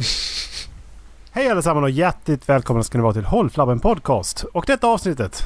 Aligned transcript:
Hej 1.32 1.48
allesammans 1.48 1.84
och 1.84 1.90
hjärtligt 1.90 2.48
välkomna 2.48 2.82
ska 2.82 2.98
ni 2.98 3.02
vara 3.02 3.12
till 3.12 3.24
Håll 3.24 3.50
Flabben 3.50 3.80
Podcast. 3.80 4.44
Och 4.52 4.64
detta 4.66 4.86
avsnittet 4.86 5.42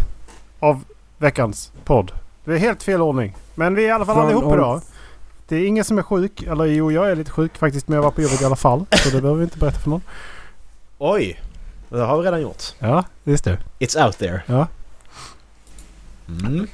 av 0.61 0.85
veckans 1.19 1.73
podd. 1.85 2.13
Det 2.45 2.53
är 2.53 2.59
helt 2.59 2.83
fel 2.83 3.03
ordning. 3.03 3.37
Men 3.55 3.75
vi 3.75 3.85
är 3.85 3.89
i 3.89 3.91
alla 3.91 4.05
fall 4.05 4.15
Från 4.15 4.25
allihop 4.25 4.55
idag. 4.55 4.81
Det 5.49 5.57
är 5.57 5.67
ingen 5.67 5.85
som 5.85 5.99
är 5.99 6.03
sjuk. 6.03 6.43
Eller 6.43 6.65
jo, 6.65 6.93
jag 6.93 7.11
är 7.11 7.17
lite 7.17 7.31
sjuk 7.31 7.57
faktiskt. 7.57 7.89
Men 7.89 7.97
jag 7.97 8.03
var 8.03 8.11
på 8.11 8.23
jobbet 8.23 8.43
i 8.43 8.45
alla 8.45 8.57
fall. 8.57 8.87
Så 8.91 9.11
det 9.11 9.21
behöver 9.21 9.39
vi 9.39 9.45
inte 9.45 9.59
berätta 9.59 9.79
för 9.79 9.91
någon. 9.91 10.03
Oj! 10.99 11.41
Det 11.89 12.01
har 12.01 12.19
vi 12.19 12.27
redan 12.27 12.41
gjort. 12.41 12.63
Ja, 12.79 13.05
just 13.25 13.45
det. 13.45 13.59
It's 13.79 14.07
out 14.07 14.19
there. 14.19 14.43
Ja. 14.47 14.67
Mm. 16.29 16.69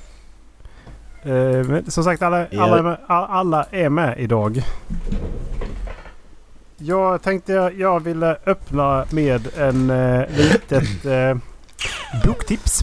Eh, 1.23 1.67
men 1.69 1.91
som 1.91 2.05
sagt, 2.05 2.23
alla, 2.23 2.47
alla, 2.59 2.79
är 2.79 2.83
med, 2.83 2.99
alla 3.07 3.65
är 3.71 3.89
med 3.89 4.19
idag. 4.19 4.63
Jag 6.83 7.23
tänkte 7.23 7.53
jag 7.79 8.01
ville 8.05 8.37
öppna 8.47 9.05
med 9.11 9.49
en 9.59 9.91
eh, 9.91 10.23
litet 10.37 11.05
eh, 11.07 11.37
boktips. 12.27 12.81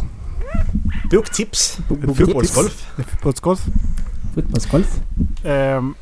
Boktips. 1.12 1.78
Bo- 1.90 1.96
boktips. 1.96 2.18
Fotbollsgolf. 2.26 2.88
Fotbollsgolf. 3.12 3.60
Fotbollsgolf. 4.36 4.96
Ehm, 5.46 5.94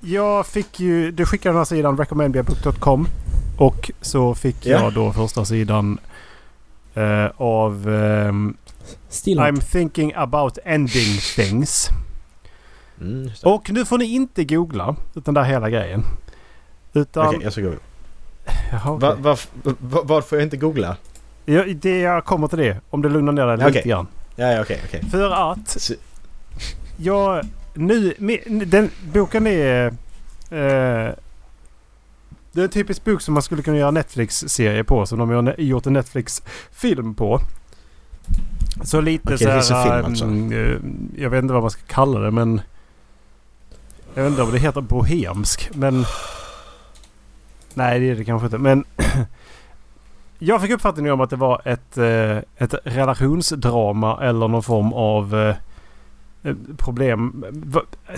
jag 0.00 0.46
fick 0.46 0.80
ju... 0.80 1.10
Du 1.12 1.26
skickade 1.26 1.52
den 1.52 1.58
här 1.58 1.64
sidan 1.64 1.96
recommendmeabook.com 1.98 3.06
och 3.58 3.90
så 4.00 4.34
fick 4.34 4.66
Ja. 4.66 4.80
jag 4.82 4.94
då 4.94 5.12
första 5.12 5.44
sidan 5.44 5.98
eh, 6.94 7.26
av 7.36 7.88
Stillart. 9.08 9.48
I'm 9.48 9.60
thinking 9.60 10.12
about 10.16 10.58
ending 10.64 11.18
things. 11.36 11.88
Mm. 13.00 13.30
Och 13.44 13.70
nu 13.70 13.84
får 13.84 13.98
ni 13.98 14.04
inte 14.04 14.44
googla 14.44 14.96
utan 15.14 15.34
det 15.34 15.42
här 15.42 15.50
hela 15.50 15.70
grejen. 15.70 16.02
Utan... 16.92 17.26
Okej, 17.26 17.40
jag 17.42 17.52
ska 17.52 17.62
googla. 17.62 17.80
Jaha, 18.72 18.90
okej. 18.92 19.08
Va, 19.08 19.14
va, 19.14 19.36
va, 19.80 20.02
vad 20.04 20.24
får 20.24 20.38
jag 20.38 20.46
inte 20.46 20.56
googla? 20.56 20.96
Ja, 21.44 21.64
det 21.64 22.00
jag 22.00 22.24
kommer 22.24 22.48
till 22.48 22.58
det. 22.58 22.80
Om 22.90 23.02
det 23.02 23.08
lugnar 23.08 23.32
ner 23.32 23.46
dig 23.46 23.54
Okej. 23.54 23.72
lite 23.72 23.88
grann. 23.88 24.06
Ja, 24.36 24.52
ja 24.52 24.60
okej, 24.62 24.80
okej. 24.84 25.02
För 25.10 25.30
att 25.30 25.90
jag 26.96 27.44
nu... 27.74 28.14
Den 28.66 28.90
boken 29.12 29.46
är... 29.46 29.86
Eh, 30.50 31.14
det 32.52 32.60
är 32.60 32.64
en 32.64 32.68
typisk 32.68 33.04
bok 33.04 33.20
som 33.20 33.34
man 33.34 33.42
skulle 33.42 33.62
kunna 33.62 33.76
göra 33.76 33.90
Netflix-serie 33.90 34.84
på. 34.84 35.06
Som 35.06 35.18
de 35.18 35.30
har 35.30 35.60
gjort 35.60 35.86
en 35.86 35.92
Netflix-film 35.92 37.14
på. 37.14 37.40
Så 38.84 39.00
lite 39.00 39.34
Okej, 39.34 39.62
så 39.62 39.74
här... 39.74 39.84
film 39.84 40.04
alltså. 40.04 40.24
mm, 40.24 40.52
eh, 40.52 41.22
Jag 41.22 41.30
vet 41.30 41.42
inte 41.42 41.54
vad 41.54 41.62
man 41.62 41.70
ska 41.70 41.82
kalla 41.86 42.20
det 42.20 42.30
men... 42.30 42.60
Jag 44.14 44.22
vet 44.22 44.30
inte 44.30 44.42
om 44.42 44.52
det 44.52 44.58
heter 44.58 44.80
bohemsk 44.80 45.70
men... 45.74 46.04
Nej 47.74 48.00
det 48.00 48.10
är 48.10 48.14
det 48.14 48.24
kanske 48.24 48.46
inte 48.46 48.58
men... 48.58 48.84
Jag 50.42 50.62
fick 50.62 50.70
uppfattningen 50.70 51.12
om 51.12 51.20
att 51.20 51.30
det 51.30 51.36
var 51.36 51.62
ett, 51.64 51.98
eh, 51.98 52.36
ett 52.64 52.74
relationsdrama 52.84 54.18
eller 54.22 54.48
någon 54.48 54.62
form 54.62 54.92
av 54.92 55.34
eh, 55.36 55.56
eh, 56.50 56.54
problem. 56.76 57.44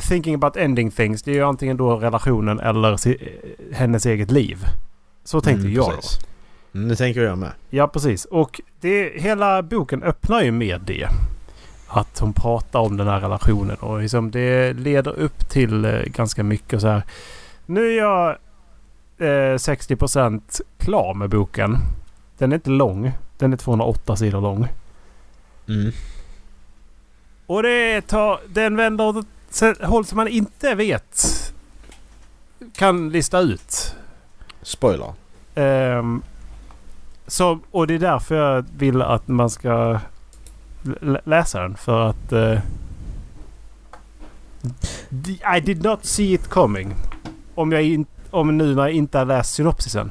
Thinking 0.09 0.35
about 0.35 0.57
ending 0.57 0.91
things. 0.91 1.23
Det 1.23 1.31
är 1.31 1.35
ju 1.35 1.43
antingen 1.43 1.77
då 1.77 1.97
relationen 1.97 2.61
eller 2.61 2.99
hennes 3.75 4.07
eget 4.07 4.31
liv. 4.31 4.65
Så 5.25 5.41
tänkte 5.41 5.67
Mm, 5.67 5.75
jag 5.77 5.85
då. 5.91 5.97
precis. 5.97 6.19
Mm, 6.75 6.89
det 6.89 6.97
tänker 6.97 7.21
jag 7.21 7.39
med. 7.39 7.51
Ja 7.71 7.89
precis. 7.89 8.25
Och 8.25 8.61
det, 8.81 9.13
hela 9.23 9.63
boken 9.63 10.03
öppnar 10.03 10.43
ju 10.43 10.51
med 10.51 10.81
det. 10.81 11.07
Att 11.89 12.19
hon 12.19 12.33
pratar 12.33 12.81
om 12.81 12.97
den 12.97 13.07
här 13.09 13.21
relationen 13.21 13.77
och 13.77 14.01
liksom 14.01 14.31
det 14.31 14.73
leder 14.73 15.19
upp 15.19 15.49
till 15.49 16.03
ganska 16.07 16.43
mycket 16.43 16.81
så 16.81 16.89
här. 16.89 17.03
Nu 17.67 17.93
är 17.93 17.99
jag 17.99 18.37
eh, 19.23 19.55
60% 19.57 20.61
klar 20.79 21.15
med 21.15 21.31
boken. 21.31 21.79
Den 22.39 22.53
är 22.53 22.57
inte 22.57 22.71
lång. 22.71 23.13
Den 23.39 23.53
är 23.53 23.57
208 23.57 24.17
sidor 24.17 24.41
lång. 24.41 24.69
Mm. 25.69 25.93
Och 27.47 27.63
det 27.63 28.01
tar, 28.01 28.41
den 28.49 28.77
vänder 28.77 29.05
åt 29.05 29.27
ett 29.63 29.83
håll 29.85 30.05
som 30.05 30.17
man 30.17 30.29
inte 30.29 30.75
vet 30.75 31.27
kan 32.75 33.11
lista 33.11 33.41
ut. 33.41 33.95
Spoiler. 34.63 35.13
Ehm, 35.55 36.23
så, 37.27 37.59
och 37.71 37.87
det 37.87 37.95
är 37.95 37.99
därför 37.99 38.35
jag 38.37 38.65
vill 38.77 39.03
att 39.03 39.29
man 39.29 39.51
ska 39.51 39.99
lä- 40.83 41.21
läsa 41.25 41.63
den. 41.63 41.77
För 41.77 42.09
att... 42.09 42.33
d- 45.09 45.39
I 45.57 45.61
did 45.61 45.83
not 45.85 46.05
see 46.05 46.33
it 46.35 46.49
coming. 46.49 46.95
Om, 47.55 47.73
jag 47.73 47.83
in, 47.83 48.07
om 48.33 48.59
nu 48.59 48.75
när 48.75 48.83
jag 48.83 48.93
inte 48.93 49.19
har 49.19 49.25
läst 49.25 49.55
synopsisen. 49.55 50.11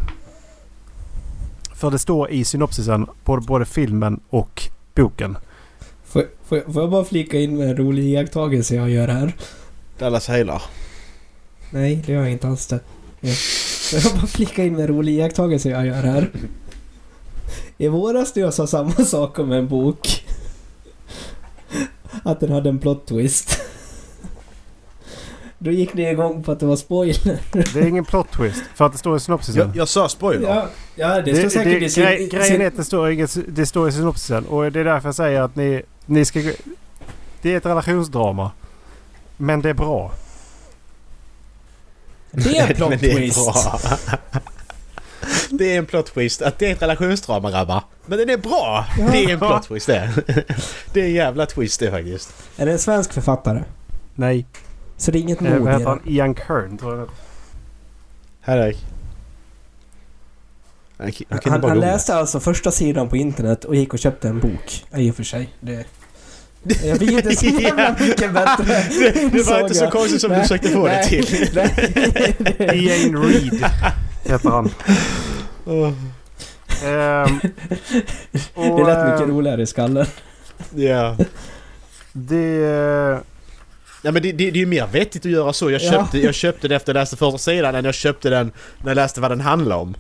För 1.76 1.92
det 1.92 2.00
står 2.00 2.30
i 2.32 2.44
synopsisen 2.46 3.08
både, 3.26 3.42
både 3.42 3.66
filmen 3.66 4.20
och 4.30 4.64
boken. 4.96 5.38
Får, 6.06 6.26
får, 6.46 6.58
jag- 6.58 6.74
får 6.74 6.82
jag 6.84 6.92
bara 6.92 7.04
flika 7.06 7.40
in 7.40 7.58
med 7.58 7.70
en 7.70 7.78
rolig 7.78 8.04
iakttagelse 8.04 8.76
jag 8.76 8.90
gör 8.90 9.08
här? 9.08 9.34
Dallas 10.00 10.28
Heilar. 10.28 10.62
Nej, 11.72 12.04
det 12.06 12.12
gör 12.14 12.22
jag 12.22 12.32
inte 12.32 12.48
alls 12.48 12.68
det. 12.68 12.80
Ja. 13.20 13.32
Får 13.92 14.00
jag 14.12 14.14
bara 14.20 14.28
flika 14.28 14.64
in 14.64 14.74
med 14.74 14.82
en 14.82 14.88
rolig 14.88 15.14
iakttagelse 15.14 15.70
jag 15.70 15.86
gör 15.86 16.04
här? 16.04 16.30
I 17.78 17.88
våras 17.88 18.36
när 18.36 18.44
jag 18.44 18.54
sa 18.54 18.68
samma 18.68 18.92
sak 18.92 19.40
om 19.40 19.52
en 19.52 19.68
bok. 19.68 20.26
Att 22.24 22.40
den 22.40 22.52
hade 22.52 22.70
en 22.70 22.80
plot 22.80 23.08
twist. 23.08 23.60
Då 25.64 25.72
gick 25.72 25.94
ni 25.94 26.10
igång 26.10 26.44
på 26.44 26.52
att 26.52 26.60
det 26.60 26.66
var 26.66 26.76
spoiler. 26.76 27.40
Det 27.52 27.76
är 27.76 27.88
ingen 27.88 28.06
plot 28.06 28.32
twist. 28.32 28.64
För 28.76 28.86
att 28.86 28.92
det 28.92 28.98
står 28.98 29.18
i 29.18 29.20
synopsisen. 29.20 29.68
Jag, 29.68 29.78
jag 29.78 29.88
sa 29.88 30.10
spoiler. 30.10 30.50
Ja, 30.50 30.68
ja 30.96 31.22
det 31.22 31.36
står 31.36 31.50
säkert 31.50 31.80
det, 31.80 31.86
i 31.86 31.90
sin... 31.90 32.04
grej, 32.04 32.28
Grejen 32.28 32.62
är 32.62 32.68
att 32.68 32.78
det 32.78 32.84
står, 32.84 33.12
inget, 33.12 33.38
det 33.48 33.66
står 33.66 33.90
i 33.90 33.92
synopsisen. 33.92 34.46
Och 34.46 34.72
det 34.72 34.80
är 34.80 34.84
därför 34.84 35.08
jag 35.08 35.16
säger 35.16 35.42
att 35.42 35.56
ni, 35.56 35.82
ni 36.06 36.26
ska... 36.26 36.40
Det 37.42 37.54
är 37.54 37.58
ett 37.58 37.66
relationsdrama. 37.66 38.52
Men 39.38 39.62
det 39.62 39.70
är 39.70 39.74
bra. 39.74 40.12
Det 42.32 42.58
är 42.58 42.68
en 42.68 42.68
plot 42.76 42.90
det 42.90 43.16
twist. 43.16 43.40
Det 45.50 45.74
är 45.74 45.78
en 45.78 45.86
plot 45.86 46.14
twist 46.14 46.42
att 46.42 46.60
det 46.60 46.68
är 46.68 46.72
ett 46.72 46.82
relationsdrama 46.82 47.52
grabbar. 47.52 47.84
Men 48.06 48.18
den 48.18 48.30
är 48.30 48.38
bra! 48.38 48.86
Ja. 48.98 49.08
Det 49.12 49.24
är 49.24 49.30
en 49.30 49.40
plot 49.40 49.64
twist 49.64 49.88
det. 49.88 50.10
Det 50.94 51.02
är 51.02 51.06
en 51.06 51.14
jävla 51.14 51.46
twist 51.46 51.80
det 51.80 51.92
faktiskt. 51.92 52.34
Är 52.58 52.66
det 52.66 52.72
en 52.72 52.80
svensk 52.80 53.14
författare? 53.14 53.64
Nej. 54.16 54.46
Så 55.02 55.12
det 55.12 55.18
är 55.18 55.22
inget 55.22 55.42
Eh, 55.42 55.52
mod 55.52 55.62
vad 55.62 55.70
i 55.70 55.74
heter 55.74 55.86
han? 55.86 56.00
Ian 56.06 56.36
Kern 56.36 56.78
tror 56.78 56.98
jag. 56.98 57.10
Henrik. 58.42 58.86
Han, 60.98 61.12
han 61.44 61.64
Han, 61.64 61.80
läste 61.80 62.16
alltså 62.16 62.40
första 62.40 62.72
sidan 62.72 63.10
på 63.10 63.18
internet 63.18 63.66
och 63.66 63.76
gick 63.76 63.94
och 63.94 64.00
köpte 64.00 64.28
en 64.28 64.40
bok. 64.40 64.86
Ja, 64.92 64.98
i 64.98 65.12
och 65.12 65.16
för 65.16 65.24
sig. 65.24 65.50
Det, 65.60 65.86
jag 66.84 66.98
fick 66.98 67.12
inte 67.12 67.36
så 67.36 67.46
jävla 67.62 67.96
mycket 68.00 68.34
bättre 68.34 68.64
det, 69.14 69.30
det 69.32 69.44
var 69.44 69.62
inte 69.62 69.76
så 69.76 69.88
konstigt 69.88 70.22
som 70.22 70.32
du 70.32 70.42
försökte 70.42 70.70
få 70.70 70.88
det 70.88 71.04
till. 71.04 71.58
Ian 72.60 73.24
Reed 73.24 73.66
heter 74.24 74.50
han. 74.50 74.70
Ehm, 76.86 77.40
och, 78.54 78.78
Det 78.78 78.84
lät 78.84 79.06
mycket 79.06 79.22
ehm, 79.22 79.32
roligare 79.32 79.62
i 79.62 79.66
skallen. 79.66 80.06
Ja. 80.76 81.18
Det... 82.14 83.31
Ja 84.02 84.12
men 84.12 84.22
det, 84.22 84.32
det, 84.32 84.52
det 84.52 84.58
är 84.58 84.62
ju 84.62 84.66
mer 84.66 84.88
vettigt 84.88 85.26
att 85.26 85.32
göra 85.32 85.54
så. 85.54 85.72
Jag 85.72 85.82
Ja. 85.82 85.92
köpte, 85.92 86.20
jag 86.20 86.34
köpte 86.36 86.68
det 86.68 86.76
efter 86.76 86.94
jag 86.94 87.00
läste 87.02 87.18
första 87.18 87.38
sidan 87.38 87.76
än 87.76 87.86
jag 87.86 87.94
köpte 87.94 88.30
den 88.30 88.52
när 88.78 88.90
jag 88.90 88.96
läste 88.96 89.22
vad 89.22 89.32
den 89.32 89.42
handlar 89.42 89.76
om. 89.78 89.96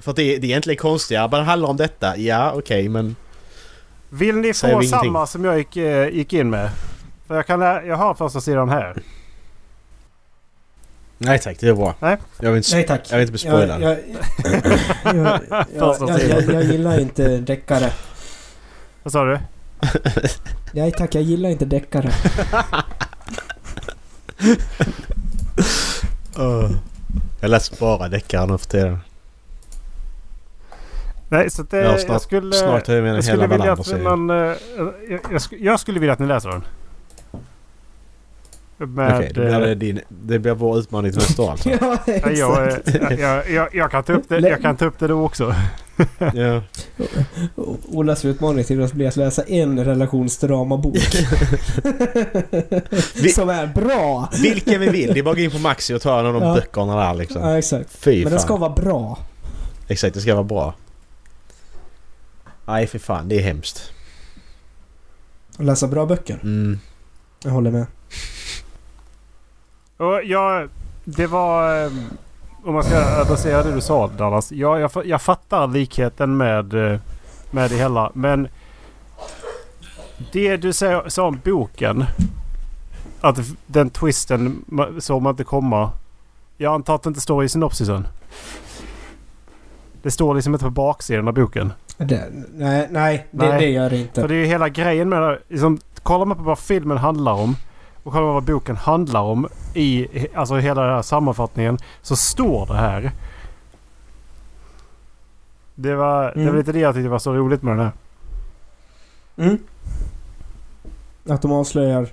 För 0.00 0.12
det, 0.12 0.22
det 0.22 0.32
är 0.32 0.44
egentligen 0.44 0.76
konstigare. 0.76 1.28
Bara 1.28 1.36
den 1.38 1.46
handlar 1.46 1.68
om 1.68 1.76
detta. 1.76 2.16
Ja 2.16 2.52
okej 2.52 2.88
men... 2.88 3.16
Vill 4.08 4.34
ni 4.36 4.54
få 4.54 4.66
vi 4.66 4.72
ingenting? 4.72 4.90
samma 4.90 5.26
som 5.26 5.44
jag 5.44 5.58
gick, 5.58 5.76
eh, 5.76 6.08
gick 6.08 6.32
in 6.32 6.50
med? 6.50 6.70
För 7.26 7.36
jag, 7.36 7.46
kan, 7.46 7.60
lä- 7.60 7.82
jag 7.86 7.96
har 7.96 8.14
första 8.14 8.40
sidan 8.40 8.68
här. 8.68 8.96
Nej 11.18 11.38
tack, 11.38 11.56
det 11.60 11.68
är 11.68 11.74
bra. 11.74 11.94
Nej. 12.00 12.16
Jag 12.40 12.50
vill 12.50 12.56
inte, 12.56 12.74
Nej 12.74 12.86
tack. 12.86 13.02
jag 13.10 13.16
vill 13.18 13.20
inte 13.22 13.32
bli 13.32 13.38
spoilad. 13.38 13.82
Jag, 13.82 13.98
jag, 15.04 15.16
jag, 15.16 15.40
jag, 15.50 15.66
Första 15.78 16.08
jag, 16.08 16.20
sidan. 16.20 16.44
jag, 16.44 16.54
jag 16.54 16.64
gillar 16.64 16.98
inte 17.00 17.36
deckare. 17.38 17.92
Vad 19.02 19.12
sa 19.12 19.24
du? 19.24 19.38
Nej 20.72 20.92
tack, 20.92 21.14
jag 21.14 21.22
gillar 21.22 21.48
inte 21.48 21.64
deckare. 21.64 22.10
Åh. 26.38 26.70
Jag 27.40 27.50
läser 27.50 27.76
bara 27.80 28.08
deckare 28.08 28.46
nu 28.46 28.58
för 28.58 28.66
tiden. 28.66 28.98
Nej, 31.28 31.50
så 31.50 31.62
att, 31.62 31.72
eh, 31.72 31.80
Jag 31.80 31.90
har 31.90 31.98
snart- 31.98 32.08
jag 32.10 32.20
skulle... 32.22 32.52
snart 32.52 32.88
jag 32.88 33.02
med 33.02 33.10
jag 33.10 33.16
en 33.16 33.22
skulle 33.22 33.46
vilja 33.46 33.72
att 33.72 33.88
eh, 33.88 34.36
jag, 35.08 35.20
jag, 35.32 35.42
jag 35.60 35.80
skulle 35.80 36.00
vilja 36.00 36.12
att 36.12 36.18
ni 36.18 36.26
läser 36.26 36.48
den. 36.48 36.64
Med, 38.78 39.16
Okej, 39.16 39.30
då 39.34 39.40
blir 39.40 39.52
eh, 39.54 39.60
det 39.60 39.74
din... 39.74 40.00
Det 40.08 40.38
blir 40.38 40.54
vår 40.54 40.78
utmaning 40.78 41.12
till 41.12 41.20
nästa 41.20 41.42
år 41.42 41.50
alltså. 41.50 41.68
Ja, 41.80 41.98
Ja, 42.06 42.30
jag, 42.30 42.68
exakt. 42.68 42.88
eh, 43.12 43.20
jag, 43.20 43.50
jag, 43.50 43.74
jag, 43.74 43.90
kan 43.90 44.04
ta 44.04 44.12
upp 44.12 44.28
det, 44.28 44.38
jag 44.38 44.62
kan 44.62 44.76
ta 44.76 44.84
upp 44.84 44.98
det 44.98 45.06
då 45.06 45.24
också. 45.24 45.54
ja. 46.34 46.62
Olas 47.88 48.24
utmaning 48.24 48.64
till 48.64 48.80
oss 48.80 48.92
blir 48.92 49.08
att 49.08 49.16
läsa 49.16 49.42
en 49.42 49.84
relationsdramabok. 49.84 50.96
Som 53.34 53.48
är 53.48 53.66
bra! 53.74 54.28
Vilken 54.42 54.80
vi 54.80 54.88
vill. 54.88 55.14
Det 55.14 55.20
är 55.20 55.22
bara 55.22 55.30
att 55.30 55.36
gå 55.36 55.42
in 55.42 55.50
på 55.50 55.58
Maxi 55.58 55.94
och 55.94 56.02
ta 56.02 56.20
en 56.20 56.26
av 56.26 56.32
de 56.32 56.42
Ja. 56.42 56.54
böckerna 56.54 56.96
där 57.06 57.14
liksom. 57.14 57.42
Ja, 57.42 57.58
exakt. 57.58 57.90
Fy 57.98 58.10
Men 58.14 58.22
fan. 58.22 58.30
den 58.32 58.40
ska 58.40 58.56
vara 58.56 58.70
bra. 58.72 59.18
Exakt, 59.88 60.14
det 60.14 60.20
ska 60.20 60.34
vara 60.34 60.44
bra. 60.44 60.74
Nej, 62.66 62.86
för 62.86 62.98
fan. 62.98 63.28
Det 63.28 63.36
är 63.36 63.42
hemskt. 63.42 63.92
Att 65.58 65.64
läsa 65.64 65.86
bra 65.88 66.06
böcker. 66.06 66.38
Mm. 66.42 66.78
Jag 67.44 67.50
håller 67.50 67.70
med. 67.70 67.86
Och 69.96 70.24
jag, 70.24 70.68
det 71.04 71.26
var... 71.26 71.84
eh, 71.84 71.90
Om 72.64 72.74
man 72.74 72.82
ska 72.82 72.96
adressera 73.20 73.62
det 73.62 73.72
du 73.72 73.80
sa 73.80 74.06
Dallas. 74.08 74.52
Ja, 74.52 74.78
jag, 74.78 74.90
fa- 74.90 75.04
jag 75.04 75.22
fattar 75.22 75.66
likheten 75.66 76.36
med, 76.36 76.92
eh, 76.92 76.98
med 77.50 77.70
det 77.70 77.76
hela. 77.76 78.10
Men 78.14 78.48
det 80.32 80.56
du 80.56 80.72
sa, 80.72 81.10
sa 81.10 81.26
om 81.26 81.40
boken. 81.44 82.04
Att 83.20 83.38
den 83.66 83.90
twisten 83.90 84.64
såg 84.98 85.22
man 85.22 85.30
inte 85.30 85.44
komma. 85.44 85.90
Jag 86.56 86.74
antar 86.74 86.94
att 86.94 87.02
det 87.02 87.08
inte 87.08 87.20
står 87.20 87.44
i 87.44 87.48
synopsisen. 87.48 88.06
Det 90.02 90.10
står 90.10 90.34
liksom 90.34 90.52
inte 90.54 90.64
på 90.64 90.70
baksidan 90.70 91.28
av 91.28 91.34
boken. 91.34 91.72
Det, 91.96 92.24
nej, 92.54 92.88
nej, 92.90 93.26
det, 93.30 93.48
Nej. 93.48 93.60
det 93.60 93.66
gör 93.70 93.90
det 93.90 93.96
För 93.96 93.96
inte. 93.96 94.26
det 94.26 94.34
är 94.34 94.38
ju 94.38 94.44
hela 94.44 94.68
grejen 94.68 95.08
med 95.08 95.22
det. 95.22 95.38
Liksom, 95.48 95.78
kollar 96.02 96.24
man 96.24 96.36
på 96.36 96.42
vad 96.42 96.58
filmen 96.58 96.98
handlar 96.98 97.32
om 97.32 97.56
och 98.06 98.12
man 98.12 98.22
vad 98.34 98.42
boken 98.42 98.76
handlar 98.76 99.20
om 99.20 99.48
i 99.74 100.06
alltså 100.34 100.54
hela 100.56 100.82
den 100.82 100.94
här 100.94 101.02
sammanfattningen 101.02 101.78
så 102.02 102.16
står 102.16 102.66
det 102.66 102.74
här. 102.76 103.12
Det 105.74 105.94
var, 105.94 106.22
det 106.24 106.32
Mm. 106.40 106.46
var 106.46 106.58
lite 106.58 106.72
det 106.72 106.78
jag 106.78 106.94
tyckte 106.94 107.08
var 107.08 107.18
så 107.18 107.32
roligt 107.34 107.62
med 107.62 107.76
den 107.76 107.84
här. 107.84 107.92
Mm. 109.46 109.58
Att 111.28 111.42
de 111.42 111.52
avslöjar 111.52 112.08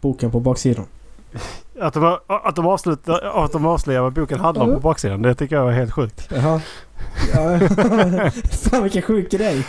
boken 0.00 0.30
på 0.30 0.40
baksidan. 0.40 0.84
Att 1.80 1.94
de, 1.94 2.18
att 2.26 2.56
de, 2.56 2.66
avslutar, 2.66 3.44
att 3.44 3.52
de 3.52 3.66
avslöjar 3.66 4.02
vad 4.02 4.12
boken 4.12 4.40
handlar 4.40 4.64
om 4.64 4.74
på 4.74 4.80
baksidan. 4.80 5.22
Det 5.22 5.34
tycker 5.34 5.56
jag 5.56 5.64
var 5.64 5.72
helt 5.72 5.92
sjukt. 5.92 6.28
Jaha. 6.30 6.60
Ja. 7.34 7.58
Fan 8.50 8.82
vilken 8.82 9.02
sjuk 9.02 9.30
grej. 9.30 9.66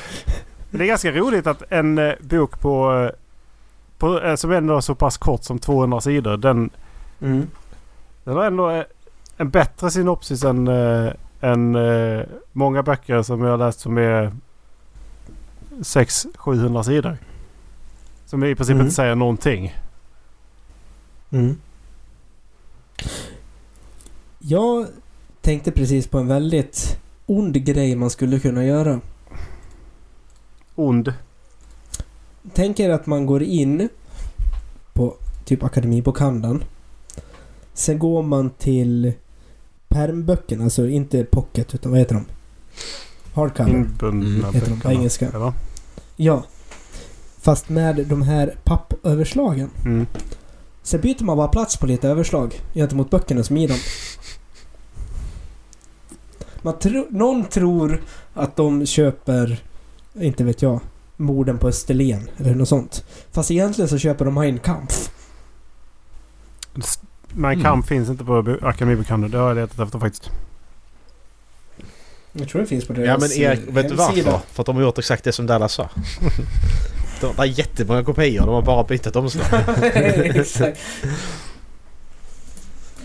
Det 0.71 0.83
är 0.83 0.87
ganska 0.87 1.11
roligt 1.11 1.47
att 1.47 1.63
en 1.69 1.97
eh, 1.97 2.13
bok 2.21 2.59
på, 2.59 2.93
eh, 2.93 3.09
på 4.01 4.21
eh, 4.21 4.35
som 4.35 4.51
ändå 4.51 4.77
är 4.77 4.81
så 4.81 4.95
pass 4.95 5.17
kort 5.17 5.43
som 5.43 5.59
200 5.59 6.01
sidor. 6.01 6.37
Den, 6.37 6.69
Mm. 7.21 7.47
Den 8.23 8.35
har 8.35 8.45
ändå 8.45 8.69
eh, 8.69 8.83
en 9.37 9.49
bättre 9.49 9.91
synopsis 9.91 10.43
än, 10.43 10.67
äh, 10.67 11.11
än 11.41 11.75
eh, 11.75 12.23
många 12.51 12.83
böcker 12.83 13.21
som 13.21 13.41
jag 13.43 13.51
har 13.51 13.57
läst 13.57 13.79
som 13.79 13.97
är 13.97 14.31
600-700 15.79 16.83
sidor. 16.83 17.17
Som 18.25 18.43
i 18.43 18.55
princip 18.55 18.73
Mm. 18.73 18.85
inte 18.85 18.95
säger 18.95 19.15
någonting. 19.15 19.75
Mm. 21.31 21.57
Jag 24.39 24.87
tänkte 25.41 25.71
precis 25.71 26.07
på 26.07 26.17
en 26.17 26.27
väldigt 26.27 26.97
ond 27.25 27.65
grej 27.65 27.95
man 27.95 28.09
skulle 28.09 28.39
kunna 28.39 28.65
göra. 28.65 28.99
Ond. 30.75 31.13
Tänk 32.53 32.79
er 32.79 32.89
att 32.89 33.05
man 33.05 33.25
går 33.25 33.43
in 33.43 33.89
på 34.93 35.15
typ 35.45 35.63
Akademibokhandeln. 35.63 36.63
Sen 37.73 37.99
går 37.99 38.23
man 38.23 38.49
till 38.49 39.13
permböckerna, 39.87 40.63
alltså 40.63 40.87
inte 40.87 41.23
pocket 41.23 41.75
utan 41.75 41.91
vad 41.91 41.99
heter 41.99 42.15
de? 42.15 42.25
Hardcover. 43.33 43.69
Inbundna 43.69 44.47
Mm. 44.47 44.53
Heter 44.53 44.69
de 44.69 44.79
på 44.79 44.91
engelska. 44.91 45.29
Eller? 45.29 45.53
Ja. 46.15 46.43
Fast 47.41 47.69
med 47.69 48.07
de 48.07 48.21
här 48.21 48.55
pappöverslagen. 48.63 49.69
Mm. 49.85 50.05
Sen 50.83 51.01
byter 51.01 51.23
man 51.23 51.37
bara 51.37 51.47
plats 51.47 51.77
på 51.77 51.87
lite 51.87 52.09
överslag 52.09 52.61
gentemot 52.73 53.09
böckerna 53.09 53.43
som 53.43 53.57
är 53.57 53.63
i 53.63 53.67
dem. 53.67 53.77
Man 56.61 56.79
tro, 56.79 57.07
någon 57.09 57.45
tror 57.45 58.01
att 58.33 58.55
de 58.55 58.85
köper, 58.85 59.63
inte 60.13 60.43
vet 60.43 60.61
jag, 60.61 60.79
morden 61.21 61.57
på 61.57 61.67
Österlen 61.67 62.29
eller 62.37 62.55
något 62.55 62.69
sånt. 62.69 63.05
Fast 63.31 63.51
egentligen 63.51 63.89
så 63.89 63.97
köper 63.97 64.25
de 64.25 64.33
Mein 64.33 64.59
Kampf. 64.59 65.11
Mein 67.33 67.51
Mm. 67.53 67.63
Kampf 67.63 67.87
finns 67.87 68.09
inte 68.09 68.23
på 68.25 68.41
bo- 68.43 68.57
Akademibokhandeln. 68.67 69.31
Det 69.31 69.37
har 69.37 69.47
jag 69.47 69.55
letat 69.55 69.79
efter 69.79 69.99
faktiskt. 69.99 70.29
Jag 72.33 72.49
tror 72.49 72.61
det 72.61 72.67
finns 72.67 72.85
på 72.87 72.93
deras 72.93 73.07
Ja 73.07 73.17
men 73.19 73.31
Erik, 73.31 73.59
vet 73.75 73.89
du 73.89 73.95
varför? 73.95 74.39
För 74.51 74.61
att 74.63 74.65
de 74.65 74.75
har 74.75 74.83
gjort 74.83 74.97
exakt 74.97 75.23
det 75.23 75.31
som 75.31 75.45
Dallas 75.47 75.73
sa. 75.73 75.89
De 77.21 77.37
har 77.37 77.45
jättemånga 77.45 78.03
kopior, 78.03 78.45
de 78.45 78.49
har 78.55 78.61
bara 78.61 78.83
bytt 78.83 79.07
ett 79.07 79.15
omslag. 79.15 79.45
Exakt. 79.93 80.79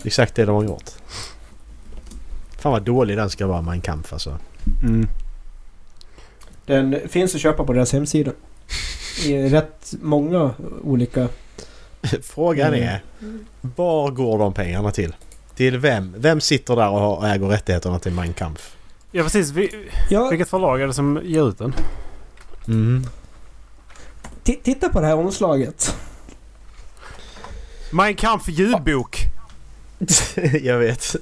Exakt 0.03 0.35
det 0.35 0.45
de 0.45 0.55
har 0.55 0.63
gjort. 0.63 0.89
Fan 2.59 2.71
vad 2.71 2.81
dålig 2.81 3.17
den 3.17 3.29
ska 3.29 3.47
vara, 3.47 3.61
Mein 3.61 3.81
Kampf 3.81 4.13
alltså. 4.13 4.37
Mm. 4.83 5.07
Den 6.67 7.09
finns 7.09 7.35
att 7.35 7.41
köpa 7.41 7.63
på 7.63 7.73
deras 7.73 7.93
hemsida. 7.93 8.31
I 9.25 9.49
rätt 9.49 9.93
många 10.01 10.51
olika... 10.83 11.27
Frågan 12.23 12.67
Mm. 12.73 12.83
är, 12.83 13.03
var 13.75 14.11
går 14.11 14.39
de 14.39 14.53
pengarna 14.53 14.91
till? 14.91 15.15
Till 15.55 15.77
vem? 15.77 16.13
Vem 16.17 16.41
sitter 16.41 16.75
där 16.75 16.89
och 16.89 16.99
har- 16.99 17.27
äger 17.27 17.47
rättigheterna 17.47 17.99
till 17.99 18.11
Mein 18.11 18.33
Kampf? 18.33 18.75
Ja 19.11 19.23
precis. 19.23 19.49
Vi, 19.51 19.89
Ja, 20.09 20.29
vilket 20.29 20.49
förlag 20.49 20.81
är 20.81 20.87
det 20.87 20.93
som 20.93 21.21
ger 21.23 21.49
ut 21.49 21.57
den? 21.57 21.73
Mm. 22.67 23.05
ti- 24.43 24.59
titta 24.63 24.89
på 24.89 24.99
det 25.01 25.07
här 25.07 25.15
omslaget. 25.15 25.95
Mein 27.91 28.15
Kampf 28.15 28.47
ljudbok. 28.49 29.17
Jag 30.61 30.77
vet. 30.77 31.15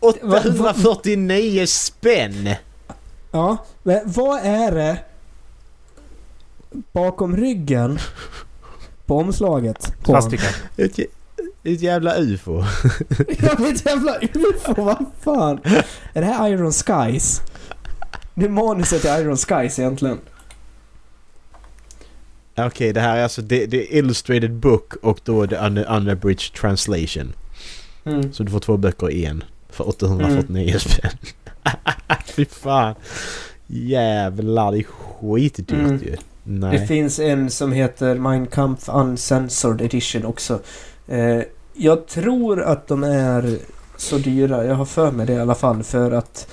849 0.00 1.66
spänn! 1.66 2.54
Ja, 3.34 3.56
men 3.82 4.00
vad 4.04 4.40
är 4.42 4.72
det 4.72 4.98
bakom 6.92 7.36
ryggen 7.36 7.98
på 9.06 9.18
omslaget? 9.18 9.92
På? 10.02 10.12
Plastika. 10.12 10.46
Ett, 10.76 10.98
jä- 10.98 11.06
ett 11.64 11.80
jävla 11.80 12.16
ufo. 12.16 12.52
Jag 13.38 13.60
vet 13.60 13.86
jävla 13.86 14.16
ufo, 14.18 14.74
vad 14.82 15.04
fan? 15.20 15.60
Är 16.12 16.20
det 16.20 16.26
här 16.26 16.48
Iron 16.48 16.72
Skies? 16.72 17.40
Det 18.34 18.44
är 18.44 18.48
manuset 18.48 19.00
till 19.00 19.10
Iron 19.10 19.36
Skies 19.36 19.78
egentligen. 19.78 20.18
Okej, 22.56 22.92
det 22.92 23.00
här 23.00 23.16
är 23.16 23.22
alltså 23.22 23.42
det, 23.42 23.66
det 23.66 23.76
är 23.94 23.98
Illustrated 23.98 24.52
Book 24.52 24.94
och 25.02 25.20
då 25.24 25.46
the 25.46 25.56
under, 25.56 25.96
Unabridged 25.96 26.52
Translation. 26.60 27.32
Mm. 28.04 28.32
Så 28.32 28.42
du 28.42 28.50
får 28.52 28.60
två 28.60 28.76
böcker 28.76 29.10
i 29.10 29.24
en. 29.24 29.44
För 29.70 29.88
849 29.88 30.78
spänn. 30.78 31.10
Fy 32.26 32.44
fan. 32.44 32.94
Jävlar, 33.66 34.72
det 34.72 34.78
är 34.78 34.82
skitdyrt 34.82 35.70
Mm. 35.72 35.92
ju. 36.02 36.10
Det 36.10 36.18
Nej. 36.44 36.86
finns 36.86 37.18
en 37.18 37.50
som 37.50 37.72
heter 37.72 38.14
Mein 38.14 38.46
Kampf 38.46 38.88
Uncensored 38.88 39.80
Edition 39.82 40.24
också. 40.24 40.60
Eh, 41.08 41.40
jag 41.74 42.06
tror 42.06 42.62
att 42.62 42.86
de 42.88 43.02
är 43.04 43.58
så 43.96 44.18
dyra. 44.18 44.64
Jag 44.64 44.74
har 44.74 44.84
för 44.84 45.10
mig 45.10 45.26
det 45.26 45.32
i 45.32 45.40
alla 45.40 45.54
fall 45.54 45.82
för 45.82 46.10
att 46.10 46.48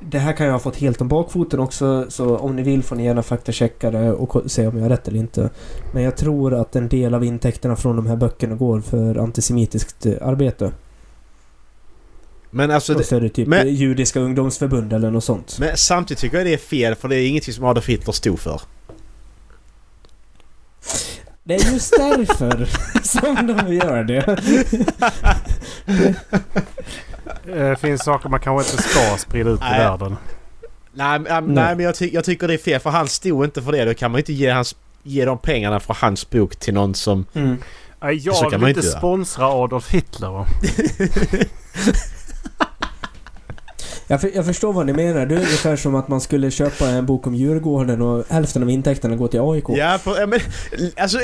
det 0.00 0.18
här 0.18 0.32
kan 0.32 0.46
jag 0.46 0.52
ha 0.52 0.58
fått 0.60 0.76
helt 0.76 1.00
om 1.00 1.08
bakfoten 1.08 1.60
också 1.60 2.06
så 2.08 2.36
om 2.36 2.56
ni 2.56 2.62
vill 2.62 2.82
får 2.82 2.96
ni 2.96 3.04
gärna 3.04 3.22
faktachecka 3.22 3.90
det 3.90 4.12
och 4.12 4.50
se 4.50 4.66
om 4.66 4.76
jag 4.76 4.82
har 4.84 4.90
rätt 4.90 5.08
eller 5.08 5.18
inte. 5.18 5.50
Men 5.92 6.02
jag 6.02 6.16
tror 6.16 6.54
att 6.54 6.76
en 6.76 6.88
del 6.88 7.14
av 7.14 7.24
intäkterna 7.24 7.76
från 7.76 7.96
de 7.96 8.06
här 8.06 8.16
böckerna 8.16 8.54
går 8.54 8.80
för 8.80 9.16
antisemitiskt 9.18 10.06
eh, 10.06 10.12
arbete. 10.22 10.72
Men 12.50 12.70
alltså... 12.70 12.92
Och 12.92 12.98
Det, 12.98 13.04
så 13.04 13.16
är 13.16 13.20
det 13.20 13.28
typ 13.28 13.48
men- 13.48 13.74
Judiska 13.74 14.20
ungdomsförbund 14.20 14.92
eller 14.92 15.10
något 15.10 15.24
sånt. 15.24 15.56
men 15.60 15.76
samtidigt 15.76 16.20
tycker 16.20 16.36
jag 16.36 16.46
det 16.46 16.52
är 16.54 16.58
fel 16.58 16.94
för 16.94 17.08
det 17.08 17.16
är 17.16 17.28
ingenting 17.28 17.54
som 17.54 17.64
Adolf 17.64 17.86
Hitler 17.88 18.12
stod 18.12 18.40
för. 18.40 18.60
Det 21.44 21.54
är 21.54 21.72
just 21.72 21.90
därför 21.96 22.68
som 23.02 23.46
de 23.46 23.74
gör 23.74 24.04
det. 24.04 24.40
Det 27.44 27.76
finns 27.80 28.04
saker 28.04 28.28
man 28.28 28.40
kanske 28.40 28.72
inte 28.72 28.82
ska 28.88 29.16
sprida 29.18 29.50
ut 29.50 29.60
i 29.60 29.64
Nej. 29.64 29.78
världen. 29.78 30.16
Nej, 30.92 31.18
men- 31.18 31.44
nej. 31.44 31.54
Nej. 31.54 31.76
men 31.76 31.84
jag, 31.84 31.94
ty 31.94 32.10
jag 32.12 32.24
tycker 32.24 32.48
det 32.48 32.54
är 32.54 32.58
fel 32.58 32.80
för 32.80 32.90
han 32.90 33.08
stod 33.08 33.44
inte 33.44 33.62
för 33.62 33.72
det. 33.72 33.84
Då 33.84 33.94
kan 33.94 34.10
man 34.10 34.18
inte 34.18 34.32
ge, 34.32 34.50
hans, 34.50 34.76
ge 35.02 35.24
de 35.24 35.38
pengarna 35.38 35.80
från 35.80 35.96
hans 35.98 36.30
bok 36.30 36.56
till 36.56 36.74
någon 36.74 36.94
som... 36.94 37.26
Mm. 37.34 37.56
Jag 38.00 38.34
kan 38.34 38.50
vill 38.50 38.58
man 38.60 38.68
inte 38.68 38.78
inte 38.80 38.88
göra. 38.90 38.98
sponsra 38.98 39.46
Adolf 39.46 39.90
Hitler? 39.90 40.28
Jag, 44.10 44.20
för, 44.20 44.30
jag 44.34 44.46
förstår 44.46 44.72
vad 44.72 44.86
ni 44.86 44.92
menar. 44.92 45.26
Det 45.26 45.34
är 45.34 45.38
ungefär 45.38 45.76
som 45.76 45.94
att 45.94 46.08
man 46.08 46.20
skulle 46.20 46.50
köpa 46.50 46.86
en 46.88 47.06
bok 47.06 47.26
om 47.26 47.34
Djurgården 47.34 48.02
och 48.02 48.24
hälften 48.28 48.62
av 48.62 48.70
intäkterna 48.70 49.16
går 49.16 49.28
till 49.28 49.40
AIK. 49.40 49.64
Ja, 49.68 49.98
på, 50.04 50.16
ja 50.18 50.26
men 50.26 50.40
alltså 50.96 51.18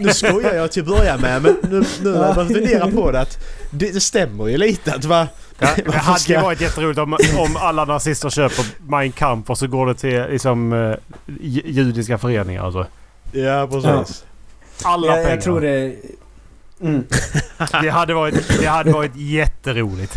nu 0.00 0.12
skojar 0.12 0.54
jag 0.54 0.72
till 0.72 0.82
att 0.82 0.88
börja 0.88 1.16
med 1.16 1.42
men 1.42 1.56
nu, 1.62 1.82
nu 2.02 2.10
när 2.12 2.26
jag 2.26 2.34
börjar 2.34 2.48
fundera 2.48 2.90
på 2.90 3.10
det 3.10 3.20
att 3.20 3.38
det, 3.70 3.90
det 3.94 4.00
stämmer 4.00 4.48
ju 4.48 4.56
lite 4.56 4.94
att 4.94 5.04
va... 5.04 5.28
Ja, 5.58 5.68
det 5.86 5.96
hade 5.96 6.20
ju 6.32 6.40
varit 6.40 6.60
jätteroligt 6.60 6.98
om, 6.98 7.12
om 7.38 7.56
alla 7.56 7.84
nazister 7.84 8.30
köper 8.30 8.64
Mein 8.88 9.12
Kampf 9.12 9.50
och 9.50 9.58
så 9.58 9.66
går 9.66 9.86
det 9.86 9.94
till 9.94 10.24
liksom, 10.30 10.72
eh, 10.72 10.94
ju- 11.40 11.62
judiska 11.64 12.18
föreningar 12.18 12.64
alltså. 12.64 12.86
Ja 13.32 13.68
precis. 13.70 14.24
Alla 14.82 15.06
jag, 15.06 15.16
pengar. 15.16 15.30
jag 15.30 15.40
tror 15.42 15.60
det... 15.60 15.94
Mm. 16.80 17.04
det, 17.82 17.90
hade 17.90 18.14
varit, 18.14 18.58
det 18.60 18.66
hade 18.66 18.92
varit 18.92 19.16
jätteroligt. 19.16 20.16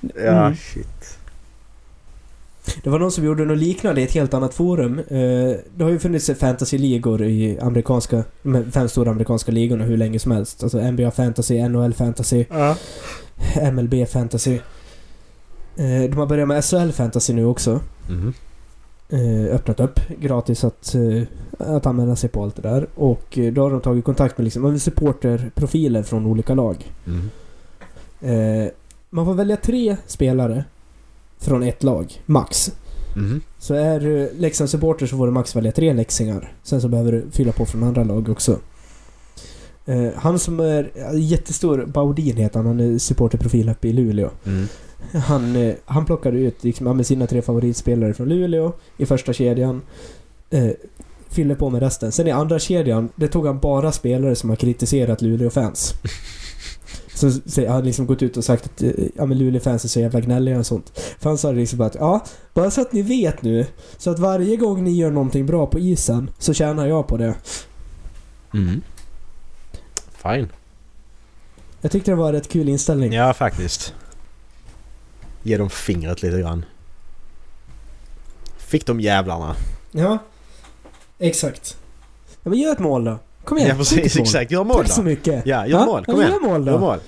Ja, 0.00 0.20
Mm. 0.46 0.56
shit. 0.56 0.88
Det 2.82 2.90
var 2.90 2.98
någon 2.98 3.12
som 3.12 3.24
gjorde 3.24 3.44
något 3.44 3.58
liknande 3.58 4.00
i 4.00 4.04
ett 4.04 4.12
helt 4.12 4.34
annat 4.34 4.54
forum. 4.54 4.98
Eh, 4.98 5.56
Det 5.76 5.84
har 5.84 5.90
ju 5.90 5.98
funnits 5.98 6.30
fantasy-ligor 6.38 7.22
i 7.22 7.58
amerikanska... 7.60 8.24
De 8.42 8.72
fem 8.72 8.88
stora 8.88 9.10
amerikanska 9.10 9.52
ligorna 9.52 9.84
hur 9.84 9.96
länge 9.96 10.18
som 10.18 10.32
helst. 10.32 10.62
Alltså 10.62 10.90
NBA 10.90 11.10
Fantasy, 11.10 11.68
NHL 11.68 11.92
Fantasy, 11.94 12.44
Ja. 12.50 12.76
MLB 13.72 14.06
Fantasy. 14.08 14.54
Eh, 15.76 16.10
De 16.10 16.14
har 16.16 16.26
börjat 16.26 16.48
med 16.48 16.64
SHL 16.64 16.90
Fantasy 16.90 17.32
nu 17.32 17.44
också. 17.44 17.80
Eh, 19.10 19.54
öppnat 19.54 19.80
upp 19.80 20.00
gratis 20.20 20.64
att, 20.64 20.94
att 21.58 21.86
använda 21.86 22.16
sig 22.16 22.30
på 22.30 22.42
allt 22.42 22.56
det 22.56 22.62
där. 22.62 22.86
Och 22.94 23.38
då 23.52 23.62
har 23.62 23.70
de 23.70 23.80
tagit 23.80 24.04
kontakt 24.04 24.38
med 24.38 24.44
liksom, 24.44 24.78
supporterprofiler 24.78 26.02
från 26.02 26.26
olika 26.26 26.54
lag. 26.54 26.92
Eh, 28.20 28.70
man 29.10 29.24
får 29.24 29.34
välja 29.34 29.56
tre 29.56 29.96
spelare 30.06 30.64
från 31.38 31.62
ett 31.62 31.82
lag, 31.82 32.22
max. 32.26 32.72
Mhm. 33.16 33.40
Så 33.58 33.74
är 33.74 34.00
du 34.00 34.32
Leksands 34.38 34.72
supporter 34.72 35.06
så 35.06 35.16
får 35.16 35.26
du 35.26 35.32
max 35.32 35.56
välja 35.56 35.72
tre 35.72 35.92
läxingar. 35.92 36.52
Sen 36.62 36.80
så 36.80 36.88
behöver 36.88 37.12
du 37.12 37.24
fylla 37.32 37.52
på 37.52 37.66
från 37.66 37.82
andra 37.82 38.04
lag 38.04 38.28
också. 38.28 38.58
Eh, 39.86 40.08
han 40.16 40.38
som 40.38 40.60
är 40.60 40.90
jättestor, 41.14 41.86
Baudin 41.86 42.36
heter 42.36 42.56
han, 42.56 42.66
han 42.66 42.80
är 42.80 42.98
supporterprofil 42.98 43.68
uppe 43.68 43.88
i 43.88 43.92
Luleå. 43.92 44.30
Mm. 44.46 44.66
Han, 45.12 45.56
eh, 45.56 45.74
han 45.84 46.04
plockade 46.04 46.38
ut 46.38 46.64
liksom, 46.64 46.96
med 46.96 47.06
sina 47.06 47.26
tre 47.26 47.42
favoritspelare 47.42 48.14
från 48.14 48.28
Luleå 48.28 48.72
i 48.96 49.06
första 49.06 49.32
kedjan. 49.32 49.82
Eh, 50.50 50.70
fyller 51.28 51.54
på 51.54 51.70
med 51.70 51.82
resten. 51.82 52.12
Sen 52.12 52.26
i 52.26 52.30
andra 52.30 52.58
kedjan, 52.58 53.08
det 53.16 53.28
tog 53.28 53.46
han 53.46 53.58
bara 53.58 53.92
spelare 53.92 54.34
som 54.34 54.50
har 54.50 54.56
kritiserat 54.56 55.22
Luleå-fans. 55.22 55.94
Han 57.22 57.66
har 57.68 57.82
liksom 57.82 58.06
gått 58.06 58.22
ut 58.22 58.36
och 58.36 58.44
sagt 58.44 58.64
att 58.64 58.82
eh, 58.82 58.90
ja, 59.16 59.26
men 59.26 59.38
Luleå-fans 59.38 59.84
är 59.84 59.88
så 59.88 60.00
jävla 60.00 60.20
gnälliga 60.20 60.58
och 60.58 60.66
sånt. 60.66 60.98
För 61.18 61.30
han 61.30 61.38
sa 61.38 61.52
liksom 61.52 61.78
bara 61.78 61.88
att 61.88 61.94
ja, 61.94 62.24
bara 62.54 62.70
så 62.70 62.80
att 62.80 62.92
ni 62.92 63.02
vet 63.02 63.42
nu. 63.42 63.66
Så 63.96 64.10
att 64.10 64.18
varje 64.18 64.56
gång 64.56 64.84
ni 64.84 64.90
gör 64.90 65.10
någonting 65.10 65.46
bra 65.46 65.66
på 65.66 65.78
isen 65.78 66.30
så 66.38 66.54
tjänar 66.54 66.86
jag 66.86 67.06
på 67.06 67.16
det. 67.16 67.34
Mm. 68.54 68.80
Fine. 70.12 70.48
Jag 71.80 71.90
tyckte 71.92 72.10
det 72.10 72.14
var 72.14 72.28
en 72.28 72.34
rätt 72.34 72.48
kul 72.48 72.68
inställning. 72.68 73.12
Ja, 73.12 73.34
faktiskt. 73.34 73.94
Ge 75.42 75.56
dem 75.56 75.70
fingret 75.70 76.22
lite 76.22 76.40
grann. 76.40 76.64
Fick 78.58 78.86
de 78.86 79.00
jävlarna. 79.00 79.56
Ja. 79.90 80.18
Exakt. 81.18 81.76
Ja, 82.42 82.50
men 82.50 82.58
gör 82.58 82.72
ett 82.72 82.78
mål 82.78 83.04
då. 83.04 83.18
Kom 83.48 83.58
igen. 83.58 83.70
Ja, 83.70 83.76
precis. 83.76 84.16
Exakt. 84.16 84.50
Gör 84.50 84.64
mål 84.64 84.76
Tack 84.84 84.92
så 84.94 85.02
mycket. 85.02 85.46
Ja, 85.46 85.66
gör 85.66 85.84
mål. 85.86 86.04
Kom 86.04 86.20
igen. 86.20 86.32
Gör 86.32 86.40
mål 86.40 86.64
då. 86.64 86.72
Gör 86.72 86.78
mål. 86.78 86.98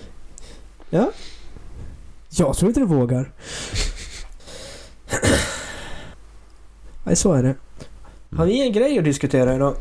Jag 2.31 2.57
tror 2.57 2.69
inte 2.69 2.81
du 2.81 2.87
vågar. 2.87 3.33
Nej, 7.05 7.17
så 7.17 7.33
är 7.33 7.43
det. 7.43 7.55
Har 8.37 8.47
vi 8.47 8.67
en 8.67 8.73
grej 8.73 8.99
att 8.99 9.05
diskutera 9.05 9.55
idag? 9.55 9.75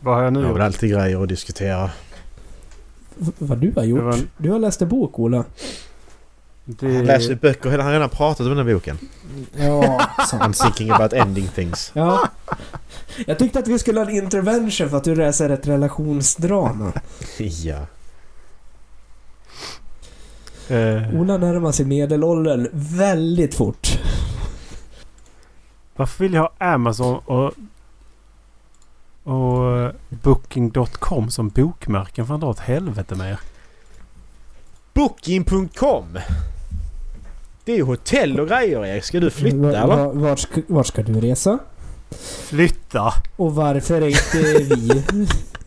Vad 0.00 0.14
har 0.14 0.22
jag 0.22 0.32
nu 0.32 0.40
Nu 0.40 0.46
har 0.46 0.52
väl 0.52 0.62
alltid 0.62 0.90
grejer 0.90 1.22
att 1.22 1.28
diskutera. 1.28 1.90
V- 3.16 3.32
vad 3.38 3.58
du 3.58 3.72
har 3.76 3.84
gjort? 3.84 4.02
Var 4.02 4.18
Du 4.36 4.50
har 4.50 4.58
läst 4.58 4.82
en 4.82 4.88
bok, 4.88 5.18
Ola. 5.18 5.44
Det, 6.64 6.94
Han 6.96 7.04
läser 7.04 7.34
böcker. 7.34 7.70
Han 7.70 7.80
har 7.80 7.92
redan 7.92 8.08
pratat 8.10 8.40
om 8.40 8.56
den 8.56 8.66
här 8.66 8.74
boken. 8.74 8.98
Ja, 9.56 10.00
I'm 10.18 10.62
thinking 10.64 10.90
about 10.90 11.12
ending 11.12 11.48
things. 11.48 11.90
Ja. 11.94 12.28
Jag 13.26 13.38
tyckte 13.38 13.58
att 13.58 13.68
vi 13.68 13.78
skulle 13.78 14.00
ha 14.00 14.06
en 14.10 14.16
intervention 14.16 14.88
för 14.90 14.96
att 14.96 15.04
du 15.04 15.14
läser 15.14 15.50
ett 15.50 15.66
relationsdrama. 15.66 16.92
ja. 17.38 17.86
eh, 20.68 21.14
Ola 21.20 21.36
närmar 21.36 21.72
sig 21.72 21.86
medelåldern 21.86 22.68
väldigt 22.72 23.54
fort. 23.54 23.98
varför 25.96 26.24
vill 26.24 26.34
jag 26.34 26.40
ha 26.42 26.52
Amazon 26.58 27.18
och, 27.24 27.52
och 29.24 29.78
eh, 29.78 29.90
Booking.com 30.08 31.30
som 31.30 31.48
bokmärken? 31.48 32.26
Fan 32.26 32.40
dra 32.40 32.48
åt 32.48 32.58
helvete 32.58 33.14
med 33.14 33.30
er. 33.32 33.40
Booking.com. 34.94 36.18
Det 37.64 37.72
är 37.72 37.76
ju 37.76 37.82
hotell 37.82 38.40
och 38.40 38.48
grejer 38.48 38.86
Erik. 38.86 39.04
Ska 39.04 39.20
du 39.20 39.30
flytta 39.30 39.56
Va- 39.56 39.68
eller? 39.68 39.86
va- 39.96 40.12
Vart 40.12 40.38
ska, 40.38 40.60
vart 40.66 40.86
ska 40.86 41.02
du 41.02 41.20
resa? 41.20 41.58
Flytta! 42.48 43.12
Och 43.36 43.54
varför 43.54 44.00
är 44.00 44.08
inte 44.08 44.64
vi 44.74 45.04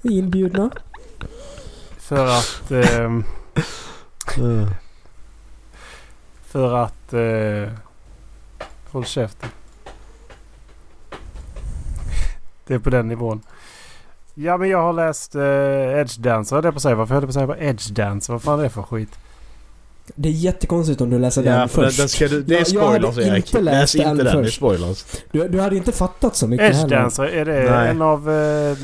inbjudna? 0.02 0.70
För 1.98 2.26
att... 2.26 2.72
ehm, 2.72 3.24
för 6.46 6.74
att... 6.74 7.14
Eh, 7.14 7.74
håll 8.92 9.06
käften. 9.06 9.50
Det 12.68 12.74
är 12.74 12.80
på 12.80 12.90
den 12.90 13.08
nivån. 13.08 13.42
Ja 14.34 14.58
men 14.58 14.70
jag 14.70 14.82
har 14.82 14.94
läst 14.94 15.36
eh, 15.36 16.00
Edge 16.00 16.18
Dancer 16.20 16.56
jag 16.56 16.64
på 16.64 16.70
att 16.70 16.82
säga. 16.82 16.96
Varför 16.96 17.14
höll 17.14 17.24
jag 17.24 17.28
på 17.28 17.30
att 17.30 17.34
säga 17.34 17.48
på 17.48 17.58
Edge 17.58 17.92
Dancer? 17.92 18.34
Vad 18.34 18.42
fan 18.42 18.60
är 18.60 18.64
det 18.64 18.70
för 18.70 18.84
skit? 18.84 19.20
Det 20.16 20.30
är 20.30 20.34
jättekonstigt 20.34 21.02
om 21.02 21.10
du 21.10 21.20
läser 21.20 21.44
Ja, 21.44 21.52
den 21.52 21.70
för 21.70 21.82
den, 21.82 21.90
först. 21.92 22.00
den 22.00 22.10
ska 22.10 22.28
du, 22.28 22.44
det 22.44 22.56
är 22.56 22.60
Jag- 22.60 22.68
jag 22.84 22.92
hade 22.92 23.12
spoilers 23.12 23.28
Erik. 23.28 23.46
inte 23.46 23.62
läst 23.62 23.94
Läs 23.96 24.04
den 24.04 24.12
inte 24.12 24.24
den, 24.24 24.34
det 24.36 24.40
är 24.42 24.44
först. 24.44 24.58
spoilers. 24.58 25.06
Du, 25.32 25.48
du 25.48 25.62
hade 25.62 25.78
inte 25.78 25.92
fattat 25.92 26.36
så 26.36 26.48
mycket 26.48 26.66
Edge 26.70 26.76
heller. 26.78 26.98
Dancer, 26.98 27.24
är 27.24 27.46
det 27.46 27.72
Nej. 27.72 27.90
en 27.90 28.02
av... 28.02 28.30
Eh, 28.30 28.78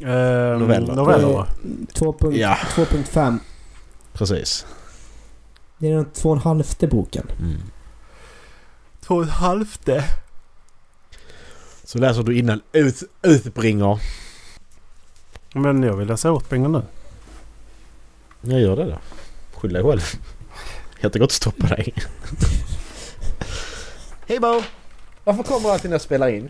eh, 0.00 0.58
Noveller. 0.58 0.94
noveller 0.94 1.28
va? 1.32 1.46
2.5. 1.94 2.36
Ja, 2.36 2.56
2.5. 2.74 3.38
precis. 4.12 4.66
Det 5.78 5.88
är 5.90 5.94
den 5.94 6.04
två 6.04 6.28
och 6.30 6.36
en 6.36 6.42
halvte 6.42 6.86
boken. 6.86 7.26
Mm. 7.40 7.56
Två 9.00 9.14
och 9.14 9.22
ett 9.24 9.30
halvte. 9.30 10.04
Så 11.84 11.98
läser 11.98 12.22
du 12.22 12.38
innan 12.38 12.60
ut, 12.72 13.02
utbringer. 13.22 14.00
Men 15.54 15.82
jag 15.82 15.96
vill 15.96 16.08
läsa 16.08 16.32
åt 16.32 16.48
pengar 16.48 16.68
nu. 16.68 16.82
Jag 18.40 18.60
gör 18.60 18.76
det 18.76 18.84
då. 18.84 18.98
Skyll 19.54 19.72
dig 19.72 19.82
själv. 19.82 20.00
Jag 21.00 21.10
har 21.10 21.22
inte 21.22 21.34
stoppa 21.34 21.66
dig. 21.66 21.94
Hej 24.28 24.40
Bo! 24.40 24.62
Varför 25.24 25.42
kommer 25.42 25.68
du 25.68 25.70
alltid 25.70 25.90
när 25.90 25.94
jag 25.94 26.02
spelar 26.02 26.28
in? 26.28 26.48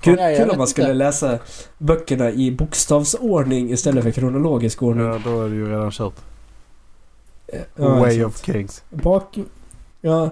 Kul, 0.00 0.16
kul 0.16 0.50
om 0.50 0.58
man 0.58 0.66
skulle 0.66 0.94
läsa 0.94 1.38
böckerna 1.78 2.30
i 2.30 2.50
bokstavsordning 2.50 3.70
istället 3.70 4.04
för 4.04 4.10
kronologisk 4.10 4.82
ordning. 4.82 5.06
Ja, 5.06 5.20
då 5.24 5.42
är 5.42 5.48
det 5.48 5.54
ju 5.54 5.70
redan 5.70 5.90
kört. 5.90 6.14
Ja, 7.76 7.88
Way 7.88 8.24
of 8.24 8.44
Kings. 8.44 8.82
Bak... 8.90 9.38
Ja, 10.00 10.30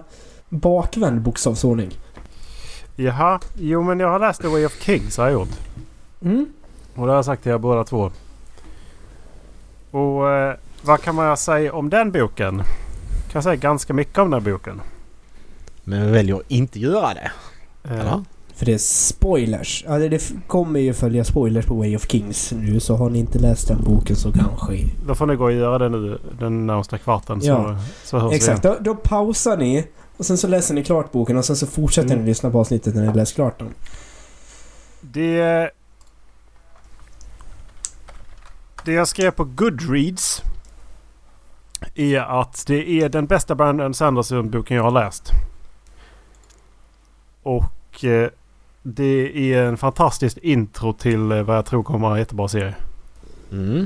bakvänd 0.49 1.21
bokstavsordning. 1.21 1.91
Jaha, 2.95 3.39
jo 3.57 3.83
men 3.83 3.99
jag 3.99 4.09
har 4.09 4.19
läst 4.19 4.41
The 4.41 4.47
Way 4.47 4.65
of 4.65 4.81
Kings 4.81 5.17
har 5.17 5.25
jag 5.25 5.33
gjort. 5.33 5.59
Mm. 6.21 6.53
Och 6.95 7.05
det 7.05 7.11
har 7.11 7.17
jag 7.17 7.25
sagt 7.25 7.43
till 7.43 7.51
er 7.51 7.57
båda 7.57 7.83
två. 7.83 8.11
Och 9.91 10.31
eh, 10.31 10.55
vad 10.81 11.01
kan 11.01 11.15
man 11.15 11.37
säga 11.37 11.73
om 11.73 11.89
den 11.89 12.11
boken? 12.11 12.57
Kan 12.57 12.63
jag 13.33 13.43
säga 13.43 13.55
ganska 13.55 13.93
mycket 13.93 14.17
om 14.17 14.31
den 14.31 14.43
här 14.43 14.51
boken. 14.51 14.81
Men 15.83 15.99
jag 15.99 16.07
väljer 16.07 16.35
att 16.35 16.41
inte 16.51 16.79
göra 16.79 17.13
det. 17.13 17.31
Eh, 17.83 17.99
Eller? 17.99 18.23
För 18.55 18.65
det 18.65 18.73
är 18.73 18.77
spoilers. 18.77 19.83
Ja, 19.87 19.97
det, 19.99 20.31
kommer 20.47 20.79
ju 20.79 20.93
följa 20.93 21.23
spoilers 21.23 21.65
på 21.65 21.73
Way 21.73 21.95
of 21.95 22.07
Kings 22.11 22.51
nu 22.51 22.79
så 22.79 22.95
har 22.95 23.09
ni 23.09 23.19
inte 23.19 23.39
läst 23.39 23.67
den 23.67 23.83
boken 23.83 24.15
så 24.15 24.31
kanske... 24.31 24.89
Då 25.07 25.15
får 25.15 25.25
ni 25.25 25.35
gå 25.35 25.43
och 25.43 25.51
göra 25.51 25.77
det 25.77 25.89
nu 25.89 26.19
den 26.39 26.67
närmsta 26.67 26.97
kvarten. 26.97 27.39
Ja, 27.43 27.77
så, 28.03 28.07
så 28.07 28.19
hörs 28.19 28.33
Exakt, 28.33 28.65
vi 28.65 28.69
igen. 28.69 28.83
då, 28.83 28.93
då 28.93 28.99
pausar 28.99 29.57
ni 29.57 29.87
och 30.17 30.25
sen 30.25 30.37
så 30.37 30.47
läser 30.47 30.73
ni 30.75 30.83
klart 30.83 31.11
boken 31.11 31.37
och 31.37 31.45
sen 31.45 31.55
så 31.55 31.67
fortsätter 31.67 32.09
Mm. 32.11 32.19
ni 32.21 32.25
lyssna 32.29 32.51
på 32.51 32.59
avsnittet 32.59 32.95
när 32.95 33.07
ni 33.07 33.13
läst 33.13 33.35
klart 33.35 33.59
den. 33.59 33.73
Det... 35.01 35.69
Det 38.85 38.91
jag 38.91 39.07
skrev 39.07 39.31
på 39.31 39.43
Goodreads 39.43 40.43
är 41.95 42.19
att 42.19 42.63
det 42.67 42.89
är 42.89 43.09
den 43.09 43.25
bästa 43.25 43.55
Brandon 43.55 43.93
Sanderson-boken 43.93 44.77
jag 44.77 44.83
har 44.83 44.91
läst. 44.91 45.31
Och 47.43 48.05
eh, 48.05 48.29
det 48.83 49.53
är 49.53 49.63
en 49.63 49.77
fantastisk 49.77 50.37
intro 50.37 50.93
till 50.93 51.31
eh, 51.31 51.41
vad 51.41 51.57
jag 51.57 51.65
tror 51.65 51.83
kommer 51.83 51.99
vara 51.99 52.13
en 52.13 52.19
jättebra 52.19 52.47
serie. 52.47 52.75
Mm. 53.51 53.85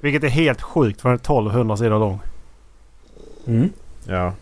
Vilket 0.00 0.24
är 0.24 0.28
helt 0.28 0.62
sjukt 0.62 1.00
för 1.00 1.08
den 1.08 1.18
är 1.18 1.20
1200 1.20 1.76
sidor 1.76 1.98
lång. 1.98 2.20
Mm. 3.46 3.70
Ja. 4.06 4.32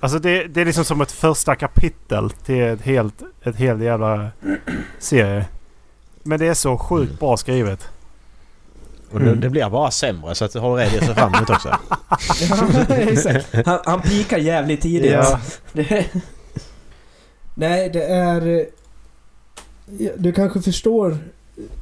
Alltså 0.00 0.18
det, 0.18 0.44
det 0.44 0.60
är 0.60 0.64
liksom 0.64 0.84
som 0.84 1.00
ett 1.00 1.12
första 1.12 1.54
kapitel 1.54 2.30
till 2.30 2.62
ett 2.62 2.82
helt, 2.82 3.22
ett 3.42 3.56
helt 3.56 3.82
jävla 3.82 4.30
serie. 4.98 5.46
Men 6.22 6.38
det 6.38 6.46
är 6.46 6.54
så 6.54 6.78
sjukt 6.78 7.20
bra 7.20 7.36
skrivet. 7.36 7.90
Och 9.10 9.20
det, 9.20 9.26
Mm. 9.26 9.40
det 9.40 9.50
blir 9.50 9.70
bara 9.70 9.90
sämre 9.90 10.34
så 10.34 10.44
att 10.44 10.52
du 10.52 10.58
har 10.58 10.78
det 10.78 10.84
att 10.86 10.90
se 10.92 11.14
fram 11.14 11.34
emot 11.34 11.50
också. 11.50 11.68
Ja, 12.88 12.94
exakt. 12.96 13.46
Han, 13.66 13.78
han 13.84 14.00
pikar 14.02 14.38
jävligt 14.38 14.80
tidigt. 14.80 15.12
Ja. 15.12 15.40
Det, 15.72 16.06
nej, 17.54 17.90
det 17.90 18.04
är... 18.04 18.66
Du 20.16 20.32
kanske 20.32 20.60
förstår 20.62 21.18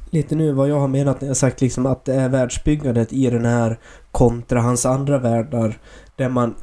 lite 0.09 0.35
nu 0.35 0.51
vad 0.51 0.69
jag 0.69 0.79
har 0.79 0.87
menat 0.87 1.21
när 1.21 1.27
jag 1.27 1.37
sagt 1.37 1.61
liksom 1.61 1.85
att 1.85 2.05
det 2.05 2.13
är 2.13 2.29
världsbyggandet 2.29 3.13
i 3.13 3.29
den 3.29 3.45
här 3.45 3.77
kontra 4.11 4.61
hans 4.61 4.85
andra 4.85 5.17
världar. 5.17 5.77
Där 6.15 6.29
man 6.29 6.55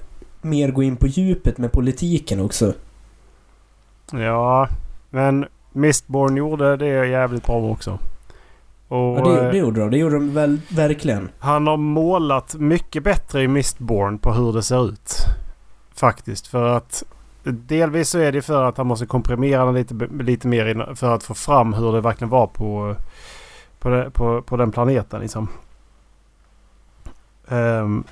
mer 0.43 0.71
går 0.71 0.85
in 0.85 0.97
på 0.97 1.07
djupet 1.07 1.59
med 1.59 1.73
politiken 1.73 2.41
också. 2.41 2.73
Ja, 4.13 4.69
men 5.11 5.47
Mistborn 5.73 6.37
gjorde 6.37 6.77
det 6.77 7.07
jävligt 7.07 7.47
bra 7.47 7.71
också. 7.71 7.99
Och 8.89 9.19
Ja, 9.19 9.25
det, 9.25 9.45
eh, 9.45 9.51
det 9.51 9.59
gjorde 9.59 9.81
de. 9.81 9.91
Det 9.91 9.99
gjorde 9.99 10.15
de 10.15 10.35
väl, 10.35 10.61
verkligen. 10.69 11.29
han 11.39 11.67
har 11.67 11.77
målat 11.77 12.55
mycket 12.55 13.03
bättre 13.03 13.43
i 13.43 13.49
Mistborn 13.49 14.19
på 14.19 14.33
hur 14.33 14.53
det 14.53 14.63
ser 14.63 14.89
ut. 14.89 15.15
Faktiskt. 15.95 16.47
För 16.47 16.65
att 16.77 17.03
delvis 17.43 18.11
så 18.11 18.19
är 18.19 18.33
det 18.33 18.43
för 18.43 18.65
att 18.65 18.77
han 18.77 18.87
måste 18.87 19.07
komprimera 19.07 19.65
den 19.65 19.75
lite, 19.75 19.95
lite 20.21 20.49
mer 20.49 20.95
för 20.95 21.15
att 21.15 21.23
få 21.23 21.35
fram 21.35 21.73
hur 21.73 21.93
det 21.93 22.01
verkligen 22.01 22.31
var 22.31 22.47
på, 22.47 22.97
på, 23.79 24.11
på, 24.11 24.43
på 24.43 24.57
den 24.57 24.73
planeten. 24.73 25.21
Liksom. 25.21 25.49
Ehm, 27.49 28.05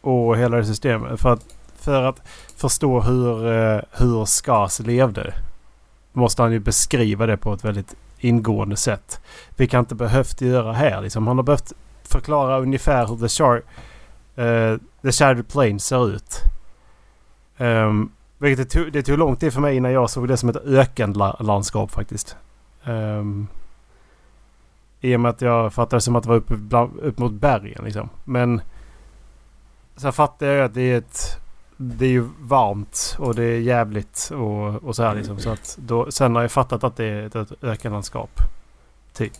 och 0.00 0.36
hela 0.36 0.56
det 0.56 0.64
systemet. 0.64 1.20
För 1.20 1.32
att, 1.32 1.44
för 1.76 2.02
att 2.02 2.22
förstå 2.56 3.00
hur, 3.00 3.52
eh, 3.52 3.80
hur 3.92 4.24
Skars 4.24 4.80
levde 4.80 5.34
måste 6.12 6.42
han 6.42 6.52
ju 6.52 6.58
beskriva 6.58 7.26
det 7.26 7.36
på 7.36 7.52
ett 7.52 7.64
väldigt 7.64 7.94
ingående 8.20 8.76
sätt. 8.76 9.20
Vilket 9.56 9.74
han 9.74 9.84
inte 9.84 9.94
behövt 9.94 10.40
göra 10.40 10.72
här. 10.72 11.00
Liksom. 11.00 11.26
Han 11.26 11.38
har 11.38 11.42
behövt 11.42 11.72
förklara 12.02 12.58
ungefär 12.58 13.06
hur 13.06 13.16
The, 13.16 13.28
Char 13.28 13.56
uh, 14.38 14.78
the 15.02 15.12
Shattered 15.12 15.48
Plane 15.48 15.78
ser 15.78 16.08
ut. 16.08 16.40
Um, 17.58 18.12
vilket 18.38 18.70
det 18.70 18.78
tog, 18.78 18.92
det 18.92 19.02
tog 19.02 19.18
lång 19.18 19.36
tid 19.36 19.52
för 19.52 19.60
mig 19.60 19.76
innan 19.76 19.92
jag 19.92 20.10
såg 20.10 20.28
det 20.28 20.36
som 20.36 20.48
ett 20.48 20.56
ökenlandskap 20.56 21.90
faktiskt. 21.90 22.36
Um, 22.84 23.48
I 25.00 25.16
och 25.16 25.20
med 25.20 25.30
att 25.30 25.40
jag 25.40 25.72
fattade 25.72 26.00
som 26.00 26.16
att 26.16 26.22
det 26.22 26.28
var 26.28 26.36
upp, 26.36 26.48
bland, 26.48 26.98
upp 26.98 27.18
mot 27.18 27.32
bergen 27.32 27.84
liksom. 27.84 28.08
Men 28.24 28.60
sen 29.96 30.12
fattade 30.12 30.52
jag 30.52 30.64
att 30.64 30.74
det 30.74 30.82
är 30.82 30.98
ett... 30.98 31.36
Det 31.82 32.04
är 32.04 32.10
ju 32.10 32.28
varmt 32.40 33.16
och 33.18 33.34
det 33.34 33.44
är 33.44 33.60
jävligt 33.60 34.30
och, 34.34 34.84
och 34.84 34.96
så 34.96 35.02
här 35.02 35.14
liksom. 35.14 35.38
Så 35.38 35.50
att 35.50 35.78
då, 35.80 36.10
sen 36.10 36.34
har 36.34 36.42
jag 36.42 36.52
fattat 36.52 36.84
att 36.84 36.96
det 36.96 37.04
är 37.04 37.22
ett, 37.22 37.34
ett 37.34 37.64
ökenlandskap. 37.64 38.30
Typ. 39.12 39.32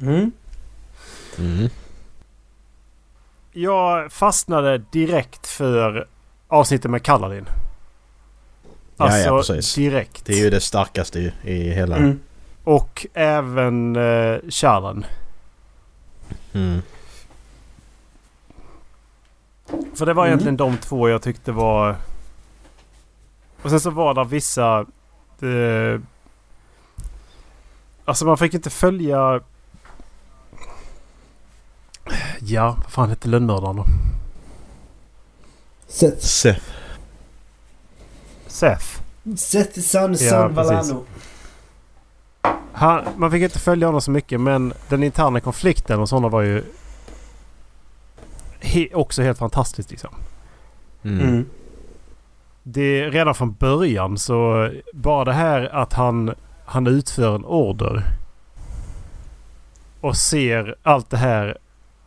Mm. 0.00 0.32
Mm. 1.38 1.68
Jag 3.52 4.12
fastnade 4.12 4.78
direkt 4.78 5.46
för 5.46 6.06
avsnittet 6.48 6.90
med 6.90 7.02
Kaladin. 7.02 7.46
Ja, 8.96 9.18
ja, 9.18 9.36
Alltså 9.36 9.54
precis. 9.54 9.74
direkt. 9.74 10.24
Det 10.26 10.32
är 10.32 10.44
ju 10.44 10.50
det 10.50 10.60
starkaste 10.60 11.18
i, 11.20 11.32
i 11.42 11.70
hela... 11.70 11.96
Mm. 11.96 12.20
Och 12.64 13.06
även 13.14 13.96
uh, 13.96 14.40
Shalan. 14.50 15.06
Mm. 16.52 16.82
För 19.94 20.06
det 20.06 20.14
var 20.14 20.22
Mm. 20.26 20.28
egentligen 20.30 20.56
de 20.56 20.76
två 20.78 21.08
jag 21.08 21.22
tyckte 21.22 21.52
var... 21.52 21.96
Och 23.62 23.70
sen 23.70 23.80
så 23.80 23.90
var 23.90 24.14
det 24.14 24.24
vissa... 24.24 24.78
eh, 25.40 26.00
alltså 28.04 28.24
man 28.24 28.38
fick 28.38 28.54
inte 28.54 28.70
följa... 28.70 29.40
Ja, 32.40 32.76
vad 32.82 32.92
fan 32.92 33.08
hette 33.08 33.28
lönnmördaren 33.28 33.76
då? 33.76 33.84
Seth. 35.88 36.18
Seth. 36.26 36.64
Seth. 38.46 38.86
Seth 39.36 39.80
son, 39.80 40.12
Ja, 40.12 40.16
son 40.30 40.54
precis. 40.54 40.90
Valano. 40.90 41.04
Han, 42.72 43.04
man 43.16 43.30
fick 43.30 43.42
inte 43.42 43.58
följa 43.58 43.88
honom 43.88 44.00
så 44.00 44.10
mycket 44.10 44.40
men 44.40 44.72
den 44.88 45.02
interna 45.02 45.40
konflikten 45.40 46.00
och 46.00 46.08
sådana 46.08 46.28
var 46.28 46.42
ju... 46.42 46.64
He, 48.72 48.88
också 48.94 49.22
helt 49.22 49.38
fantastiskt 49.38 49.90
liksom. 49.90 50.10
Mm. 51.02 51.20
Mm. 51.20 51.46
det, 52.62 53.10
redan 53.10 53.34
från 53.34 53.52
början 53.52 54.18
så 54.18 54.70
bara 54.92 55.24
det 55.24 55.32
här 55.32 55.74
att 55.74 55.92
han, 55.92 56.34
han 56.64 56.86
utför 56.86 57.34
en 57.34 57.44
order 57.44 58.04
och 60.00 60.16
ser 60.16 60.76
allt 60.82 61.10
det 61.10 61.16
här 61.16 61.58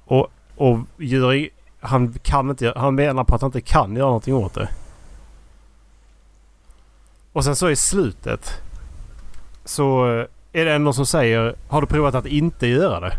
och, 0.06 0.28
och 0.56 0.80
gör, 0.98 1.50
han, 1.80 2.14
kan 2.14 2.50
inte, 2.50 2.74
han 2.76 2.96
menar 2.96 3.24
på 3.24 3.36
att 3.36 3.42
han 3.42 3.48
inte 3.48 3.62
kan 3.62 3.96
göra 3.96 4.06
någonting 4.06 4.36
åt 4.36 4.54
det. 4.54 4.70
Och 7.34 7.44
sen 7.44 7.56
så 7.56 7.70
i 7.70 7.76
slutet 7.76 8.62
så 9.66 10.06
är 10.52 10.66
det 10.66 10.78
någon 10.78 10.94
som 10.94 11.06
säger 11.06 11.56
Har 11.68 11.82
du 11.82 11.88
provat 11.88 12.16
att 12.16 12.26
inte 12.26 12.68
göra 12.68 13.00
det? 13.00 13.18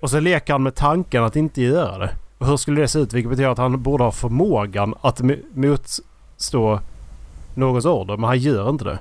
Och 0.00 0.10
så 0.10 0.20
leker 0.20 0.52
han 0.52 0.62
med 0.62 0.74
tanken 0.74 1.24
att 1.24 1.36
inte 1.36 1.62
göra 1.62 1.98
det. 1.98 2.10
Och 2.38 2.46
hur 2.46 2.56
skulle 2.56 2.80
det 2.80 2.88
se 2.88 2.98
ut? 2.98 3.12
Vilket 3.12 3.30
betyder 3.30 3.48
att 3.48 3.58
han 3.58 3.82
borde 3.82 4.04
ha 4.04 4.10
förmågan 4.10 4.94
att 5.00 5.20
mo- 5.20 5.44
motstå 5.54 6.80
någons 7.54 7.84
order. 7.84 8.16
Men 8.16 8.24
han 8.28 8.38
gör 8.38 8.70
inte 8.70 8.84
det. 8.84 8.98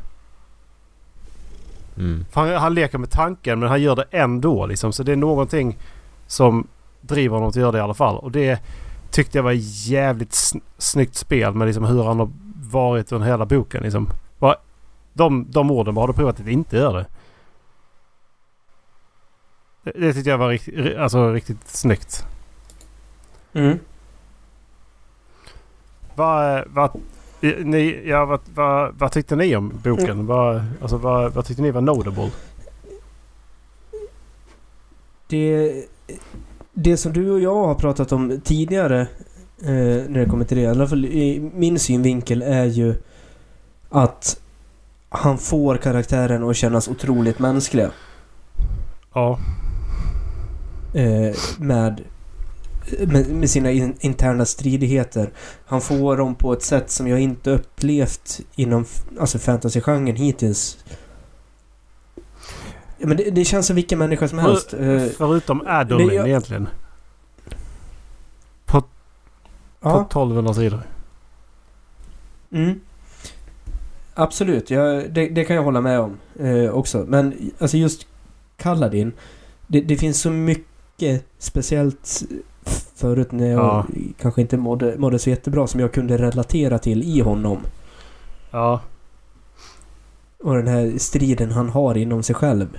Mm. 1.98 2.26
Han, 2.34 2.50
han 2.50 2.74
leker 2.74 2.98
med 2.98 3.10
tanken 3.10 3.60
men 3.60 3.70
han 3.70 3.82
gör 3.82 3.96
det 3.96 4.06
ändå 4.12 4.66
liksom. 4.66 4.94
Så 4.94 5.04
det 5.04 5.12
är 5.12 5.16
någonting 5.16 5.78
som 6.28 6.68
driver 7.02 7.34
honom 7.36 7.50
att 7.50 7.56
göra 7.56 7.72
det 7.72 7.78
i 7.78 7.82
alla 7.82 7.94
fall. 7.94 8.18
Och 8.18 8.32
det 8.32 8.60
tyckte 9.12 9.38
jag 9.38 9.44
var 9.44 9.56
jävligt 9.88 10.32
sn- 10.32 10.62
snyggt 10.78 11.16
spel 11.16 11.54
med 11.54 11.68
liksom 11.68 11.86
hur 11.86 12.04
han 12.04 12.20
har 12.20 12.30
varit 12.72 13.12
under 13.12 13.28
hela 13.28 13.46
boken. 13.46 13.84
Liksom. 13.84 14.10
Bara, 14.40 14.56
de, 15.14 15.46
de 15.50 15.72
orden, 15.72 15.96
bara 15.96 16.02
har 16.02 16.08
du 16.08 16.14
provat 16.14 16.40
att 16.40 16.48
inte 16.48 16.78
göra 16.78 16.98
det? 16.98 17.06
Det, 19.84 20.14
tyckte 20.14 20.30
jag 20.30 20.38
var 20.38 20.50
rikt, 20.50 20.68
ri- 20.68 20.98
alltså, 21.00 21.34
riktigt 21.34 21.68
snyggt. 21.68 22.26
Mm. 23.54 23.80
Vad, 26.16 26.64
vad, 26.68 26.92
ni, 27.42 28.02
ja, 28.06 28.26
vad, 28.26 28.40
vad, 28.54 28.96
vad 28.98 29.12
tyckte 29.12 29.36
ni 29.36 29.56
om 29.56 29.74
boken? 29.84 30.26
Vad, 30.26 30.64
alltså, 30.82 30.98
vad, 30.98 31.34
vad 31.34 31.46
tyckte 31.46 31.62
ni 31.62 31.72
var 31.72 31.82
notable? 31.82 32.32
Det, 35.28 35.86
det 36.74 36.98
som 36.98 37.14
du 37.14 37.32
och 37.32 37.40
jag 37.40 37.56
har 37.56 37.76
pratat 37.76 38.12
om 38.12 38.42
tidigare 38.44 39.02
eh, 39.62 40.10
när 40.10 40.20
det 40.20 40.26
kommer 40.26 40.46
till 40.46 40.58
det, 40.58 40.64
i 40.64 40.68
alla 40.68 40.88
fall 40.88 41.06
i 41.06 41.52
min 41.54 41.80
synvinkel, 41.80 42.42
är 42.42 42.66
ju 42.66 42.96
att 43.90 44.42
han 45.10 45.38
får 45.38 45.78
karaktären 45.78 46.50
att 46.50 46.56
kännas 46.56 46.88
otroligt 46.88 47.40
mänskliga. 47.40 47.92
Ja. 49.14 49.40
Eh, 50.94 51.36
med, 51.60 52.02
med, 53.08 53.30
med 53.30 53.50
sina 53.50 53.72
in, 53.72 53.96
interna 54.00 54.46
stridigheter. 54.46 55.32
Han 55.66 55.82
får 55.82 56.18
dem 56.18 56.36
på 56.36 56.54
ett 56.54 56.64
sätt 56.64 56.90
som 56.92 57.08
jag 57.08 57.20
inte 57.20 57.52
upplevt 57.52 58.40
inom 58.56 58.86
alltså 59.20 59.38
fantasy-genren 59.40 60.16
hittills. 60.16 60.78
Ja, 62.98 63.08
Men 63.08 63.18
det, 63.18 63.30
det 63.30 63.46
känns 63.46 63.68
som 63.68 63.76
vilken 63.76 64.00
människa 64.00 64.28
som 64.28 64.40
helst. 64.40 64.74
Eh, 64.74 65.04
Förutom 65.18 65.64
Adolin 65.68 66.08
det- 66.08 66.14
jag- 66.16 66.28
egentligen. 66.28 66.68
På, 68.66 68.82
på 68.82 68.88
ja. 69.82 70.02
1200 70.10 70.54
sidor. 70.54 70.82
Mm. 72.52 72.80
Absolut, 74.14 74.70
jag, 74.70 75.14
det, 75.14 75.30
det 75.30 75.44
kan 75.46 75.56
jag 75.56 75.64
hålla 75.64 75.82
med 75.82 76.00
om 76.00 76.18
eh, 76.40 76.70
också. 76.70 77.06
Men 77.08 77.52
alltså 77.60 77.78
just 77.78 78.08
Kaladin. 78.58 79.12
Det, 79.68 79.82
det 79.82 79.98
finns 79.98 80.22
så 80.22 80.30
mycket 80.30 80.66
speciellt 81.38 82.24
förut 82.96 83.32
när 83.32 83.48
jag 83.48 83.60
Ja. 83.60 83.86
kanske 84.22 84.42
inte 84.42 84.58
mådde, 84.58 84.98
mådde 84.98 85.20
så 85.20 85.30
jättebra 85.30 85.68
som 85.68 85.80
jag 85.80 85.92
kunde 85.94 86.18
relatera 86.18 86.80
till 86.80 87.04
i 87.04 87.20
honom. 87.20 87.58
Ja. 88.52 88.82
Och 90.44 90.56
den 90.56 90.68
här 90.68 90.94
striden 90.98 91.52
han 91.52 91.70
har 91.70 91.98
inom 91.98 92.24
sig 92.24 92.36
själv. 92.36 92.78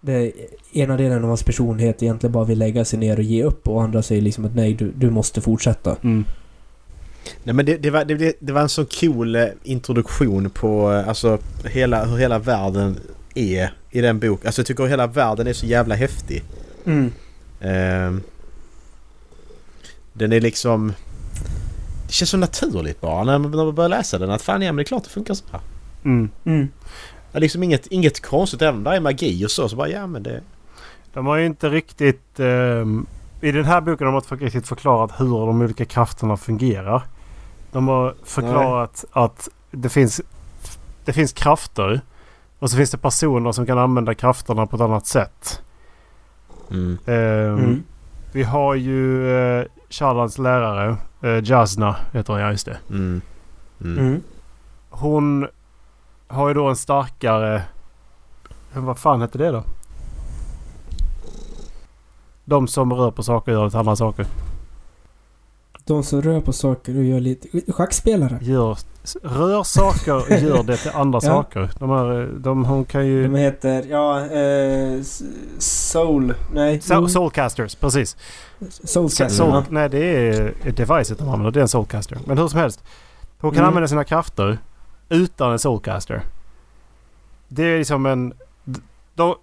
Det 0.00 0.32
ena 0.72 0.96
delen 0.96 1.22
av 1.22 1.28
hans 1.28 1.42
personlighet 1.42 2.02
egentligen 2.02 2.32
bara 2.32 2.44
vill 2.44 2.58
lägga 2.58 2.84
sig 2.84 2.98
ner 2.98 3.16
och 3.16 3.22
ge 3.22 3.44
upp 3.44 3.68
och 3.68 3.82
andra 3.82 4.02
säger 4.02 4.22
liksom 4.22 4.44
att 4.44 4.54
nej, 4.54 4.74
du, 4.74 4.92
du 4.96 5.10
måste 5.10 5.40
fortsätta. 5.40 5.96
Mm. 6.02 6.24
Nej 7.44 7.54
men 7.54 7.66
det, 7.66 7.76
det, 7.76 7.90
var, 7.90 8.04
det, 8.04 8.36
det 8.40 8.52
var 8.52 8.60
en 8.60 8.68
så 8.68 8.84
cool 8.84 9.36
eh, 9.36 9.44
introduktion 9.62 10.50
på 10.50 10.92
eh, 10.92 11.08
alltså 11.08 11.38
hela, 11.64 12.04
hur 12.04 12.16
hela 12.16 12.38
världen 12.38 12.96
är 13.34 13.72
i 13.96 14.00
den 14.00 14.18
boken. 14.18 14.46
Alltså 14.46 14.60
jag 14.60 14.66
tycker 14.66 14.86
hela 14.86 15.06
världen 15.06 15.46
är 15.46 15.52
så 15.52 15.66
jävla 15.66 15.94
häftig. 15.94 16.44
Mm. 16.84 17.12
Ehm, 17.60 18.22
den 20.12 20.32
är 20.32 20.40
liksom... 20.40 20.92
Det 22.06 22.12
känns 22.12 22.30
så 22.30 22.36
naturligt 22.36 23.00
bara 23.00 23.24
när 23.24 23.38
man, 23.38 23.50
när 23.50 23.64
man 23.64 23.74
börjar 23.74 23.88
läsa 23.88 24.18
den 24.18 24.30
att 24.30 24.42
fan 24.42 24.62
ja 24.62 24.72
men 24.72 24.76
det 24.76 24.82
är 24.82 24.84
klart 24.84 25.04
det 25.04 25.10
funkar 25.10 25.34
så 25.34 25.44
här. 25.52 25.60
Mm. 26.04 26.30
Mm. 26.44 26.68
Det 27.32 27.38
är 27.38 27.40
liksom 27.40 27.62
inget, 27.62 27.86
inget 27.86 28.22
konstigt 28.22 28.62
även 28.62 28.74
om 28.74 28.84
det 28.84 28.96
är 28.96 29.00
magi 29.00 29.46
och 29.46 29.50
så 29.50 29.68
så 29.68 29.76
bara 29.76 29.88
ja 29.88 30.06
men 30.06 30.22
det... 30.22 30.40
De 31.12 31.26
har 31.26 31.36
ju 31.36 31.46
inte 31.46 31.68
riktigt... 31.68 32.40
ehm, 32.40 33.06
I 33.40 33.52
den 33.52 33.64
här 33.64 33.80
boken 33.80 34.06
har 34.06 34.12
de 34.12 34.34
inte 34.34 34.44
riktigt 34.44 34.68
förklarat 34.68 35.20
hur 35.20 35.46
de 35.46 35.62
olika 35.62 35.84
krafterna 35.84 36.36
fungerar. 36.36 37.02
De 37.72 37.88
har 37.88 38.14
förklarat 38.24 39.04
att 39.12 39.48
det 39.70 39.88
finns, 39.88 40.20
det 41.04 41.12
finns 41.12 41.32
krafter. 41.32 42.00
Och 42.58 42.70
så 42.70 42.76
finns 42.76 42.90
det 42.90 42.98
personer 42.98 43.52
som 43.52 43.66
kan 43.66 43.78
använda 43.78 44.14
krafterna 44.14 44.66
på 44.66 44.76
ett 44.76 44.82
annat 44.82 45.06
sätt. 45.06 45.62
Mm. 46.70 46.98
Ehm, 47.06 47.58
Mm. 47.58 47.82
Vi 48.32 48.42
har 48.42 48.74
ju 48.74 49.22
uh, 49.22 49.64
Charlans 49.90 50.38
lärare, 50.38 50.96
uh, 51.24 51.44
Jasna 51.44 51.96
heter 52.12 52.32
hon, 52.32 52.42
ja 52.42 52.50
just 52.50 52.66
det. 52.66 52.78
Mm. 52.90 53.20
Mm. 53.80 53.98
Mm. 53.98 54.22
Hon 54.90 55.48
har 56.28 56.48
ju 56.48 56.54
då 56.54 56.68
en 56.68 56.76
starkare... 56.76 57.62
Men 58.72 58.84
Vad 58.84 58.98
fan 58.98 59.20
heter 59.22 59.38
det 59.38 59.50
då? 59.50 59.62
De 62.44 62.68
som 62.68 62.92
rör 62.92 63.10
på 63.10 63.22
saker 63.22 63.52
gör 63.52 63.64
lite 63.64 63.78
andra 63.78 63.96
saker. 63.96 64.26
De 65.86 66.02
som 66.02 66.22
rör 66.22 66.40
på 66.40 66.52
saker 66.52 66.96
och 66.98 67.04
gör 67.04 67.20
lite... 67.20 67.72
Schackspelare. 67.72 68.38
Gör, 68.42 68.78
rör 69.22 69.62
saker 69.62 70.14
och 70.16 70.30
gör 70.30 70.62
det 70.62 70.76
till 70.76 70.90
andra 70.94 71.16
Ja. 71.22 71.28
saker. 71.28 71.70
De 71.78 71.90
här, 71.90 72.30
de, 72.38 72.64
hon 72.64 72.84
kan 72.84 73.06
ju... 73.06 73.22
De 73.22 73.34
heter... 73.34 73.84
Ja... 73.90 74.26
Eh, 74.26 75.02
soul... 75.58 76.34
Nej. 76.54 76.80
So, 76.80 77.08
soulcasters, 77.08 77.74
precis. 77.74 78.16
Soulcaster. 78.70 79.28
Soul, 79.28 79.50
ja. 79.50 79.64
Nej, 79.68 79.88
det 79.88 79.98
är 80.28 80.54
devicet 80.76 81.18
de 81.18 81.28
använder. 81.28 81.50
Det 81.50 81.60
är 81.60 81.62
en 81.62 81.68
soulcaster. 81.68 82.18
Men 82.26 82.38
hur 82.38 82.48
som 82.48 82.60
helst. 82.60 82.84
Hon 83.40 83.50
kan 83.50 83.58
Mm. 83.58 83.68
använda 83.68 83.88
sina 83.88 84.04
krafter 84.04 84.58
utan 85.08 85.52
en 85.52 85.58
soulcaster. 85.58 86.22
Det 87.48 87.62
är 87.62 87.78
liksom 87.78 88.06
en... 88.06 88.32
Då, 89.14 89.36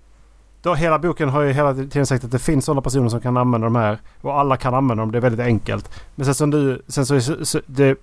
då 0.64 0.74
hela 0.74 1.00
boken 1.00 1.30
har 1.30 1.42
ju 1.42 1.52
hela 1.52 1.74
tiden 1.74 2.06
sagt 2.06 2.24
att 2.24 2.32
det 2.32 2.40
finns 2.40 2.66
sådana 2.66 2.82
personer 2.82 3.10
som 3.10 3.22
kan 3.22 3.38
använda 3.38 3.66
de 3.68 3.76
här. 3.76 4.00
Och 4.22 4.40
alla 4.40 4.58
kan 4.58 4.74
använda 4.74 5.02
dem. 5.02 5.12
Det 5.12 5.18
är 5.18 5.22
väldigt 5.22 5.46
enkelt. 5.46 6.02
Men 6.16 6.26
sen 6.26 6.36
som 6.36 6.52
du... 6.52 6.82
Sen 6.88 7.06
så, 7.06 7.22
så, 7.22 7.46
så 7.46 7.62
det, 7.66 7.98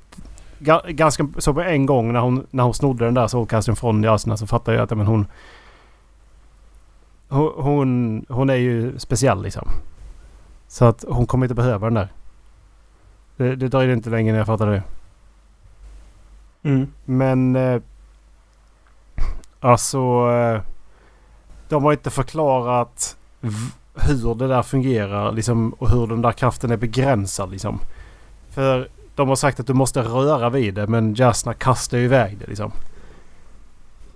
ga- 0.59 0.91
Ganska 0.91 1.29
så 1.39 1.55
på 1.55 1.61
en 1.61 1.87
gång 1.87 2.13
när 2.13 2.21
hon, 2.21 2.47
när 2.51 2.63
hon 2.63 2.75
snodde 2.75 3.05
den 3.05 3.15
där 3.15 3.27
soulcastern 3.27 3.77
från 3.77 4.03
Jasna 4.03 4.37
så 4.37 4.47
fattade 4.47 4.77
jag 4.77 4.85
att 4.85 4.99
men 4.99 5.07
hon... 5.07 5.27
Hon, 7.29 7.53
hon, 7.57 8.25
hon 8.29 8.51
är 8.51 8.55
ju 8.55 8.99
speciell 8.99 9.43
liksom. 9.43 9.69
Så 10.69 10.85
att 10.85 11.05
hon 11.09 11.27
kommer 11.27 11.47
inte 11.47 11.55
behöva 11.55 11.87
den 11.87 11.95
där. 11.95 12.09
Det, 13.37 13.57
det 13.57 13.69
dröjde 13.69 13.93
inte 13.93 14.11
länge 14.11 14.33
när 14.33 14.39
jag 14.39 14.47
fattade 14.47 14.73
det. 14.73 14.83
Mm. 16.69 16.93
Men... 17.05 17.57
Eh, 17.57 17.83
alltså... 19.61 19.99
Eh, 20.31 20.61
de 21.71 21.85
har 21.85 21.93
inte 21.93 22.11
förklarat 22.11 23.17
hur 23.95 24.35
det 24.35 24.49
där 24.49 24.63
fungerar 24.63 25.33
liksom, 25.33 25.71
och 25.79 25.91
hur 25.91 26.07
den 26.07 26.23
där 26.23 26.33
kraften 26.33 26.71
är 26.71 26.77
begränsad. 26.77 27.51
Liksom. 27.51 27.79
För 28.51 28.89
de 29.15 29.29
har 29.29 29.37
sagt 29.37 29.61
att 29.61 29.67
du 29.67 29.75
måste 29.75 30.03
röra 30.03 30.51
vid 30.51 30.75
det 30.75 30.87
men 30.87 31.15
Jasna 31.15 31.55
kastar 31.55 31.99
ju 31.99 32.05
iväg 32.05 32.39
det. 32.39 32.47
Liksom. 32.47 32.73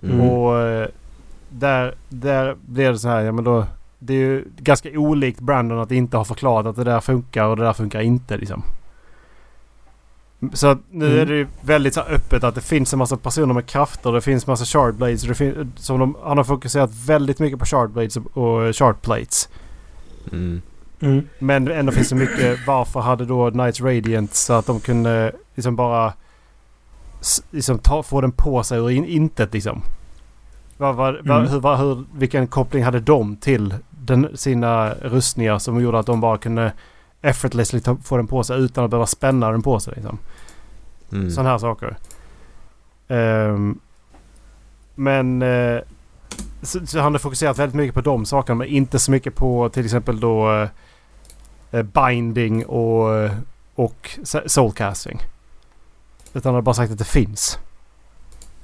Mm. 0.03 0.21
Och 0.21 0.59
eh, 0.59 0.87
där, 1.49 1.95
där 2.09 2.55
blir 2.65 2.91
det 2.91 2.99
så 2.99 3.07
här, 3.09 3.21
ja 3.21 3.31
men 3.31 3.43
då... 3.43 3.65
Det 3.99 4.13
är 4.13 4.17
ju 4.17 4.45
ganska 4.57 4.89
olikt 4.89 5.39
Brandon 5.39 5.79
att 5.79 5.91
inte 5.91 6.17
ha 6.17 6.25
förklarat 6.25 6.65
att 6.65 6.75
det 6.75 6.83
där 6.83 6.99
funkar 6.99 7.45
och 7.45 7.57
det 7.57 7.63
där 7.63 7.73
funkar 7.73 8.01
inte 8.01 8.37
liksom. 8.37 8.63
Så 10.53 10.67
att 10.67 10.77
nu 10.91 11.05
Mm. 11.05 11.19
är 11.19 11.25
det 11.25 11.35
ju 11.35 11.47
väldigt 11.61 11.93
så 11.93 12.01
öppet 12.01 12.43
att 12.43 12.55
det 12.55 12.61
finns 12.61 12.93
en 12.93 12.99
massa 12.99 13.17
personer 13.17 13.53
med 13.53 13.65
krafter. 13.65 14.11
Det 14.11 14.21
finns 14.21 14.47
massa 14.47 14.65
shardblades. 14.65 15.21
Det 15.23 15.35
fin- 15.35 15.73
som 15.75 15.99
de, 15.99 16.15
han 16.23 16.37
har 16.37 16.43
fokuserat 16.43 16.91
väldigt 17.07 17.39
mycket 17.39 17.59
på 17.59 17.65
shardblades 17.65 18.17
och, 18.17 18.37
och 18.37 18.75
shardplates. 18.75 19.49
Mm. 20.31 20.61
Mm. 20.99 21.27
Men 21.39 21.71
ändå 21.71 21.91
finns 21.91 22.09
det 22.09 22.15
mycket. 22.15 22.67
Varför 22.67 22.99
hade 22.99 23.25
då 23.25 23.51
Knights 23.51 23.81
Radiant 23.81 24.33
så 24.35 24.53
att 24.53 24.65
de 24.65 24.79
kunde 24.79 25.31
liksom 25.55 25.75
bara 25.75 26.13
liksom 27.51 27.79
ta, 27.79 28.03
få 28.03 28.21
den 28.21 28.31
på 28.31 28.63
sig 28.63 28.79
ur 28.79 28.89
in, 28.89 29.05
intet 29.05 29.53
liksom. 29.53 29.81
Vad, 30.77 30.95
vad, 30.95 31.13
vad, 31.25 31.37
Mm. 31.37 31.51
hur, 31.51 31.59
vad, 31.59 31.79
hur, 31.79 32.03
vilken 32.15 32.47
koppling 32.47 32.83
hade 32.83 32.99
de 32.99 33.35
till 33.35 33.73
den, 33.89 34.37
sina 34.37 34.89
rustningar 34.93 35.59
som 35.59 35.81
gjorde 35.81 35.99
att 35.99 36.05
de 36.05 36.21
bara 36.21 36.37
kunde 36.37 36.71
effortlessly 37.25 37.79
ta, 37.79 37.97
få 38.03 38.17
den 38.17 38.27
på 38.27 38.43
sig 38.43 38.59
utan 38.61 38.83
att 38.83 38.89
behöva 38.89 39.05
spänna 39.05 39.51
den 39.51 39.61
på 39.61 39.79
sig 39.79 39.93
liksom. 39.95 40.17
Mm. 41.11 41.31
Sådana 41.31 41.49
här 41.49 41.57
saker. 41.57 41.97
Ehm, 43.07 43.79
men 44.95 45.41
uh, 45.41 45.81
så, 46.61 46.87
så 46.87 46.99
han 46.99 47.13
har 47.13 47.19
fokuserat 47.19 47.59
väldigt 47.59 47.75
mycket 47.75 47.95
på 47.95 48.01
de 48.01 48.25
sakerna 48.25 48.55
men 48.55 48.67
inte 48.67 48.99
så 48.99 49.11
mycket 49.11 49.35
på 49.35 49.69
till 49.69 49.85
exempel 49.85 50.19
då 50.19 50.67
eh, 51.71 51.83
binding 51.83 52.65
och, 52.65 53.29
och 53.75 54.19
soulcasting. 54.45 55.19
Utan 56.33 56.49
han 56.49 56.55
har 56.55 56.61
bara 56.61 56.75
sagt 56.75 56.91
att 56.91 56.97
det 56.97 57.05
finns. 57.05 57.59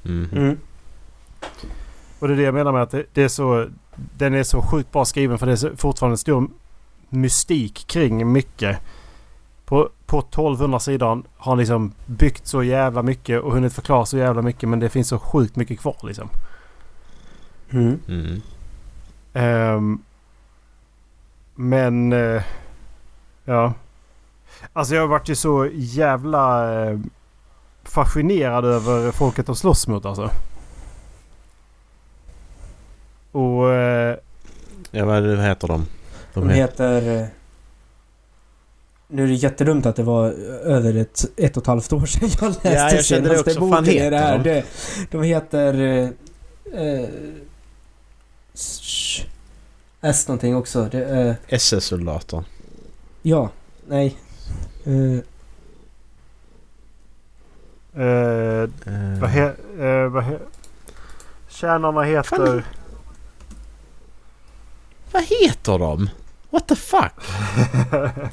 Mm. 0.06 0.30
Mm. 0.32 0.58
Och 2.19 2.28
det 2.28 2.34
är 2.34 2.38
det 2.38 2.43
jag 2.43 2.54
menar 2.54 2.71
med 2.71 2.82
att 2.82 2.91
det, 2.91 3.06
det 3.13 3.24
är 3.24 3.28
så... 3.28 3.67
Den 3.95 4.34
är 4.34 4.43
så 4.43 4.62
sjukt 4.62 4.91
bra 4.91 5.06
skriven 5.06 5.38
för 5.38 5.45
det 5.45 5.52
är 5.52 5.56
så, 5.56 5.69
fortfarande 5.78 6.13
en 6.13 6.17
stor 6.17 6.50
mystik 7.12 7.88
kring 7.88 8.32
mycket. 8.32 8.78
På, 9.65 9.89
på 10.06 10.19
1200 10.19 10.80
sidor 10.80 11.08
har 11.38 11.52
han 11.52 11.58
liksom 11.58 11.93
byggt 12.06 12.47
så 12.47 12.63
jävla 12.63 13.04
mycket 13.04 13.41
och 13.41 13.54
hunnit 13.54 13.74
förklara 13.74 14.06
så 14.06 14.17
jävla 14.17 14.41
mycket 14.41 14.69
men 14.69 14.80
det 14.80 14.89
finns 14.89 15.08
så 15.08 15.19
sjukt 15.19 15.56
mycket 15.56 15.80
kvar 15.80 15.97
liksom. 16.04 16.30
Mm. 17.69 18.00
Mm. 18.08 18.41
Ehm, 19.34 20.00
men... 21.56 22.13
eh, 22.13 22.43
ja. 23.45 23.74
Alltså 24.74 24.95
jag 24.95 25.02
har 25.02 25.08
varit 25.08 25.30
ju 25.30 25.36
så 25.36 25.67
jävla 25.74 26.74
eh, 26.89 27.00
fascinerad 27.84 28.65
över 28.65 29.12
folket 29.12 29.45
de 29.45 29.56
slåss 29.56 29.88
mot 29.88 30.06
alltså. 30.06 30.32
Och... 33.32 33.69
eh, 33.74 34.17
Ja 34.91 35.06
vad 35.06 35.24
vad 35.24 35.45
heter 35.45 35.67
de? 35.67 35.86
De 36.33 36.49
heter... 36.49 37.21
eh, 37.21 37.27
Nu 39.07 39.23
är 39.23 39.27
det 39.27 39.33
jättedumt 39.33 39.85
att 39.85 39.95
det 39.95 40.03
var 40.03 40.25
över 40.65 40.95
ett, 40.97 41.25
ett 41.37 41.57
och 41.57 41.63
ett 41.63 41.67
halvt 41.67 41.93
år 41.93 42.05
sedan 42.05 42.29
jag 42.41 42.49
läste 42.49 42.69
Ja, 42.69 42.91
jag 42.93 43.05
kände 43.05 43.29
det 43.29 43.35
senaste 43.35 43.49
också. 43.51 43.59
Fan 43.59 43.69
boken 43.69 43.87
i 43.87 43.91
heter 43.97 44.11
det 44.11 44.17
här. 44.17 44.37
de? 44.43 44.63
De 45.11 45.23
heter... 45.23 45.73
eh, 45.73 46.09
eh, 46.81 47.09
sh- 48.53 49.25
S 50.01 50.27
någonting 50.27 50.55
också. 50.55 50.87
Det 50.91 51.05
är... 51.05 51.35
SS-soldater. 51.47 52.43
Ja. 53.21 53.49
Nej. 53.87 54.17
Eh, 54.85 54.93
eh, 54.93 55.21
Eh, 57.95 59.19
vad 59.21 59.29
he, 59.29 59.43
eh, 59.79 60.07
vad 60.09 60.23
he, 60.23 60.39
Tjänarna 61.49 62.01
heter... 62.03 62.45
Fan. 62.45 62.63
Vad 65.11 65.23
heter 65.23 65.79
de? 65.79 66.09
What 66.51 66.67
the 66.67 66.75
fuck? 66.75 67.11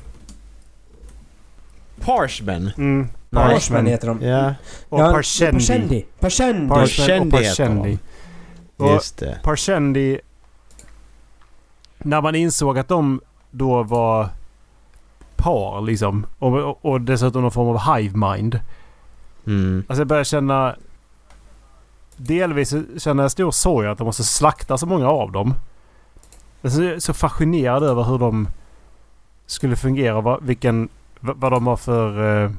Parshmen? 2.00 2.70
Mm, 2.76 3.09
Parshmen. 3.31 3.87
heter 3.87 4.09
de. 4.09 4.22
Ja, 4.22 4.54
Och 4.88 5.00
Ja, 5.00 5.12
Parshendi. 5.12 5.59
Parshendi. 5.59 6.04
Parshendi. 6.20 6.68
Parshendi 6.68 7.37
heter 7.37 7.48
Parshendi. 7.48 7.98
de. 8.76 8.85
Och- 8.85 8.92
just 8.92 9.18
det. 9.18 9.40
Parshendi... 9.42 10.20
När 11.98 12.20
man 12.20 12.35
insåg 12.35 12.78
att 12.78 12.88
de 12.88 13.20
då 13.50 13.83
var 13.83 14.28
par 15.37 15.81
liksom. 15.81 16.26
Och, 16.38 16.54
och, 16.59 16.85
och 16.85 17.00
dessutom 17.00 17.42
någon 17.42 17.50
form 17.50 17.68
av 17.76 17.96
hive 17.96 18.16
mind. 18.16 18.61
Mm. 19.46 19.85
Alltså 19.88 20.00
jag 20.00 20.09
börjar 20.09 20.24
känna... 20.24 20.76
Delvis 22.16 22.74
känner 22.98 23.22
jag 23.24 23.31
stor 23.31 23.50
sorg 23.50 23.88
att 23.88 23.98
de 23.98 24.04
måste 24.04 24.24
slakta 24.24 24.78
så 24.78 24.87
många 24.87 25.09
av 25.09 25.33
dem. 25.33 25.54
Alltså 26.62 26.83
jag 26.83 26.94
är 26.94 27.01
så 27.01 27.14
fascinerad 27.14 27.83
över 27.83 28.03
hur 28.03 28.18
de 28.18 28.49
skulle 29.47 29.77
fungera. 29.77 30.21
Vad, 30.21 30.42
vilken, 30.42 30.88
vad, 31.21 31.53
de 31.53 31.66
har 31.66 31.77
för 31.77 32.42
eh, 32.44 32.51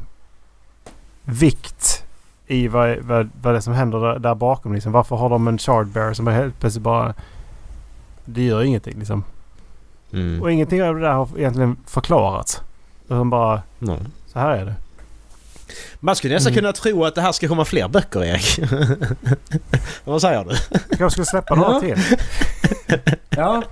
vikt 1.23 2.05
i 2.47 2.67
vad, 2.67 2.97
vad, 2.97 3.29
vad 3.41 3.53
det 3.53 3.61
som 3.61 3.73
händer 3.73 3.99
där, 3.99 4.19
där 4.19 4.35
bakom. 4.35 4.73
Liksom. 4.73 4.91
Varför 4.91 5.15
har 5.15 5.29
de 5.29 5.47
en 5.47 5.57
shard 5.57 5.87
bear 5.87 6.13
som 6.13 6.27
är 6.27 6.31
helt 6.31 6.59
plötsligt 6.59 6.83
bara... 6.83 7.13
Det 8.25 8.43
gör 8.43 8.63
ingenting 8.63 8.99
liksom. 8.99 9.23
Mm. 10.13 10.41
Och 10.41 10.51
ingenting 10.51 10.83
av 10.83 10.95
det 10.95 11.01
där 11.01 11.13
har 11.13 11.29
egentligen 11.37 11.77
förklarats. 11.85 12.61
Utan 13.05 13.29
bara 13.29 13.61
No. 13.79 13.97
så 14.25 14.39
här 14.39 14.57
är 14.57 14.65
det. 14.65 14.75
Man 15.99 16.15
skulle 16.15 16.33
nästan 16.33 16.51
Mm. 16.53 16.61
kunna 16.61 16.73
tro 16.73 17.05
att 17.05 17.15
det 17.15 17.21
här 17.21 17.31
ska 17.31 17.47
komma 17.47 17.65
fler 17.65 17.87
böcker 17.87 18.23
Erik. 18.23 18.59
Vad 20.03 20.21
säger 20.21 20.43
du? 20.43 20.55
Jag 20.99 21.11
skulle 21.11 21.25
släppa 21.25 21.55
några 21.55 21.73
Ja. 21.73 21.79
till. 21.79 21.97
Ja. 23.29 23.63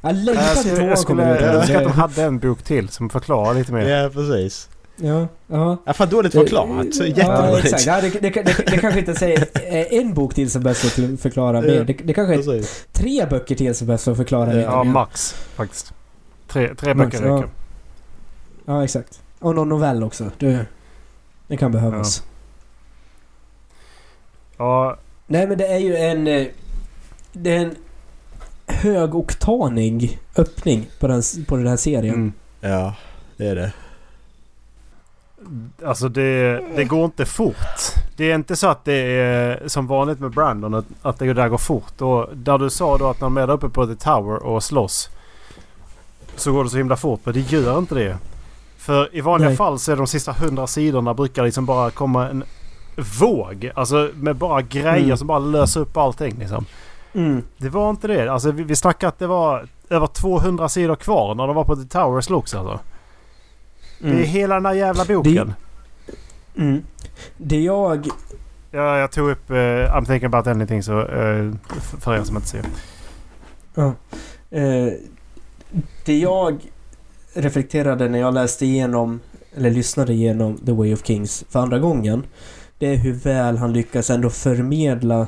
Jag 0.00 0.14
längtar 0.14 0.62
till 0.62 0.84
jag, 0.84 0.98
skulle, 0.98 1.22
önskar 1.38 1.76
att 1.76 1.82
de 1.84 1.92
hade 1.92 2.22
en 2.22 2.38
bok 2.38 2.62
till 2.62 2.88
som 2.88 3.10
förklarar 3.10 3.54
lite 3.54 3.72
mer. 3.72 3.88
Ja 3.88 4.10
precis. 4.10 4.68
Ja, 4.96 5.28
ja. 5.46 5.76
Ja, 5.86 5.92
fan 5.92 6.08
dåligt 6.08 6.32
förklarat. 6.32 6.94
Så 6.94 7.02
Ja, 7.04 7.08
Jättedåligt. 7.08 7.64
exakt. 7.64 7.86
Ja, 7.86 8.00
det, 8.00 8.08
det, 8.20 8.30
det, 8.30 8.66
det 8.70 8.78
kanske 8.78 9.00
inte 9.00 9.14
säger 9.14 9.38
eh, 9.54 9.98
en 10.00 10.14
bok 10.14 10.34
till 10.34 10.50
som 10.50 10.62
behövs 10.62 10.78
för 10.80 11.14
att 11.14 11.20
förklara 11.20 11.60
mer. 11.60 11.84
Det, 11.84 11.92
det 11.92 12.12
kanske 12.14 12.34
är 12.34 12.64
tre 12.92 13.26
böcker 13.30 13.54
till 13.54 13.74
som 13.74 13.86
behövs 13.86 14.04
för 14.04 14.10
att 14.10 14.16
förklara 14.16 14.46
mer. 14.46 14.60
Ja, 14.62 14.84
max 14.84 15.32
faktiskt. 15.56 15.92
Tre, 16.48 16.74
tre 16.74 16.94
Max, 16.94 17.10
böcker 17.12 17.26
ja. 17.28 17.36
räcker. 17.36 17.48
Ja, 18.64 18.84
exakt. 18.84 19.20
Och 19.38 19.54
någon 19.54 19.68
novell 19.68 20.02
också. 20.04 20.30
Det, 20.38 20.66
det 21.54 21.58
kan 21.58 21.72
behövas. 21.72 22.22
Ja, 24.56 24.96
Nej, 25.26 25.46
men 25.46 25.58
det 25.58 25.66
är 25.66 25.78
ju 25.78 25.96
en... 25.96 26.26
eh, 26.26 26.46
Det 27.32 27.56
är 27.56 27.60
en 27.60 27.74
högoktanig 28.66 30.18
öppning 30.36 30.86
på 31.00 31.06
den, 31.06 31.22
på 31.48 31.56
den 31.56 31.66
här 31.66 31.76
serien. 31.76 32.14
mm. 32.14 32.32
Ja, 32.60 32.94
det 33.36 33.46
är 33.46 33.54
det. 33.54 33.72
Alltså 35.84 36.08
det, 36.08 36.60
det 36.76 36.84
går 36.84 37.04
inte 37.04 37.24
fort. 37.26 37.56
Det 38.16 38.30
är 38.30 38.34
inte 38.34 38.56
så 38.56 38.66
att 38.68 38.84
det 38.84 38.94
är 38.94 39.68
som 39.68 39.86
vanligt 39.86 40.20
med 40.20 40.30
Brandon 40.30 40.74
att, 40.74 40.84
att 41.02 41.18
det 41.18 41.32
där 41.32 41.48
går 41.48 41.58
fort. 41.58 42.00
Och 42.00 42.28
där 42.36 42.58
du 42.58 42.70
sa 42.70 42.98
då 42.98 43.06
att 43.10 43.20
när 43.20 43.26
de 43.26 43.36
är 43.36 43.46
där 43.46 43.54
uppe 43.54 43.68
på 43.68 43.86
The 43.86 43.94
Tower 43.94 44.42
och 44.42 44.62
slåss. 44.62 45.10
Så 46.36 46.52
går 46.52 46.64
det 46.64 46.70
så 46.70 46.76
himla 46.76 46.96
fort. 46.96 47.20
Men 47.24 47.34
det 47.34 47.40
gör 47.40 47.78
inte 47.78 47.94
det. 47.94 48.18
För 48.84 49.16
i 49.16 49.20
vanliga 49.20 49.48
Nej. 49.48 49.56
fall 49.56 49.78
så 49.78 49.92
är 49.92 49.96
de 49.96 50.06
sista 50.06 50.32
hundra 50.32 50.66
sidorna 50.66 51.14
brukar 51.14 51.44
liksom 51.44 51.66
bara 51.66 51.90
komma 51.90 52.28
en 52.28 52.44
våg. 53.20 53.70
Alltså 53.74 54.10
med 54.14 54.36
bara 54.36 54.62
grejer 54.62 55.04
Mm. 55.04 55.16
som 55.16 55.26
bara 55.26 55.38
löser 55.38 55.80
upp 55.80 55.96
allting 55.96 56.36
liksom. 56.38 56.64
Mm. 57.12 57.42
Det 57.58 57.68
var 57.68 57.90
inte 57.90 58.06
det. 58.08 58.28
Alltså 58.32 58.50
vi, 58.50 58.62
vi 58.62 58.76
snackade 58.76 59.08
att 59.08 59.18
det 59.18 59.26
var 59.26 59.66
över 59.88 60.06
200 60.06 60.68
sidor 60.68 60.96
kvar 60.96 61.34
när 61.34 61.46
de 61.46 61.56
var 61.56 61.64
på 61.64 61.76
The 61.76 61.84
Tower 61.84 62.16
och 62.16 62.24
slogs 62.24 62.54
alltså. 62.54 62.80
Det 63.98 64.08
är 64.08 64.12
Mm. 64.12 64.24
hela 64.24 64.54
den 64.54 64.66
här 64.66 64.74
jävla 64.74 65.04
boken. 65.04 65.54
Mm. 66.56 66.82
Det 67.36 67.60
jag... 67.60 68.08
Ja, 68.70 68.98
jag 68.98 69.12
tog 69.12 69.30
upp 69.30 69.50
uh, 69.50 69.56
I'm 69.56 70.04
thinking 70.06 70.26
about 70.26 70.46
anything 70.46 70.82
så 70.82 70.92
uh, 71.02 71.54
för 72.00 72.14
er 72.14 72.22
som 72.22 72.36
inte 72.36 72.48
ser. 72.48 72.64
Ja. 73.74 73.92
Eh, 74.50 74.92
det 76.04 76.18
jag 76.18 76.58
reflekterade 77.34 78.08
när 78.08 78.18
jag 78.18 78.34
läste 78.34 78.66
igenom, 78.66 79.20
eller 79.56 79.70
lyssnade 79.70 80.12
igenom 80.12 80.58
The 80.66 80.72
Way 80.72 80.94
of 80.94 81.06
Kings 81.06 81.44
för 81.50 81.60
andra 81.60 81.78
gången. 81.78 82.26
Det 82.78 82.86
är 82.86 82.96
hur 82.96 83.12
väl 83.12 83.58
han 83.58 83.72
lyckas 83.72 84.10
ändå 84.10 84.30
förmedla 84.30 85.26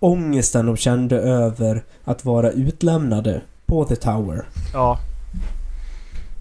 ångesten 0.00 0.66
de 0.66 0.76
kände 0.76 1.16
över 1.16 1.84
att 2.04 2.24
vara 2.24 2.50
utlämnade 2.50 3.40
på 3.66 3.84
The 3.84 3.96
Tower. 3.96 4.44
Ja, 4.72 4.98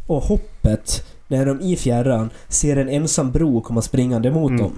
Och 0.07 0.21
hoppet 0.23 1.05
när 1.27 1.45
de 1.45 1.61
i 1.61 1.75
fjärran 1.75 2.29
ser 2.47 2.75
en 2.77 2.89
ensam 2.89 3.31
bro 3.31 3.61
komma 3.61 3.81
springande 3.81 4.31
mot 4.31 4.49
Mm. 4.49 4.61
dem. 4.61 4.73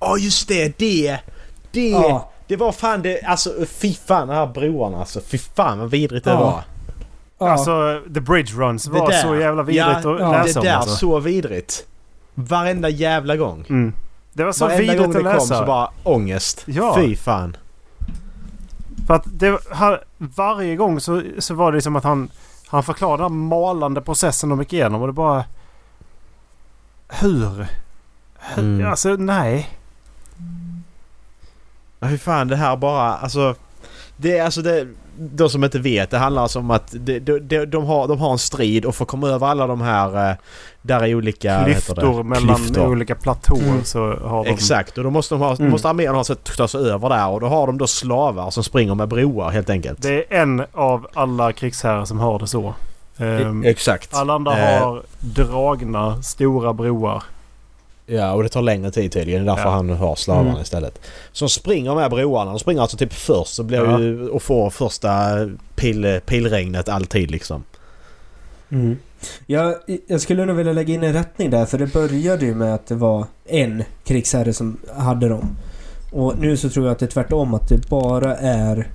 Ja 0.00 0.16
just 0.18 0.48
det, 0.48 0.78
det! 0.78 1.18
Det! 1.72 1.88
Ja, 1.88 2.30
Det 2.48 2.56
var 2.56 2.72
fan 2.72 3.02
det, 3.02 3.22
alltså 3.22 3.50
fy 3.66 3.94
fan 3.94 4.28
de 4.28 4.34
här 4.34 4.46
broarna 4.46 4.98
alltså. 4.98 5.20
Fy 5.20 5.38
fan 5.38 5.78
vad 5.78 5.90
vidrigt 5.90 6.24
det 6.24 6.30
Ja. 6.30 6.40
var. 6.40 6.62
Ja. 7.40 7.50
alltså 7.50 8.02
The 8.14 8.20
Bridge 8.20 8.52
Runs 8.52 8.84
Det 8.84 8.90
var 8.90 9.10
där. 9.10 9.22
så 9.22 9.36
jävla 9.36 9.62
vidrigt 9.62 9.86
Ja, 10.04 10.14
att 10.14 10.20
ja, 10.20 10.32
läsa 10.32 10.60
det 10.60 10.66
där 10.68 10.76
om 10.76 10.80
alltså. 10.82 10.96
så 10.96 11.18
vidrigt. 11.20 11.86
Varenda 12.34 12.88
jävla 12.88 13.36
gång. 13.36 13.64
Mm. 13.68 13.92
Det 14.32 14.44
var 14.44 14.52
så 14.52 14.64
Varenda 14.64 14.94
gång 14.94 15.06
vidrigt 15.06 15.24
det 15.24 15.30
att 15.32 15.38
kom 15.38 15.46
så 15.46 15.64
bara 15.64 15.90
ångest. 16.02 16.62
Ja. 16.66 16.94
Fy 16.96 17.16
fan. 17.16 17.56
För 19.06 19.14
att 19.14 19.24
det, 19.26 19.58
han, 19.70 19.98
varje 20.18 20.76
gång 20.76 21.00
så, 21.00 21.22
så 21.38 21.54
var 21.54 21.72
det 21.72 21.82
som 21.82 21.96
att 21.96 22.04
han, 22.04 22.30
han 22.66 22.82
förklarade 22.82 23.22
den 23.22 23.32
här 23.32 23.38
malande 23.38 24.00
processen 24.00 24.48
de 24.48 24.58
gick 24.60 24.72
igenom 24.72 25.00
och 25.00 25.06
det 25.06 25.12
bara... 25.12 25.44
Hur? 27.08 27.66
Hur? 28.38 28.64
Mm. 28.64 28.90
Alltså 28.90 29.08
nej. 29.08 29.68
Ja, 32.00 32.08
Fy 32.08 32.18
fan 32.18 32.48
det 32.48 32.56
här 32.56 32.76
bara 32.76 33.16
alltså. 33.16 33.54
Det 34.16 34.38
är 34.38 34.44
alltså 34.44 34.62
det... 34.62 34.88
De 35.18 35.48
som 35.50 35.64
inte 35.64 35.78
vet, 35.78 36.10
det 36.10 36.18
handlar 36.18 36.42
alltså 36.42 36.58
om 36.58 36.70
att 36.70 36.90
de, 36.98 37.18
de, 37.18 37.38
de, 37.40 37.66
de, 37.66 37.84
har, 37.84 38.08
de 38.08 38.18
har 38.18 38.32
en 38.32 38.38
strid 38.38 38.84
och 38.84 38.94
att 39.00 39.08
komma 39.08 39.28
över 39.28 39.46
alla 39.46 39.66
de 39.66 39.80
här... 39.80 40.30
eh, 40.30 40.36
Där 40.82 41.00
är 41.04 41.14
olika... 41.14 41.58
vad 41.60 41.68
heter 41.68 41.94
det? 41.94 42.00
Klyftor 42.00 42.22
mellan 42.22 42.56
Klyftor. 42.56 42.88
olika 42.88 43.14
platåer 43.14 43.62
Mm. 43.62 43.84
så 43.84 43.98
har 44.16 44.44
de... 44.44 44.50
Exakt 44.50 44.98
och 44.98 45.04
då 45.04 45.10
måste, 45.10 45.34
de 45.34 45.40
ha, 45.40 45.56
Mm. 45.56 45.70
måste 45.70 45.88
armén 45.88 46.14
ha 46.14 46.20
att 46.20 46.44
ta 46.56 46.68
sig 46.68 46.80
över 46.90 47.08
där 47.08 47.28
och 47.28 47.40
då 47.40 47.46
har 47.46 47.66
de 47.66 47.78
då 47.78 47.86
slavar 47.86 48.50
som 48.50 48.64
springer 48.64 48.94
med 48.94 49.08
broar 49.08 49.50
helt 49.50 49.70
enkelt. 49.70 50.02
Det 50.02 50.34
är 50.34 50.40
en 50.42 50.62
av 50.72 51.06
alla 51.14 51.52
krigsherrar 51.52 52.04
som 52.04 52.18
har 52.18 52.38
det 52.38 52.46
så. 52.46 52.74
Ehm, 53.18 53.64
Exakt. 53.64 54.14
alla 54.14 54.34
andra 54.34 54.58
Eh. 54.58 54.82
har 54.82 55.02
dragna 55.20 56.22
stora 56.22 56.72
broar. 56.72 57.22
Ja 58.10 58.32
och 58.32 58.42
det 58.42 58.48
tar 58.48 58.62
längre 58.62 58.90
tid 58.90 59.12
tydligen. 59.12 59.44
Det 59.44 59.50
är 59.52 59.56
därför 59.56 59.68
Ja. 59.70 59.74
han 59.74 59.90
har 59.90 60.16
slavarna 60.16 60.48
Mm. 60.50 60.62
istället. 60.62 61.00
Som 61.32 61.48
springer 61.48 61.94
med 61.94 62.10
broarna. 62.10 62.50
De 62.50 62.58
springer 62.58 62.80
alltså 62.82 62.96
typ 62.96 63.12
först 63.12 63.54
så 63.54 63.62
blir 63.62 63.78
Ja. 63.84 64.00
ju, 64.00 64.28
och 64.28 64.42
får 64.42 64.70
första 64.70 65.10
pil, 65.76 66.20
pilregnet 66.26 66.88
alltid 66.88 67.30
liksom. 67.30 67.64
Mm. 68.70 68.96
Jag, 69.46 69.74
jag 70.06 70.20
skulle 70.20 70.44
nog 70.44 70.56
vilja 70.56 70.72
lägga 70.72 70.94
in 70.94 71.02
en 71.02 71.12
rättning 71.12 71.50
där 71.50 71.66
för 71.66 71.78
det 71.78 71.92
började 71.92 72.44
ju 72.46 72.54
med 72.54 72.74
att 72.74 72.86
det 72.86 72.94
var 72.94 73.24
en 73.48 73.82
krigsherre 74.04 74.52
som 74.52 74.76
hade 74.96 75.28
dem. 75.28 75.56
Och 76.12 76.38
nu 76.38 76.56
så 76.56 76.68
tror 76.70 76.86
jag 76.86 76.92
att 76.92 76.98
det 76.98 77.06
är 77.06 77.10
tvärtom 77.10 77.54
att 77.54 77.68
det 77.68 77.88
bara 77.88 78.36
är 78.36 78.88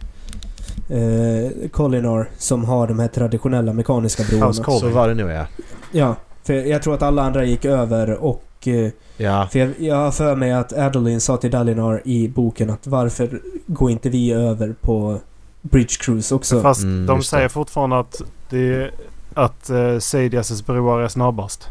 eh, 0.89 1.69
Colinar 1.71 2.29
som 2.37 2.65
har 2.65 2.87
de 2.87 2.99
här 2.99 3.07
traditionella 3.07 3.73
mekaniska 3.73 4.23
broarna. 4.29 4.53
Så 4.53 4.89
var 4.89 5.07
det 5.07 5.13
nog 5.13 5.29
ja. 5.31 5.45
Ja, 5.91 6.15
för 6.43 6.53
jag 6.53 6.83
tror 6.83 6.93
att 6.93 7.01
alla 7.01 7.21
andra 7.23 7.45
gick 7.45 7.65
över 7.65 8.11
och... 8.13 8.41
Eh, 8.67 8.91
Ja. 9.17 9.47
för 9.51 9.59
jag, 9.59 9.73
jag 9.79 9.95
har 9.95 10.11
för 10.11 10.35
mig 10.35 10.51
att 10.53 10.73
Adeline 10.73 11.21
sa 11.21 11.37
till 11.37 11.51
Dalinar 11.51 12.01
i 12.05 12.27
boken 12.27 12.69
att 12.69 12.87
varför 12.87 13.41
går 13.67 13.91
inte 13.91 14.09
vi 14.09 14.31
över 14.31 14.75
på 14.81 15.19
Bridge 15.61 15.95
Cruise 15.99 16.35
också? 16.35 16.61
Fast 16.61 16.83
Mm, 16.83 17.05
de 17.05 17.23
säger 17.23 17.43
det. 17.43 17.49
fortfarande 17.49 17.99
att, 17.99 18.21
det, 18.49 18.91
att 19.33 19.69
uh, 19.69 19.99
Sadias 19.99 20.65
broar 20.65 20.99
är 21.01 21.07
snabbast. 21.07 21.67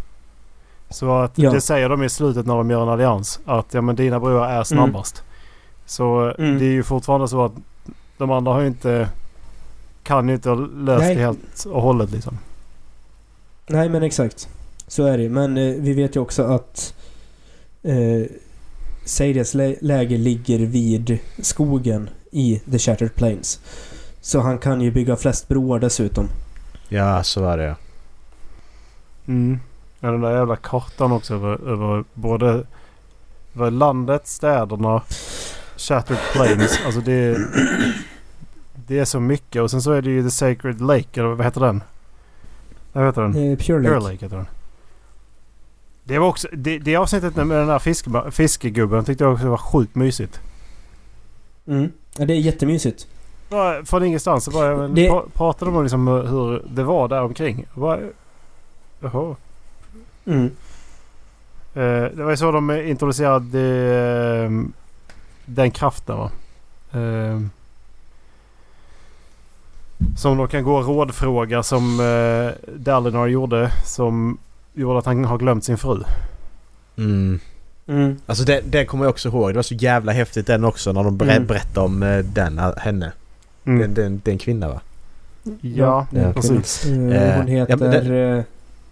Så 0.90 1.12
att 1.16 1.38
Ja. 1.38 1.50
det 1.52 1.60
säger 1.60 1.88
de 1.88 2.02
i 2.02 2.08
slutet 2.08 2.46
när 2.46 2.54
de 2.56 2.70
gör 2.70 2.82
en 2.82 2.88
allians. 2.88 3.40
Att 3.44 3.74
ja, 3.74 3.80
men 3.80 3.96
dina 3.96 4.20
broar 4.20 4.48
är 4.48 4.64
snabbast. 4.64 5.22
Så 5.86 6.28
eh, 6.28 6.34
Mm. 6.44 6.58
det 6.58 6.64
är 6.64 6.70
ju 6.72 6.82
fortfarande 6.82 7.28
så 7.28 7.44
att 7.44 7.52
de 8.18 8.30
andra 8.30 8.52
har 8.52 8.60
ju 8.60 8.66
inte... 8.66 9.08
Kan 10.02 10.28
ju 10.28 10.34
inte 10.34 10.48
ha 10.48 10.56
löst 10.56 11.00
Nej. 11.04 11.14
det 11.14 11.20
helt 11.20 11.64
och 11.70 11.82
hållet 11.82 12.10
liksom. 12.10 12.38
Nej 13.66 13.88
men 13.88 14.02
exakt. 14.02 14.48
Så 14.86 15.04
är 15.06 15.18
det 15.18 15.28
Men 15.28 15.58
eh, 15.58 15.74
vi 15.78 15.92
vet 15.92 16.16
ju 16.16 16.20
också 16.20 16.42
att 16.42 16.94
eh, 17.82 18.26
Sadias 19.04 19.54
lä- 19.54 19.76
läger 19.80 20.18
ligger 20.18 20.58
vid 20.58 21.18
skogen 21.38 22.10
i 22.30 22.60
The 22.70 22.78
Shattered 22.78 23.14
Plains. 23.14 23.60
Så 24.20 24.40
han 24.40 24.58
kan 24.58 24.80
ju 24.80 24.90
bygga 24.90 25.16
flest 25.16 25.48
broar 25.48 25.78
dessutom. 25.78 26.28
Ja 26.88 27.22
så 27.22 27.42
var 27.42 27.58
det. 27.58 27.76
Mm. 29.26 29.58
Ja, 30.00 30.10
den 30.10 30.20
där 30.20 30.36
jävla 30.36 30.56
kartan 30.56 31.12
också 31.12 31.34
över, 31.34 31.68
över 31.68 32.04
både 32.14 32.64
över 33.56 33.70
landet, 33.70 34.26
städerna, 34.26 35.02
Shattered 35.76 36.20
Plains. 36.32 36.78
Alltså 36.86 37.00
det, 37.00 37.38
det 38.86 38.98
är 38.98 39.04
så 39.04 39.20
mycket. 39.20 39.62
Och 39.62 39.70
sen 39.70 39.82
så 39.82 39.92
är 39.92 40.02
det 40.02 40.10
ju 40.10 40.22
The 40.22 40.30
Sacred 40.30 40.80
Lake. 40.80 41.20
Eller 41.20 41.28
vad 41.28 41.46
heter 41.46 41.60
den? 41.60 41.82
Vad 42.92 43.06
heter 43.06 43.22
den? 43.22 43.50
Eh, 43.52 43.58
Pure 43.58 43.78
Lake. 43.82 43.88
Pure 43.94 44.00
Lake 44.12 44.24
heter 44.24 44.36
den. 44.36 44.46
Det 46.04 46.18
var 46.18 46.26
också... 46.28 46.48
Det, 46.52 46.78
det 46.78 46.96
avsnittet 46.96 47.36
med 47.36 47.46
den 47.58 47.66
där 47.66 47.78
fiske, 47.78 48.10
fiskegubben 48.30 49.04
tyckte 49.04 49.24
jag 49.24 49.32
också 49.32 49.48
var 49.48 49.56
sjukt 49.56 49.94
mysigt. 49.94 50.40
Mm. 51.66 51.92
Ja, 52.18 52.24
det 52.24 52.34
är 52.34 52.38
jättemysigt. 52.38 53.06
Från 53.84 54.04
ingenstans 54.04 54.44
så 54.44 54.50
bara 54.50 54.88
Det- 54.88 55.08
pra, 55.08 55.22
pratade 55.34 55.70
de 55.70 55.76
om 55.76 55.82
liksom 55.82 56.06
hur 56.08 56.62
det 56.70 56.82
var 56.82 57.08
där 57.08 57.22
omkring. 57.22 57.66
Jag 57.74 57.80
Bara, 57.80 58.00
jaha. 59.00 59.36
Mm. 60.26 60.44
Eh, 61.74 62.10
det 62.16 62.22
var 62.24 62.30
ju 62.30 62.36
så 62.36 62.50
de 62.52 62.70
introducerade 62.70 63.60
eh, 64.44 64.50
den 65.44 65.70
kraften 65.70 66.16
va. 66.16 66.30
Eh, 66.92 67.40
som 70.16 70.36
de 70.38 70.48
kan 70.48 70.64
gå 70.64 70.80
rådfråga 70.82 71.62
som 71.62 72.00
eh, 72.00 72.70
Dalinar 72.76 73.26
gjorde. 73.26 73.72
Som 73.84 74.38
gjorde 74.74 74.98
att 74.98 75.06
han 75.06 75.24
har 75.24 75.38
glömt 75.38 75.64
sin 75.64 75.78
fru. 75.78 76.02
Mm. 76.96 77.40
Mm. 77.86 78.16
Alltså 78.26 78.44
det, 78.44 78.60
det 78.70 78.84
kommer 78.84 79.04
jag 79.04 79.10
också 79.10 79.28
ihåg. 79.28 79.50
Det 79.50 79.54
var 79.56 79.62
så 79.62 79.74
jävla 79.74 80.12
häftigt 80.12 80.46
den 80.46 80.64
också 80.64 80.92
när 80.92 81.04
de 81.04 81.18
ber- 81.18 81.24
Mm. 81.36 81.46
berättade 81.46 81.86
om 81.86 82.02
eh, 82.02 82.18
den, 82.18 82.58
eh, 82.58 82.76
henne. 82.76 83.12
Mm. 83.66 83.78
Den, 83.80 83.94
den, 83.94 84.20
den 84.24 84.38
kvinna 84.38 84.68
va? 84.68 84.80
Ja, 85.60 86.06
det 86.10 86.20
är 86.20 86.32
precis. 86.32 86.84
Eh, 86.86 86.90
hon 87.36 87.48
ja, 87.48 87.66
heter... 87.68 88.36
eh, 88.38 88.42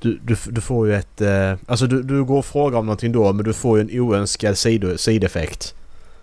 Du, 0.01 0.19
du, 0.23 0.37
du 0.51 0.61
får 0.61 0.87
ju 0.87 0.95
ett... 0.95 1.23
Alltså 1.67 1.87
du, 1.87 2.03
du 2.03 2.25
går 2.25 2.39
och 2.39 2.45
frågar 2.45 2.79
om 2.79 2.87
någonting 2.87 3.13
då 3.13 3.33
men 3.33 3.45
du 3.45 3.53
får 3.53 3.79
ju 3.79 3.83
en 3.83 4.01
oönskad 4.01 4.59
sido, 4.59 4.99
sideffekt. 4.99 5.75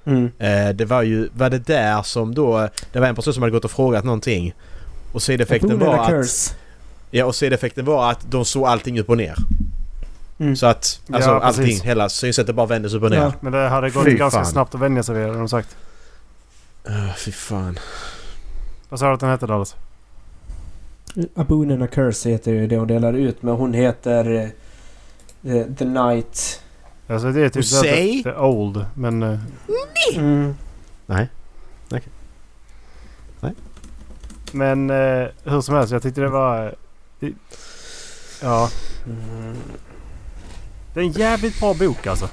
Mm. 0.05 0.31
Det 0.75 0.85
var 0.85 1.01
ju... 1.01 1.29
Var 1.33 1.49
det 1.49 1.67
där 1.67 2.01
som 2.03 2.35
då... 2.35 2.69
Det 2.91 2.99
var 2.99 3.07
en 3.07 3.15
person 3.15 3.33
som 3.33 3.43
hade 3.43 3.51
gått 3.51 3.65
och 3.65 3.71
frågat 3.71 4.03
någonting. 4.03 4.53
Och 5.11 5.21
sideffekten 5.21 5.79
var 5.79 5.97
att... 5.97 6.09
curse. 6.09 6.53
Ja 7.11 7.25
och 7.25 7.35
sideffekten 7.35 7.85
var 7.85 8.11
att 8.11 8.31
de 8.31 8.45
såg 8.45 8.65
allting 8.67 8.99
upp 8.99 9.09
och 9.09 9.17
ner. 9.17 9.35
Mm. 10.39 10.55
Så 10.55 10.65
att 10.65 11.01
alltså 11.11 11.29
Ja, 11.29 11.39
precis. 11.39 11.59
allting, 11.59 11.81
hela 11.81 12.09
synsättet 12.09 12.55
bara 12.55 12.65
vändes 12.65 12.93
upp 12.93 13.03
och 13.03 13.09
ner. 13.11 13.17
Ja. 13.17 13.33
Men 13.41 13.51
det 13.51 13.69
hade 13.69 13.89
gått 13.89 14.05
Fy 14.05 14.13
ganska 14.15 14.39
fan. 14.39 14.45
snabbt 14.45 14.75
att 14.75 14.81
vänja 14.81 15.03
sig 15.03 15.15
vid 15.15 15.23
det, 15.25 15.29
har 15.31 15.37
de 15.37 15.49
sagt. 15.49 15.77
Uh, 16.89 17.13
fy 17.17 17.31
fan. 17.31 17.79
Vad 18.89 18.99
sa 18.99 19.07
du 19.07 19.13
att 19.13 19.19
den 19.19 19.29
hette 19.29 19.47
Dallas? 19.47 19.75
A 21.35 21.43
Boon 21.47 21.71
and 21.71 21.83
a 21.83 21.87
Curse 21.87 22.29
heter 22.29 22.51
ju 22.51 22.67
det 22.67 22.77
hon 22.77 22.87
delar 22.87 23.13
ut 23.13 23.43
men 23.43 23.53
hon 23.55 23.73
heter 23.73 24.51
eh, 25.43 25.63
The, 25.77 25.85
Night. 25.85 26.61
Alltså 27.07 27.31
det 27.31 27.41
är 27.41 27.49
typ 27.49 27.65
säg- 27.65 28.23
the, 28.23 28.31
the 28.31 28.37
Old, 28.37 28.85
men... 28.93 29.23
eh, 29.23 29.39
Mm. 30.17 30.55
Nej. 31.05 31.27
Men 34.51 34.89
eh, 34.89 35.27
hur 35.43 35.61
som 35.61 35.75
helst, 35.75 35.91
jag 35.93 36.01
tyckte 36.03 36.21
det 36.21 36.27
var... 36.29 36.75
Det, 37.19 37.33
ja, 38.41 38.69
Mm. 39.05 39.55
det 40.93 40.99
är 40.99 41.03
en 41.03 41.11
jävligt 41.11 41.59
bra 41.59 41.73
bok 41.73 42.07
alltså. 42.07 42.29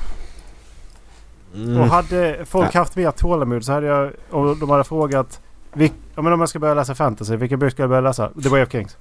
Mm. 1.55 1.81
Och 1.81 1.87
hade 1.87 2.45
folk 2.45 2.75
haft 2.75 2.97
mer 2.97 3.11
tålamod 3.11 3.65
så 3.65 3.73
hade 3.73 3.87
jag... 3.87 4.13
Och 4.31 4.57
de 4.57 4.71
hade 4.71 4.85
frågat... 4.85 5.41
Vilk, 5.73 5.93
ja, 6.15 6.23
men 6.23 6.33
om 6.33 6.41
jag 6.41 6.49
ska 6.49 6.59
börja 6.59 6.75
läsa 6.75 6.95
fantasy, 6.95 7.37
vilken 7.37 7.59
bok 7.59 7.71
ska 7.73 7.83
jag 7.83 7.89
börja 7.89 8.01
läsa? 8.01 8.31
The 8.43 8.49
Way 8.49 8.63
of 8.63 8.73
Kings. 8.73 8.97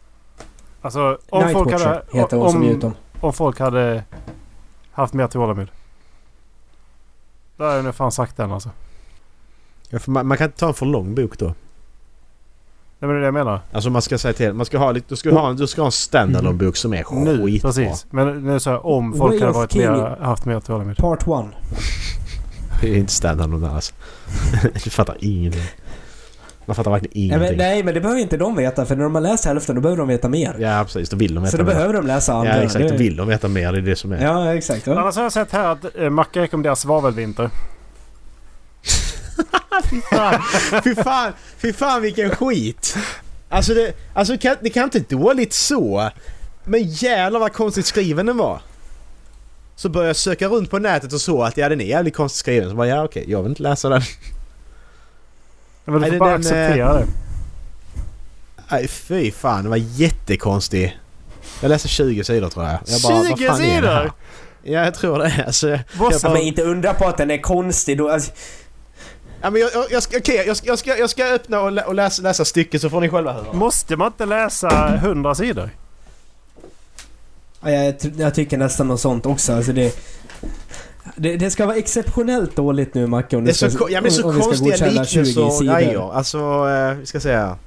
Alltså 0.82 1.18
om 1.30 1.50
folk 1.50 1.72
hade... 1.72 2.04
heter 2.12 2.38
hon 2.38 2.52
som 2.52 2.80
Om, 2.84 2.94
om 3.20 3.34
folk 3.34 3.60
hade 3.60 4.04
haft 4.92 5.14
mer 5.14 5.28
tålamod. 5.28 5.68
Då 7.58 7.64
hade 7.64 7.76
jag 7.76 7.86
nog 7.86 7.96
fan 7.96 8.12
sagt 8.12 8.38
den 8.38 8.52
alltså. 8.52 8.70
Ja, 9.90 10.00
för 10.00 10.12
man, 10.12 10.28
man 10.28 10.38
kan 10.38 10.46
inte 10.46 10.58
ta 10.60 10.68
en 10.68 10.74
för 10.74 10.86
lång 10.86 11.16
bok 11.16 11.38
då. 11.40 11.54
Nej 13.00 13.08
men 13.08 13.10
det 13.10 13.16
är 13.16 13.20
det 13.20 13.26
jag 13.26 13.34
menar. 13.34 13.60
Alltså 13.72 13.90
man 13.90 14.02
ska 14.02 14.18
säga 14.18 14.34
till. 14.34 14.54
Man 14.54 14.66
ska 14.66 14.78
ha 14.78 14.92
lite... 14.92 15.06
Du 15.10 15.16
ska 15.16 15.32
ha, 15.34 15.54
du 15.54 15.68
ska 15.68 15.82
ha 15.82 15.86
en 15.86 15.92
standalone 15.92 16.54
bok 16.58 16.76
som 16.76 16.94
är 16.94 17.04
Nu, 17.12 17.44
skitbra. 17.46 17.70
precis. 17.72 18.06
Men 18.10 18.44
nu 18.46 18.60
så 18.60 18.70
här, 18.70 18.86
om 18.86 19.14
folk 19.18 19.32
Way 19.34 19.40
hade 19.42 19.52
varit 19.54 19.76
mer, 19.76 20.18
haft 20.24 20.46
mer 20.46 20.60
tålamod. 20.60 20.98
Part 20.98 21.22
1. 21.22 21.28
Det 22.82 22.90
är 22.90 22.96
inte 22.98 23.14
standalone 23.14 23.70
alls. 23.70 23.94
du 24.84 24.90
fattar 24.90 25.18
ingenting. 25.20 25.62
Man 26.68 26.76
fattar 26.76 26.92
verkligen 26.92 27.12
Nej 27.16 27.26
ingenting. 27.26 27.48
men, 27.50 27.58
nej 27.58 27.84
men 27.84 27.94
det 27.94 28.02
behöver 28.02 28.22
inte 28.22 28.38
de 28.38 28.56
veta 28.56 28.86
för 28.86 28.96
när 28.96 29.04
de 29.04 29.16
har 29.16 29.22
läst 29.22 29.46
hälften 29.46 29.76
då 29.76 29.82
behöver 29.82 29.98
de 29.98 30.08
veta 30.08 30.30
mer. 30.30 30.56
Ja 30.60 30.84
precis, 30.84 31.10
då 31.10 31.18
vill 31.18 31.36
de 31.36 31.44
veta 31.44 31.52
Så 31.52 31.58
då 31.58 31.64
mer. 31.64 31.72
behöver 31.74 31.94
de 31.94 32.08
läsa 32.08 32.34
andra. 32.34 32.58
Ja 32.58 32.64
exakt, 32.64 32.84
Det- 32.86 32.92
då 32.92 32.98
vill 32.98 33.16
de 33.16 33.28
veta 33.28 33.48
mer. 33.48 33.72
Det 33.72 33.78
är 33.78 33.82
det 33.82 33.96
som 33.96 34.12
är. 34.12 34.24
Ja 34.24 34.54
exakt. 34.56 34.88
Ja. 34.88 35.00
Annars 35.00 35.16
har 35.16 35.24
jag 35.24 35.32
sett 35.32 35.52
här 35.52 35.68
att 35.72 35.86
eh, 35.98 36.10
Macke 36.10 36.42
rekommenderar 36.42 36.76
svavelvinter. 36.76 37.50
fy 39.90 40.02
fan, 40.02 40.42
fy 40.84 40.96
fan, 40.96 41.34
fy 41.58 41.74
fan 41.74 42.02
vilken 42.02 42.30
skit! 42.30 42.98
Alltså 43.50 43.74
det, 43.74 43.94
alltså 44.14 44.34
det 44.34 44.40
kan, 44.40 44.56
det 44.62 44.70
kan 44.70 44.84
inte 44.84 45.00
dåligt 45.00 45.54
så. 45.54 46.10
Men 46.64 46.84
jävlar 46.84 47.40
vad 47.40 47.54
konstigt 47.54 47.86
skriven 47.86 48.26
den 48.26 48.38
var. 48.38 48.62
Så 49.76 49.90
började 49.90 50.10
jag 50.10 50.16
söka 50.16 50.48
runt 50.48 50.70
på 50.70 50.80
nätet 50.80 51.14
och 51.14 51.22
så 51.22 51.44
att 51.44 51.58
ja 51.58 51.70
den 51.70 51.82
är 51.82 51.86
jävligt 51.86 52.16
konstigt 52.16 52.40
skriven. 52.40 52.70
Så 52.70 52.76
bara 52.76 52.88
ja 52.88 53.04
okej, 53.04 53.26
jag 53.28 53.42
vill 53.42 53.50
inte 53.50 53.64
läsa 53.64 53.90
den. 53.90 54.02
Men 55.86 56.02
du 56.02 56.12
får 56.12 56.18
bara 56.18 56.30
den, 56.30 56.40
acceptera 56.40 56.94
det. 56.94 57.08
Nej 58.72 58.88
fy 58.88 59.32
fan, 59.32 59.64
det 59.64 59.70
var 59.70 59.78
jättekonstig. 59.78 61.00
Jag 61.62 61.70
läste 61.70 61.88
20 61.88 62.24
sidor 62.24 62.50
tror 62.50 62.66
jag. 62.66 62.80
jag 62.86 63.02
20 63.02 63.44
det 63.46 63.52
här? 63.52 63.58
sidor? 63.58 64.12
Ja 64.64 64.84
jag 64.84 64.94
tror 64.94 65.20
det. 65.20 65.44
Alltså, 65.46 65.70
jag 65.70 65.82
bara, 66.00 66.34
men 66.34 66.42
inte 66.42 66.62
undra 66.62 66.94
på 66.94 67.08
att 67.08 67.18
den 67.18 67.32
är 67.32 67.38
konstig 67.38 67.98
då. 67.98 68.10
Alltså, 68.10 68.32
ja, 69.46 69.50
men 69.52 69.62
jag, 69.62 69.72
jag, 69.74 69.86
jag, 69.92 70.04
ska, 70.04 70.18
okej, 70.18 70.44
jag, 70.48 70.58
ska, 70.58 70.68
jag, 70.68 70.80
ska, 70.80 70.98
jag 70.98 71.10
ska 71.10 71.26
öppna 71.26 71.62
och, 71.62 71.72
lä, 71.72 71.84
och 71.84 71.96
läsa, 71.96 72.22
läsa 72.22 72.46
stycket 72.46 72.82
så 72.82 72.90
får 72.90 73.02
ni 73.02 73.10
själva 73.10 73.34
höra. 73.34 73.54
Måste 73.54 73.96
man 73.96 74.08
inte 74.08 74.26
läsa 74.26 74.96
100 74.96 75.36
sidor? 75.36 75.70
ja, 77.62 77.72
jag, 77.72 77.96
jag 78.18 78.36
tycker 78.36 78.58
nästan 78.58 78.88
något 78.88 79.02
sånt 79.02 79.26
också. 79.26 79.54
Alltså 79.54 79.74
det, 79.74 80.00
det, 81.16 81.38
det 81.38 81.52
ska 81.52 81.66
vara 81.66 81.76
exceptionellt 81.76 82.56
dåligt 82.56 82.94
nu 82.94 83.08
Macke 83.08 83.38
om 83.38 83.46
du 83.46 83.54
ska, 83.54 83.70
ja, 83.90 84.02
men 84.02 84.12
så 84.12 84.30
om 84.30 84.36
vi 84.36 84.42
ska 84.42 84.50
konstiga 84.50 84.70
godkänna 84.70 85.06
20 85.06 85.24
liknelser. 85.24 85.50
sidor. 85.60 85.82
Ja, 85.82 85.82
ja, 85.82 86.14
alltså, 86.14 86.70
eh, 86.70 86.94
vi 86.94 87.06
ska 87.06 87.20
säga. 87.20 87.58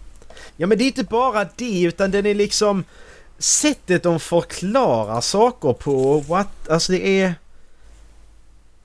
Ja 0.57 0.67
men 0.67 0.79
det 0.79 0.85
är 0.85 0.87
inte 0.87 1.05
bara 1.05 1.47
det 1.57 1.83
utan 1.83 2.11
den 2.11 2.27
är 2.27 2.35
liksom 2.35 2.85
sättet 3.38 4.03
de 4.03 4.21
förklarar 4.21 5.21
saker 5.21 5.73
på. 5.73 6.21
What? 6.21 6.69
Alltså 6.69 6.93
det 6.93 7.21
är... 7.23 7.35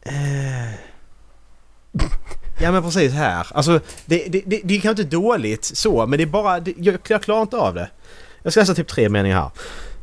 Eh, 0.01 0.73
ja 2.63 2.71
men 2.71 2.83
precis 2.83 3.13
här. 3.13 3.47
Alltså 3.53 3.79
det, 4.05 4.25
det, 4.29 4.41
det, 4.45 4.61
det 4.63 4.75
är 4.75 4.81
kanske 4.81 5.01
inte 5.03 5.15
dåligt 5.15 5.65
så 5.65 6.05
men 6.05 6.17
det 6.17 6.23
är 6.23 6.27
bara... 6.27 6.59
Det, 6.59 6.73
jag, 6.77 6.97
jag 7.07 7.21
klarar 7.21 7.41
inte 7.41 7.57
av 7.57 7.73
det. 7.73 7.89
Jag 8.43 8.53
ska 8.53 8.59
läsa 8.61 8.73
typ 8.75 8.87
tre 8.87 9.09
meningar 9.09 9.41
här. 9.41 9.49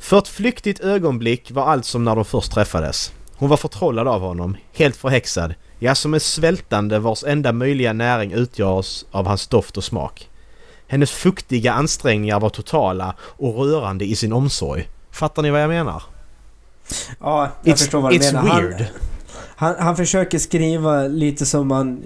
För 0.00 0.18
ett 0.18 0.28
flyktigt 0.28 0.80
ögonblick 0.80 1.50
var 1.50 1.66
allt 1.66 1.84
som 1.84 2.04
när 2.04 2.16
de 2.16 2.24
först 2.24 2.52
träffades. 2.52 3.12
Hon 3.36 3.48
var 3.48 3.56
förtrollad 3.56 4.08
av 4.08 4.20
honom, 4.20 4.56
helt 4.72 4.96
förhäxad. 4.96 5.54
Ja, 5.78 5.94
som 5.94 6.14
en 6.14 6.20
svältande 6.20 6.98
vars 6.98 7.24
enda 7.24 7.52
möjliga 7.52 7.92
näring 7.92 8.32
utgörs 8.32 9.04
av 9.10 9.26
hans 9.26 9.46
doft 9.46 9.76
och 9.76 9.84
smak. 9.84 10.28
Hennes 10.86 11.10
fuktiga 11.10 11.72
ansträngningar 11.72 12.40
var 12.40 12.48
totala 12.50 13.14
och 13.20 13.56
rörande 13.64 14.04
i 14.04 14.16
sin 14.16 14.32
omsorg. 14.32 14.88
Fattar 15.10 15.42
ni 15.42 15.50
vad 15.50 15.62
jag 15.62 15.68
menar? 15.68 16.02
Ja, 17.20 17.48
jag 17.62 17.74
It's- 17.74 17.78
förstår 17.78 18.00
vad 18.00 18.12
du 18.12 18.16
it's 18.18 18.32
menar. 18.32 18.62
weird. 18.62 18.74
Han, 18.80 18.86
han, 19.60 19.74
han 19.78 19.96
försöker 19.96 20.38
skriva 20.38 21.02
lite 21.02 21.46
som 21.46 21.68
man 21.68 22.02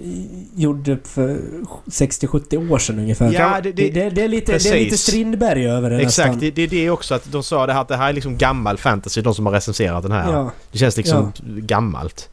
gjorde 0.55 0.97
för 1.03 1.37
60-70 1.85 2.71
år 2.71 2.77
sedan 2.77 2.99
ungefär. 2.99 3.31
Ja, 3.33 3.59
det- 3.63 3.71
det- 3.71 3.89
det, 3.89 4.09
det, 4.09 4.21
är 4.23 4.27
lite, 4.27 4.51
det 4.57 4.69
är 4.69 4.79
lite 4.79 4.97
Strindberg 4.97 5.67
över 5.69 5.89
det 5.89 5.95
Exakt, 6.01 6.27
nästan. 6.29 6.51
det, 6.55 6.63
är 6.63 6.67
det 6.67 6.89
också 6.89 7.15
att 7.15 7.31
de 7.31 7.43
sa 7.43 7.65
det 7.65 7.73
här 7.73 7.81
att 7.81 7.87
det 7.87 7.97
här 7.97 8.09
är 8.09 8.13
liksom 8.13 8.37
gammal 8.37 8.77
fantasy, 8.77 9.21
de 9.21 9.33
som 9.35 9.45
har 9.45 9.53
recenserat 9.53 10.03
den 10.03 10.11
här. 10.11 10.31
Ja. 10.33 10.51
Det 10.71 10.77
känns 10.77 10.97
liksom 10.97 11.31
gammalt. 11.45 12.29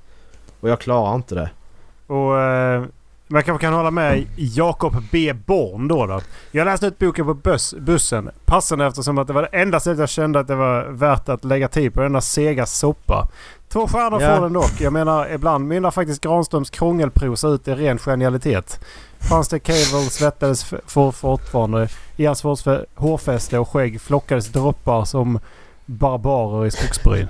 Och 0.61 0.69
jag 0.69 0.81
klarar 0.81 1.15
inte 1.15 1.35
det. 1.35 1.51
Och 2.07 2.41
eh, 2.41 2.85
man 3.29 3.43
kanske 3.43 3.67
kan 3.67 3.75
hålla 3.75 3.91
med 3.91 4.25
Jakob 4.37 4.97
B. 5.13 5.33
Born 5.47 5.89
då, 5.89 6.07
då. 6.07 6.21
Jag 6.51 6.65
läste 6.65 6.87
ut 6.87 6.99
boken 6.99 7.27
på 7.27 7.35
buss, 7.35 7.75
bussen. 7.79 8.31
Passande 8.45 8.87
eftersom 8.87 9.19
att 9.19 9.27
det 9.27 9.33
var 9.33 9.43
det 9.43 9.49
enda 9.59 9.81
sättet 9.81 9.99
jag 9.99 10.09
kände 10.09 10.41
att 10.41 10.49
det 10.49 10.55
var 10.55 10.85
värt 10.85 11.29
att 11.29 11.45
lägga 11.45 11.69
tid 11.69 11.95
på 11.95 12.01
denna 12.01 12.21
sega 12.21 12.67
soppa. 12.67 13.29
Två 13.73 13.89
stjärnor 13.89 14.23
Ja. 14.23 14.37
får 14.37 14.43
den 14.43 14.53
dock. 14.53 14.81
Jag 14.81 14.93
menar 14.93 15.29
ibland 15.35 15.69
mynnar 15.69 15.91
faktiskt 15.91 16.21
Granströms 16.21 16.71
krångelprosa 16.71 17.49
ut 17.49 17.69
i 17.69 17.75
ren 17.75 17.99
genialitet. 17.99 18.81
Fanns 19.31 19.49
det 19.49 19.59
Cable 19.59 20.11
svettades 20.11 20.65
för 20.65 21.11
fortfarande. 21.11 21.89
I 22.17 22.27
hans 22.27 22.45
hårfä- 22.45 22.85
hårfäste 22.95 23.59
och 23.59 23.69
skägg 23.69 24.01
flockades 24.01 24.49
droppar 24.49 25.05
som 25.05 25.39
barbarer 25.87 26.67
i 26.67 26.71
skogsbryn. 26.71 27.29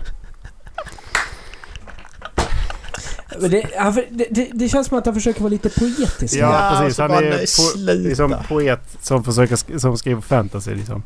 Det, 3.41 3.67
han, 3.79 3.95
det, 4.11 4.27
det, 4.31 4.51
det 4.53 4.69
känns 4.69 4.87
som 4.87 4.99
att 4.99 5.07
han 5.07 5.15
försöker 5.15 5.41
vara 5.41 5.51
lite 5.51 5.69
poetisk. 5.71 6.35
Ja, 6.37 6.71
Ja, 6.73 6.81
precis. 6.81 6.97
så 6.97 7.03
Han 7.03 7.11
är 7.11 7.33
po- 7.33 7.95
liksom 8.03 8.35
poet 8.49 8.81
som, 9.01 9.25
försöker 9.25 9.57
sk- 9.57 9.79
som 9.79 9.99
skriver 9.99 10.21
fantasy 10.21 10.75
liksom. 10.75 11.03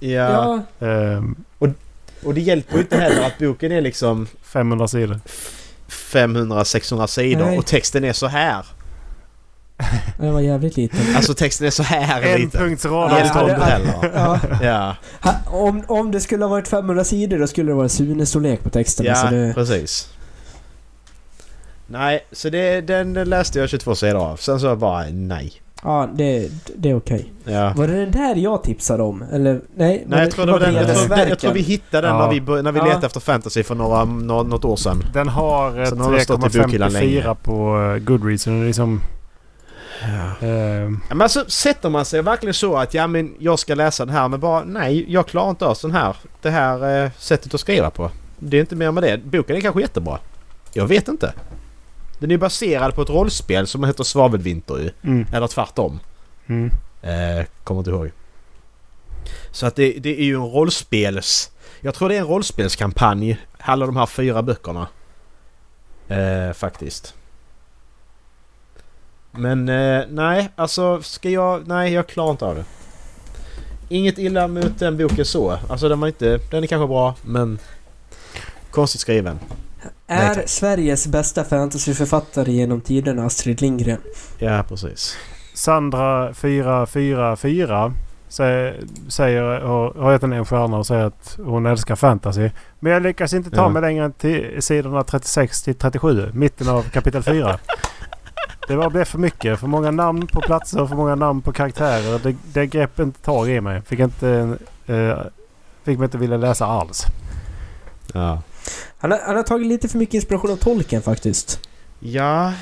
Ja. 0.00 0.62
Ja, 0.80 0.86
Ehm, 0.86 1.36
Och 1.58 1.68
det 2.34 2.40
hjälper 2.40 2.74
ju 2.74 2.80
inte 2.80 2.96
heller 2.96 3.26
att 3.26 3.38
boken 3.38 3.72
är 3.72 3.80
liksom 3.80 4.26
500 4.42 4.88
sidor. 4.88 5.20
500-600 5.88 7.06
sidor 7.06 7.44
Nej. 7.44 7.58
och 7.58 7.66
texten 7.66 8.04
är 8.04 8.12
så 8.12 8.26
här. 8.26 8.66
den 10.18 10.32
var 10.32 10.40
jävligt 10.40 10.76
liten. 10.76 11.16
Alltså 11.16 11.34
texten 11.34 11.66
är 11.66 11.70
så 11.70 11.82
här 11.82 12.22
En 12.22 12.40
liten. 12.40 12.60
punkts 12.60 12.84
Ja, 12.84 12.90
rad 12.90 13.10
Helt 13.10 13.34
ja, 13.34 13.46
det- 13.46 13.64
heller. 13.64 14.10
Ja. 14.14 14.40
Ja, 14.62 14.96
Ha, 15.20 15.34
om, 15.58 15.82
om 15.88 16.10
det 16.10 16.20
skulle 16.20 16.44
ha 16.44 16.50
varit 16.50 16.68
500 16.68 17.04
sidor 17.04 17.38
då 17.38 17.46
skulle 17.46 17.70
det 17.70 17.74
vara 17.74 17.88
Sune-storlek 17.88 18.62
på 18.62 18.70
texten. 18.70 19.06
ja 19.06 19.14
så 19.14 19.26
det, 19.26 19.52
precis. 19.54 20.08
Nej, 21.86 22.26
så 22.32 22.50
det, 22.50 22.80
den 22.80 23.12
läste 23.14 23.58
jag 23.58 23.68
22 23.68 23.94
sidor 23.94 24.18
av. 24.30 24.36
Sen 24.36 24.60
så 24.60 24.66
jag 24.66 24.78
bara 24.78 25.04
nej. 25.10 25.52
Ja, 25.84 26.08
det, 26.14 26.48
det 26.76 26.90
är 26.90 26.96
okej. 26.96 27.32
Ja. 27.44 27.72
Var 27.76 27.86
det 27.88 27.94
den 28.04 28.10
där 28.10 28.34
jag 28.36 28.62
tipsade 28.62 29.02
om? 29.02 29.22
Eller 29.32 29.60
nej? 29.76 30.04
Nej, 30.08 30.20
jag 30.20 30.30
tror, 30.30 30.46
det 30.46 30.52
var 30.52 30.60
den, 30.60 30.74
jag, 30.74 30.96
tror, 30.96 31.18
jag 31.18 31.38
tror 31.38 31.52
vi 31.52 31.60
hittade 31.60 32.06
den 32.06 32.16
Ja. 32.16 32.22
när 32.26 32.32
vi, 32.56 32.62
när 32.62 32.72
vi 32.72 32.78
Ja. 32.78 32.84
letade 32.84 33.06
efter 33.06 33.20
fantasy 33.20 33.62
för 33.62 33.74
några, 33.74 34.04
nå- 34.04 34.42
något 34.42 34.64
år 34.64 34.76
sedan. 34.76 35.04
Den 35.14 35.28
har 35.28 35.78
eh, 35.80 35.84
Så 35.88 35.94
den 35.94 36.04
har 36.04 36.18
stått 36.18 36.54
i 36.54 36.58
bokhyllan 36.58 36.90
3,54 36.90 36.92
länge. 36.92 37.34
på 37.42 37.80
eh, 37.96 37.98
Goodreads. 38.04 38.44
Den 38.44 38.62
är 38.62 38.66
liksom... 38.66 39.00
Ja. 40.02 40.46
Ja, 40.48 40.88
Men 41.08 41.22
alltså 41.22 41.44
sätter 41.48 41.90
man 41.90 42.04
sig 42.04 42.22
verkligen 42.22 42.54
så 42.54 42.76
att 42.76 42.94
ja 42.94 43.06
men 43.06 43.34
jag 43.38 43.58
ska 43.58 43.74
läsa 43.74 44.04
den 44.04 44.14
här 44.14 44.28
men 44.28 44.40
bara 44.40 44.64
nej 44.64 45.12
jag 45.12 45.26
klarar 45.26 45.50
inte 45.50 45.66
av 45.66 45.74
sån 45.74 45.90
här, 45.92 46.16
det 46.42 46.50
här 46.50 47.04
eh, 47.04 47.10
sättet 47.18 47.54
att 47.54 47.60
skriva 47.60 47.90
på. 47.90 48.10
Det 48.38 48.56
är 48.56 48.60
inte 48.60 48.76
mer 48.76 48.90
med 48.92 49.02
det. 49.02 49.18
Boken 49.24 49.56
är 49.56 49.60
kanske 49.60 49.80
jättebra. 49.80 50.18
Jag 50.72 50.86
vet 50.86 51.08
inte. 51.08 51.32
Den 52.20 52.30
är 52.30 52.38
baserad 52.38 52.94
på 52.94 53.02
ett 53.02 53.10
rollspel 53.10 53.66
som 53.66 53.84
heter 53.84 54.04
Svavelvinter 54.04 54.78
ju. 54.78 54.90
mm, 55.02 55.26
Eller 55.32 55.46
tvärtom. 55.46 56.00
mm. 56.46 56.70
Eh, 57.02 57.46
kommer 57.64 57.80
inte 57.80 57.90
ihåg. 57.90 58.10
Så 59.50 59.66
att 59.66 59.76
det, 59.76 59.92
det 59.92 60.20
är 60.20 60.24
ju 60.24 60.34
en 60.34 60.50
rollspels... 60.50 61.50
Jag 61.80 61.94
tror 61.94 62.08
det 62.08 62.16
är 62.16 62.20
en 62.20 62.26
rollspelskampanj, 62.26 63.38
alla 63.58 63.86
de 63.86 63.96
här 63.96 64.06
fyra 64.06 64.42
böckerna. 64.42 64.88
Eh, 66.08 66.52
faktiskt. 66.52 67.14
Men 69.30 69.68
eh, 69.68 70.04
nej, 70.08 70.48
alltså 70.56 71.02
ska 71.02 71.30
jag... 71.30 71.68
Nej, 71.68 71.92
jag 71.92 72.06
klarar 72.06 72.30
inte 72.30 72.44
av 72.44 72.54
det. 72.54 72.64
Inget 73.88 74.18
illa 74.18 74.48
mot 74.48 74.78
den 74.78 74.96
boken 74.96 75.24
så. 75.24 75.58
Alltså 75.68 75.88
den 75.88 76.00
var 76.00 76.08
inte... 76.08 76.40
Den 76.50 76.62
är 76.62 76.66
kanske 76.66 76.86
bra, 76.86 77.14
men... 77.22 77.58
Konstigt 78.70 79.00
skriven. 79.00 79.38
Nej, 80.10 80.18
Är 80.26 80.34
tack. 80.34 80.48
Sveriges 80.48 81.06
bästa 81.06 81.44
fantasyförfattare 81.44 82.52
genom 82.52 82.80
tiderna 82.80 83.24
Astrid 83.26 83.60
Lindgren? 83.60 83.98
Ja, 84.38 84.64
precis. 84.68 85.16
Sandra 85.54 86.34
444 86.34 87.92
säger, 88.28 88.80
säger, 89.08 89.42
har, 89.60 90.12
gett 90.12 90.22
henne 90.22 90.36
en 90.36 90.44
stjärna 90.44 90.78
och 90.78 90.86
säger 90.86 91.04
att 91.04 91.38
hon 91.44 91.66
älskar 91.66 91.96
fantasy. 91.96 92.50
Men 92.80 92.92
jag 92.92 93.02
lyckas 93.02 93.32
inte 93.34 93.50
ta 93.50 93.56
Ja. 93.56 93.68
mig 93.68 93.82
längre 93.82 94.04
än 94.04 94.12
till 94.12 94.56
sidorna 94.62 95.04
36 95.04 95.62
till 95.62 95.74
37. 95.74 96.30
Mitten 96.34 96.68
av 96.68 96.82
kapitel 96.82 97.22
4. 97.22 97.58
Det 98.68 98.76
var 98.76 98.90
blev 98.90 99.04
för 99.04 99.18
mycket. 99.18 99.60
För 99.60 99.66
många 99.66 99.90
namn 99.90 100.26
på 100.26 100.40
platser, 100.40 100.86
för 100.86 100.96
många 100.96 101.14
namn 101.14 101.42
på 101.42 101.52
karaktärer. 101.52 102.18
Det, 102.22 102.36
det 102.52 102.66
grepp 102.66 103.00
inte 103.00 103.20
tag 103.20 103.48
i 103.50 103.60
mig. 103.60 103.82
Fick 103.82 103.98
inte... 104.00 104.56
Eh, 104.86 105.18
fick 105.84 105.98
mig 105.98 106.04
inte 106.04 106.18
vilja 106.18 106.36
läsa 106.36 106.66
alls. 106.66 107.04
Ja. 108.14 108.42
Han 108.98 109.10
har, 109.10 109.18
han 109.26 109.36
har 109.36 109.42
tagit 109.42 109.66
lite 109.66 109.88
för 109.88 109.98
mycket 109.98 110.14
inspiration 110.14 110.50
av 110.50 110.56
tolken 110.56 111.02
faktiskt. 111.02 111.60
Ja... 111.98 112.52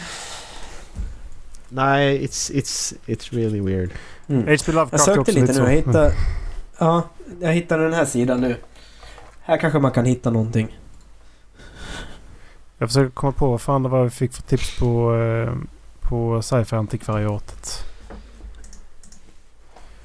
Nej, 1.69 2.27
it's, 2.27 2.53
it's, 2.53 2.95
it's 3.07 3.35
really 3.35 3.61
weird. 3.61 3.91
Mm. 4.29 4.47
H.P. 4.47 4.73
Lovecraft 4.73 5.07
Jag 5.07 5.17
sökte 5.17 5.33
lite 5.33 5.53
nu. 5.53 5.59
Jag 5.59 5.71
hittade... 5.71 6.15
Ja, 6.79 7.03
jag 7.41 7.53
hittade 7.53 7.83
den 7.83 7.93
här 7.93 8.05
sidan 8.05 8.41
nu. 8.41 8.57
Här 9.41 9.57
kanske 9.57 9.79
man 9.79 9.91
kan 9.91 10.05
hitta 10.05 10.31
någonting. 10.31 10.79
Jag 12.79 12.89
försöker 12.89 13.11
komma 13.11 13.33
på 13.33 13.51
vad 13.51 13.61
fan 13.61 13.83
det 13.83 13.89
var 13.89 14.05
vi 14.05 14.11
fick 14.11 14.33
för 14.33 14.43
tips 14.43 14.79
på, 14.79 15.17
eh, 15.17 15.55
på 16.01 16.43
sci-fi 16.43 16.77
antikvariatet. 16.77 17.85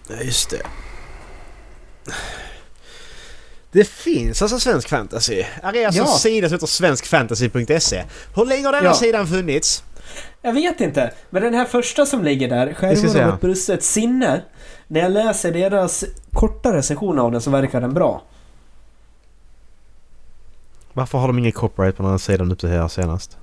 Ja, 0.09 0.15
just 0.15 0.49
det. 0.49 0.61
Det 3.73 3.87
finns 3.87 4.41
alltså 4.41 4.59
svensk 4.59 4.89
fantasy. 4.89 5.41
Här 5.63 5.75
är 5.75 5.85
alltså 5.85 6.01
Ja. 6.01 6.11
en 6.13 6.19
sida 6.19 6.49
som 6.49 6.55
heter 6.55 6.67
svenskfantasy.se. 6.67 8.03
Hur 8.35 8.45
länge 8.45 8.65
har 8.65 8.73
denna 8.73 8.85
Ja. 8.85 8.93
sidan 8.93 9.27
funnits? 9.27 9.83
Jag 10.41 10.53
vet 10.53 10.81
inte. 10.81 11.13
Men 11.29 11.43
den 11.43 11.53
här 11.53 11.65
första 11.65 12.05
som 12.05 12.23
ligger 12.23 12.49
där, 12.49 12.73
Skärvor 12.73 13.21
av 13.21 13.33
ett 13.33 13.41
brustet 13.41 13.83
sinne. 13.83 14.41
När 14.87 14.99
jag 14.99 15.11
läser 15.11 15.51
deras 15.51 16.03
kortare 16.33 16.81
session 16.83 17.19
av 17.19 17.31
den 17.31 17.41
så 17.41 17.49
verkar 17.51 17.81
den 17.81 17.93
bra. 17.93 18.23
Varför 20.93 21.17
har 21.17 21.27
de 21.27 21.39
ingen 21.39 21.51
copyright 21.51 21.97
på 21.97 22.03
den 22.03 22.11
här 22.11 22.17
sidan 22.17 22.51
upp 22.51 22.59
till 22.59 22.69
här 22.69 22.87
senast? 22.87 23.37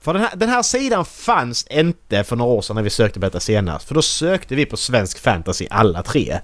För 0.00 0.12
den 0.12 0.22
här, 0.22 0.36
den 0.36 0.48
här 0.48 0.62
sidan 0.62 1.04
fanns 1.04 1.66
inte 1.66 2.24
för 2.24 2.36
några 2.36 2.52
år 2.52 2.62
sedan 2.62 2.76
när 2.76 2.82
vi 2.82 2.90
sökte 2.90 3.20
på 3.20 3.26
detta 3.26 3.40
senast. 3.40 3.88
För 3.88 3.94
då 3.94 4.02
sökte 4.02 4.54
vi 4.54 4.66
på 4.66 4.76
svensk 4.76 5.18
fantasy 5.18 5.66
alla 5.70 6.02
tre. 6.02 6.40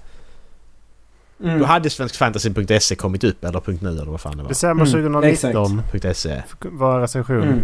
Mm. 1.43 1.59
Då 1.59 1.65
hade 1.65 1.89
svenskfantasy.se 1.89 2.95
kommit 2.95 3.23
upp 3.23 3.43
eller 3.43 3.61
.nu 3.81 3.89
eller 3.89 4.05
vad 4.11 4.21
fan 4.21 4.37
det 4.37 4.43
var. 4.43 4.49
December 4.49 4.85
Mm, 4.85 5.11
2019 5.11 5.81
.se. 6.13 6.43
var 6.61 6.99
recension. 6.99 7.43
Mm. 7.43 7.59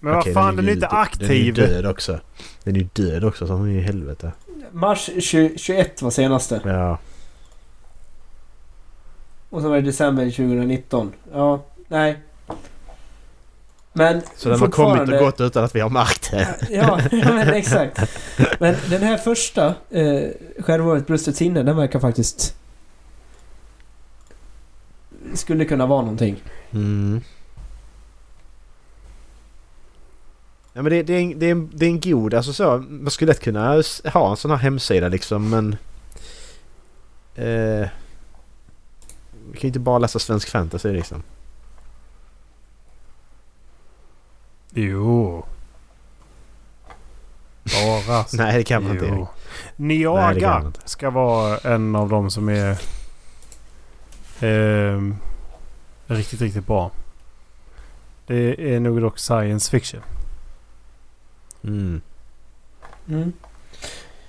Men 0.00 0.14
vad 0.14 0.32
fan, 0.32 0.56
den 0.56 0.64
är 0.64 0.68
ju 0.68 0.74
inte 0.74 0.86
dö- 0.86 1.06
Den 1.18 1.30
är 1.30 1.34
ju 1.34 1.50
aktiv. 1.50 1.54
död 1.54 1.86
också. 1.86 2.20
Den 2.64 2.76
är 2.76 2.80
ju 2.80 2.88
död 2.92 3.24
också, 3.24 3.46
ju 3.70 3.78
i 3.78 3.80
helvete. 3.82 4.32
Mars 4.72 5.10
20, 5.20 5.58
21 5.58 6.02
var 6.02 6.10
senaste. 6.10 6.60
Ja. 6.64 6.98
Och 9.50 9.62
så 9.62 9.68
var 9.68 9.76
det 9.76 9.82
december 9.82 10.24
2019. 10.30 11.12
Ja, 11.32 11.62
nej. 11.88 12.18
Men 13.92 14.22
Så 14.36 14.48
den 14.48 14.60
har 14.60 14.68
kommit 14.68 15.08
och 15.08 15.18
gått 15.18 15.40
utan 15.40 15.64
att 15.64 15.74
vi 15.74 15.80
har 15.80 15.90
märkt 15.90 16.30
det. 16.30 16.56
Ja, 16.70 17.00
ja, 17.10 17.32
men 17.32 17.48
exakt. 17.48 18.00
Men 18.58 18.76
den 18.90 19.02
här 19.02 19.16
första, 19.16 19.74
eh, 19.90 20.96
ett 20.96 21.06
brustet 21.06 21.36
sinne, 21.36 21.62
den 21.62 21.76
verkar 21.76 22.00
faktiskt... 22.00 22.54
Skulle 25.34 25.64
kunna 25.64 25.86
vara 25.86 26.00
någonting. 26.00 26.42
Mm. 26.70 27.20
Ja 30.72 30.82
men 30.82 30.92
det, 30.92 31.02
det, 31.02 31.14
är 31.14 31.20
en, 31.20 31.38
det, 31.38 31.46
är 31.46 31.50
en, 31.50 31.70
det 31.74 31.86
är 31.86 31.90
en 31.90 32.00
god, 32.00 32.34
alltså 32.34 32.52
så, 32.52 32.84
man 32.88 33.10
skulle 33.10 33.32
lätt 33.32 33.40
kunna 33.40 33.82
ha 34.04 34.30
en 34.30 34.36
sån 34.36 34.50
här 34.50 34.58
hemsida 34.58 35.08
liksom 35.08 35.50
men... 35.50 35.76
Eh, 37.34 37.88
vi 39.50 39.58
kan 39.58 39.60
ju 39.60 39.68
inte 39.68 39.78
bara 39.78 39.98
läsa 39.98 40.18
svensk 40.18 40.48
fantasy 40.48 40.92
liksom. 40.92 41.22
Jo. 44.70 45.44
Bara. 47.64 48.24
Nej 48.32 48.58
det 48.58 48.64
kan 48.64 48.82
man 48.82 48.92
inte 48.92 49.04
Erik. 49.04 49.14
Jo. 49.16 49.28
Nej, 49.76 50.00
kan 50.02 50.14
Niaga 50.16 50.62
inte. 50.66 50.80
ska 50.84 51.10
vara 51.10 51.58
en 51.58 51.96
av 51.96 52.08
de 52.08 52.30
som 52.30 52.48
är 52.48 52.78
ehm, 54.40 55.16
riktigt, 56.06 56.40
riktigt 56.40 56.66
bra. 56.66 56.90
Det 58.26 58.74
är 58.74 58.80
nog 58.80 59.00
dock 59.00 59.18
science 59.18 59.70
fiction. 59.70 60.00
Mm. 61.64 62.00
Mm. 63.08 63.32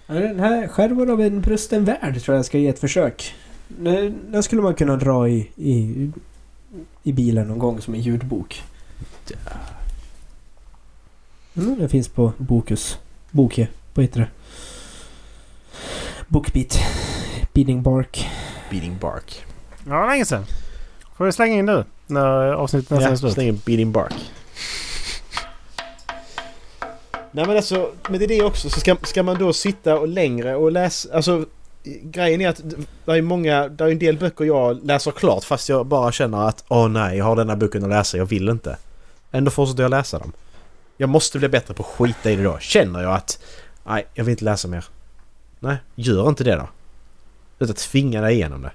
Ja, 0.08 0.14
Den 0.14 0.40
här 0.40 0.68
Skärvor 0.68 1.12
av 1.12 1.22
en 1.22 1.42
brusten 1.42 1.86
värld 1.86 2.22
tror 2.22 2.36
jag 2.36 2.46
ska 2.46 2.58
ge 2.58 2.68
ett 2.68 2.80
försök. 2.80 3.36
Den 3.68 4.44
skulle 4.44 4.62
man 4.62 4.76
kunna 4.76 4.96
dra 4.96 5.30
i, 5.30 5.50
i, 5.56 6.12
i 7.04 7.14
bilen 7.14 7.48
någon 7.48 7.60
gång 7.60 7.82
som 7.82 7.94
en 7.94 8.02
ljudbok. 8.02 8.64
Mm, 11.60 11.80
den 11.80 11.90
finns 11.90 12.08
på 12.08 12.32
Bokus. 12.38 12.98
Boke. 13.32 13.68
Vad 13.94 14.04
heter 14.06 14.20
det? 14.20 14.28
Bookbeat. 16.28 16.80
Beating 17.54 17.84
Bark. 17.84 18.28
Beating 18.72 18.98
bark. 19.02 19.46
Ja, 19.88 20.06
länge 20.06 20.26
sedan. 20.26 20.46
Får 21.18 21.26
vi 21.26 21.32
slänga 21.32 21.56
in 21.56 21.66
nu 21.66 21.84
när 22.08 22.52
avsnittet 22.54 22.90
nästan 22.90 23.08
är 23.08 23.12
Ja, 23.12 23.18
slut. 23.18 23.34
släng 23.34 23.48
en 23.48 23.62
beating 23.66 23.92
bark. 23.92 24.14
Nej 27.32 27.46
men 27.48 27.56
alltså, 27.58 27.92
men 28.10 28.20
det 28.20 28.26
är 28.26 28.28
det 28.28 28.42
också. 28.44 28.70
Så 28.70 28.80
ska, 28.80 28.96
ska 29.04 29.24
man 29.24 29.38
då 29.40 29.54
sitta 29.54 30.00
och 30.00 30.08
längre 30.08 30.56
och 30.56 30.72
läsa... 30.72 31.10
Alltså 31.16 31.46
grejen 32.04 32.42
är 32.42 32.50
att 32.50 32.62
det 33.06 33.12
är 33.12 33.22
många... 33.22 33.68
Det 33.68 33.84
är 33.84 33.88
en 33.90 34.00
del 34.00 34.18
böcker 34.18 34.46
jag 34.46 34.86
läser 34.86 35.12
klart 35.12 35.44
fast 35.44 35.70
jag 35.70 35.86
bara 35.86 36.12
känner 36.12 36.48
att 36.48 36.64
åh 36.68 36.88
nej, 36.88 37.18
jag 37.18 37.26
har 37.26 37.36
denna 37.36 37.56
boken 37.56 37.84
att 37.84 37.90
läsa, 37.90 38.18
jag 38.18 38.26
vill 38.26 38.50
inte. 38.50 38.78
Ändå 39.32 39.52
fortsätter 39.52 39.84
jag 39.84 39.90
läsa 39.90 40.20
dem. 40.20 40.32
Jag 41.02 41.10
måste 41.10 41.40
bli 41.40 41.50
bättre 41.50 41.74
på 41.74 41.84
att 41.84 41.90
skita 41.90 42.32
i 42.32 42.36
det 42.36 42.44
då. 42.44 42.60
Känner 42.60 43.02
jag 43.02 43.14
att 43.14 43.40
nej, 43.86 44.08
jag 44.14 44.24
vill 44.24 44.32
inte 44.32 44.46
läsa 44.46 44.68
mer. 44.68 44.86
Nej, 45.60 45.78
gör 45.96 46.30
inte 46.30 46.44
det 46.44 46.56
då. 46.56 46.70
Utan 47.60 47.76
tvinga 47.76 48.22
dig 48.22 48.34
igenom 48.36 48.62
det. 48.62 48.72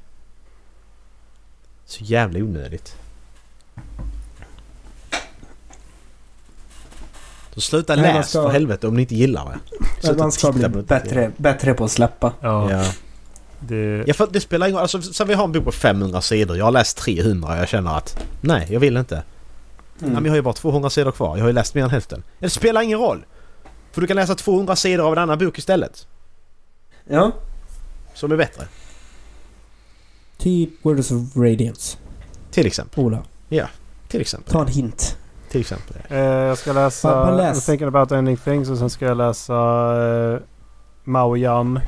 Så 1.87 2.05
jävla 2.05 2.39
onödigt. 2.39 2.97
Så 7.55 7.61
sluta 7.61 7.97
Nej, 7.97 8.15
läs 8.15 8.31
ska- 8.31 8.43
för 8.43 8.51
helvete 8.51 8.87
om 8.89 8.95
ni 8.95 9.03
inte 9.03 9.15
gillar 9.15 9.45
det. 9.45 9.59
Sluta 10.03 10.19
man 10.19 10.33
ska 10.33 10.53
bli 10.53 10.63
på 10.63 10.69
det. 10.69 10.83
bättre, 10.83 11.33
bättre 11.37 11.75
på 11.75 11.85
att 11.85 11.91
släppa. 11.91 12.33
Ja, 12.41 12.71
Ja. 12.71 12.85
Det, 13.61 14.05
ja, 14.07 14.15
för 14.15 14.29
det 14.31 14.41
spelar 14.41 14.67
ingen 14.67 14.77
roll. 14.77 14.83
Alltså, 14.83 15.03
så 15.03 15.25
vi 15.25 15.35
har 15.35 15.45
en 15.45 15.53
bok 15.53 15.65
på 15.65 15.73
500 15.73 16.21
sidor. 16.21 16.57
Jag 16.57 16.65
har 16.65 16.73
läst 16.73 16.97
300 16.97 17.49
och 17.49 17.57
jag 17.59 17.69
känner 17.69 17.97
att 17.97 18.25
nej, 18.41 18.67
jag 18.71 18.81
vill 18.81 18.97
inte. 18.97 19.23
Mm. 20.05 20.15
Men 20.15 20.25
jag 20.25 20.33
har 20.33 20.37
ju 20.37 20.43
bara 20.43 20.55
200 20.55 20.91
sidor 20.91 21.13
kvar. 21.13 21.37
Jag 21.37 21.43
har 21.45 21.49
ju 21.49 21.53
läst 21.53 21.75
mer 21.75 21.83
än 21.85 21.91
hälften. 21.91 22.23
Det 22.39 22.51
spelar 22.51 22.83
ingen 22.83 22.99
roll. 22.99 23.25
För 23.93 24.01
du 24.01 24.07
kan 24.07 24.17
läsa 24.17 24.35
200 24.35 24.77
sidor 24.77 25.07
av 25.07 25.13
en 25.13 25.19
annan 25.19 25.39
bok 25.39 25.59
istället. 25.59 26.07
Ja, 27.09 27.33
Som 28.15 28.33
är 28.33 28.37
bättre. 28.37 28.65
typ 30.39 30.71
Words 30.83 31.11
of 31.11 31.37
Radiance. 31.37 31.97
Till 32.51 32.67
exempel. 32.67 33.05
Ola, 33.05 33.23
Till 34.09 34.21
exempel. 34.21 34.53
ta 34.53 34.61
en 34.61 34.69
hint. 34.69 35.17
Till 35.51 35.61
exempel. 35.61 35.97
eh, 36.09 36.19
jag 36.19 36.59
ska 36.59 36.73
läsa 36.73 37.09
Bara- 37.09 37.25
bara 37.27 37.37
läs. 37.37 37.59
I'm 37.63 37.67
thinking 37.67 37.89
about 37.89 38.13
ending 38.13 38.37
things 38.37 38.71
och 38.71 38.79
sen 38.79 38.91
ska 38.91 39.05
jag 39.05 39.17
läsa 39.17 39.55
eh, 40.35 40.39
Mao 41.05 41.37
Yan. 41.37 41.81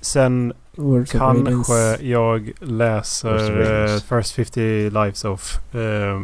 Sen 0.00 0.52
Words 0.76 1.12
kanske 1.12 1.96
jag 2.04 2.52
läser 2.60 3.60
eh, 3.94 4.00
First 4.00 4.32
50 4.34 4.90
Lives 4.90 5.24
of 5.24 5.58
eh, 5.74 6.20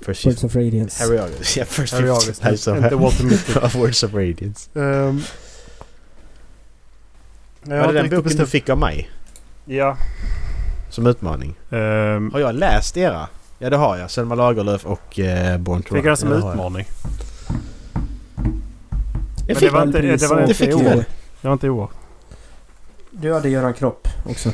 First 0.00 0.24
Words 0.26 0.44
of 0.44 0.56
Radiance. 0.56 1.04
Harry 1.04 1.18
August. 1.18 1.56
Ja, 1.56 1.64
first 1.64 1.92
Harry 1.92 2.06
50 2.06 2.10
August. 2.24 2.44
Lives 2.44 2.66
of, 2.66 2.76
Inte 2.76 2.94
Walter 2.96 3.24
Mitty. 3.24 3.52
of 3.62 3.74
Words 3.74 4.02
of 4.02 4.14
Radiance. 4.14 4.70
Jag 4.72 5.12
Var 7.80 7.92
det 7.92 8.02
den 8.02 8.10
boken 8.10 8.36
du 8.36 8.46
fick 8.46 8.68
av 8.68 8.78
mig? 8.78 9.10
Ja. 9.64 9.96
Som 10.90 11.06
utmaning? 11.06 11.54
Ehm, 11.70 12.30
Har 12.32 12.40
jag 12.40 12.54
läst 12.54 12.96
era? 12.96 13.28
Ja 13.58 13.70
det 13.70 13.76
har 13.76 13.96
jag. 13.96 14.10
Selma 14.10 14.34
Lagerlöf 14.34 14.86
och 14.86 15.18
eh, 15.18 15.58
Born 15.58 15.82
to 15.82 15.88
fick 15.94 16.04
jag 16.04 16.04
den 16.04 16.16
som 16.16 16.30
Ja, 16.32 16.52
utmaning? 16.52 16.86
Jag 18.36 18.44
Men 19.46 19.56
fick 19.56 19.68
det 19.68 19.70
var 19.70 19.82
inte, 19.82 20.00
det 20.00 20.26
var 20.26 20.42
inte 20.42 20.64
i 20.70 20.74
år. 20.74 20.82
det. 20.82 21.04
Var 21.40 21.52
inte 21.52 21.66
i 21.66 21.70
år. 21.70 21.90
Du 23.10 23.34
hade 23.34 23.48
Göran 23.48 23.74
Kropp 23.74 24.08
också. 24.26 24.50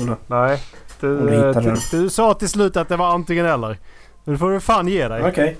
Ola. 0.00 0.16
Nej. 0.26 0.60
Du, 1.00 1.28
du 1.28 1.34
eh, 1.34 1.62
du, 1.62 1.76
du 1.98 2.10
sa 2.10 2.34
till 2.34 2.48
slut 2.48 2.76
att 2.76 2.88
det 2.88 2.96
var 2.96 3.14
antingen 3.14 3.46
eller. 3.46 3.78
Nu 4.24 4.38
får 4.38 4.50
du 4.50 4.60
fan 4.60 4.88
ge 4.88 5.08
dig. 5.08 5.22
Okej. 5.22 5.56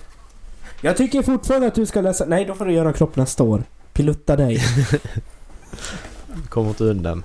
Jag 0.81 0.97
tycker 0.97 1.23
fortfarande 1.23 1.67
att 1.67 1.75
du 1.75 1.87
ska 1.87 2.01
läsa... 2.01 2.25
Nej, 2.25 2.45
då 2.45 2.55
får 2.55 2.65
du 2.65 2.73
göra 2.73 2.93
kropp 2.93 3.17
nästa 3.17 3.43
år. 3.43 3.63
Pilutta 3.93 4.37
dig. 4.37 4.65
Kommer 6.49 6.69
inte 6.69 6.85
undan. 6.85 7.25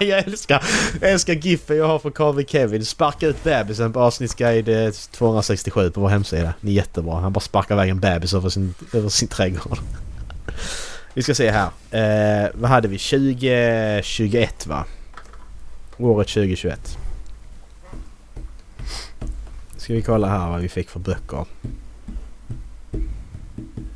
jag 0.00 0.18
älskar, 0.18 0.64
jag 1.00 1.10
älskar 1.10 1.32
giffen 1.32 1.76
jag 1.76 1.86
har 1.86 1.98
från 1.98 2.12
Carl 2.12 2.44
Kevin. 2.44 2.84
Sparka 2.84 3.26
ut 3.26 3.44
bebisen 3.44 3.92
på 3.92 4.00
avsnittsguide 4.00 4.68
eh, 4.68 4.90
267 4.90 5.90
på 5.90 6.00
vår 6.00 6.08
hemsida. 6.08 6.54
Det 6.60 6.68
är 6.68 6.72
jättebra. 6.72 7.20
Han 7.20 7.32
bara 7.32 7.40
sparkar 7.40 7.74
iväg 7.74 7.90
en 7.90 8.00
bebis 8.00 8.34
över 8.34 8.48
sin, 8.48 8.74
över 8.92 9.08
sin 9.08 9.28
trädgård. 9.28 9.78
Vi 11.14 11.22
ska 11.22 11.34
se 11.34 11.50
här. 11.50 11.70
Eh, 11.90 12.50
vad 12.54 12.70
hade 12.70 12.88
vi? 12.88 12.98
2021 12.98 14.66
va? 14.66 14.84
Året 15.98 16.28
2021. 16.28 16.98
Ska 19.90 19.94
vi 19.94 20.02
kolla 20.02 20.28
här 20.28 20.50
vad 20.50 20.60
vi 20.60 20.68
fick 20.68 20.90
för 20.90 21.00
böcker. 21.00 21.44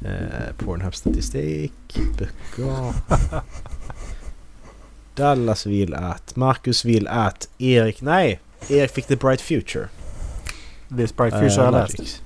Eh, 0.05 0.55
Pornhub-statistik. 0.59 1.99
Böcker. 2.19 2.95
Dallas 5.15 5.67
vill 5.67 5.95
att... 5.95 6.37
Marcus 6.37 6.85
vill 6.85 7.09
att... 7.09 7.49
Erik... 7.59 8.01
Nej! 8.01 8.41
Erik 8.69 8.91
fick 8.91 9.07
The 9.07 9.17
Bright 9.17 9.41
Future. 9.41 9.89
This 10.97 11.17
Bright 11.17 11.35
Eh, 11.35 11.41
Future 11.41 11.65
har 11.65 11.65
jag 11.65 11.75
läst. 11.75 12.23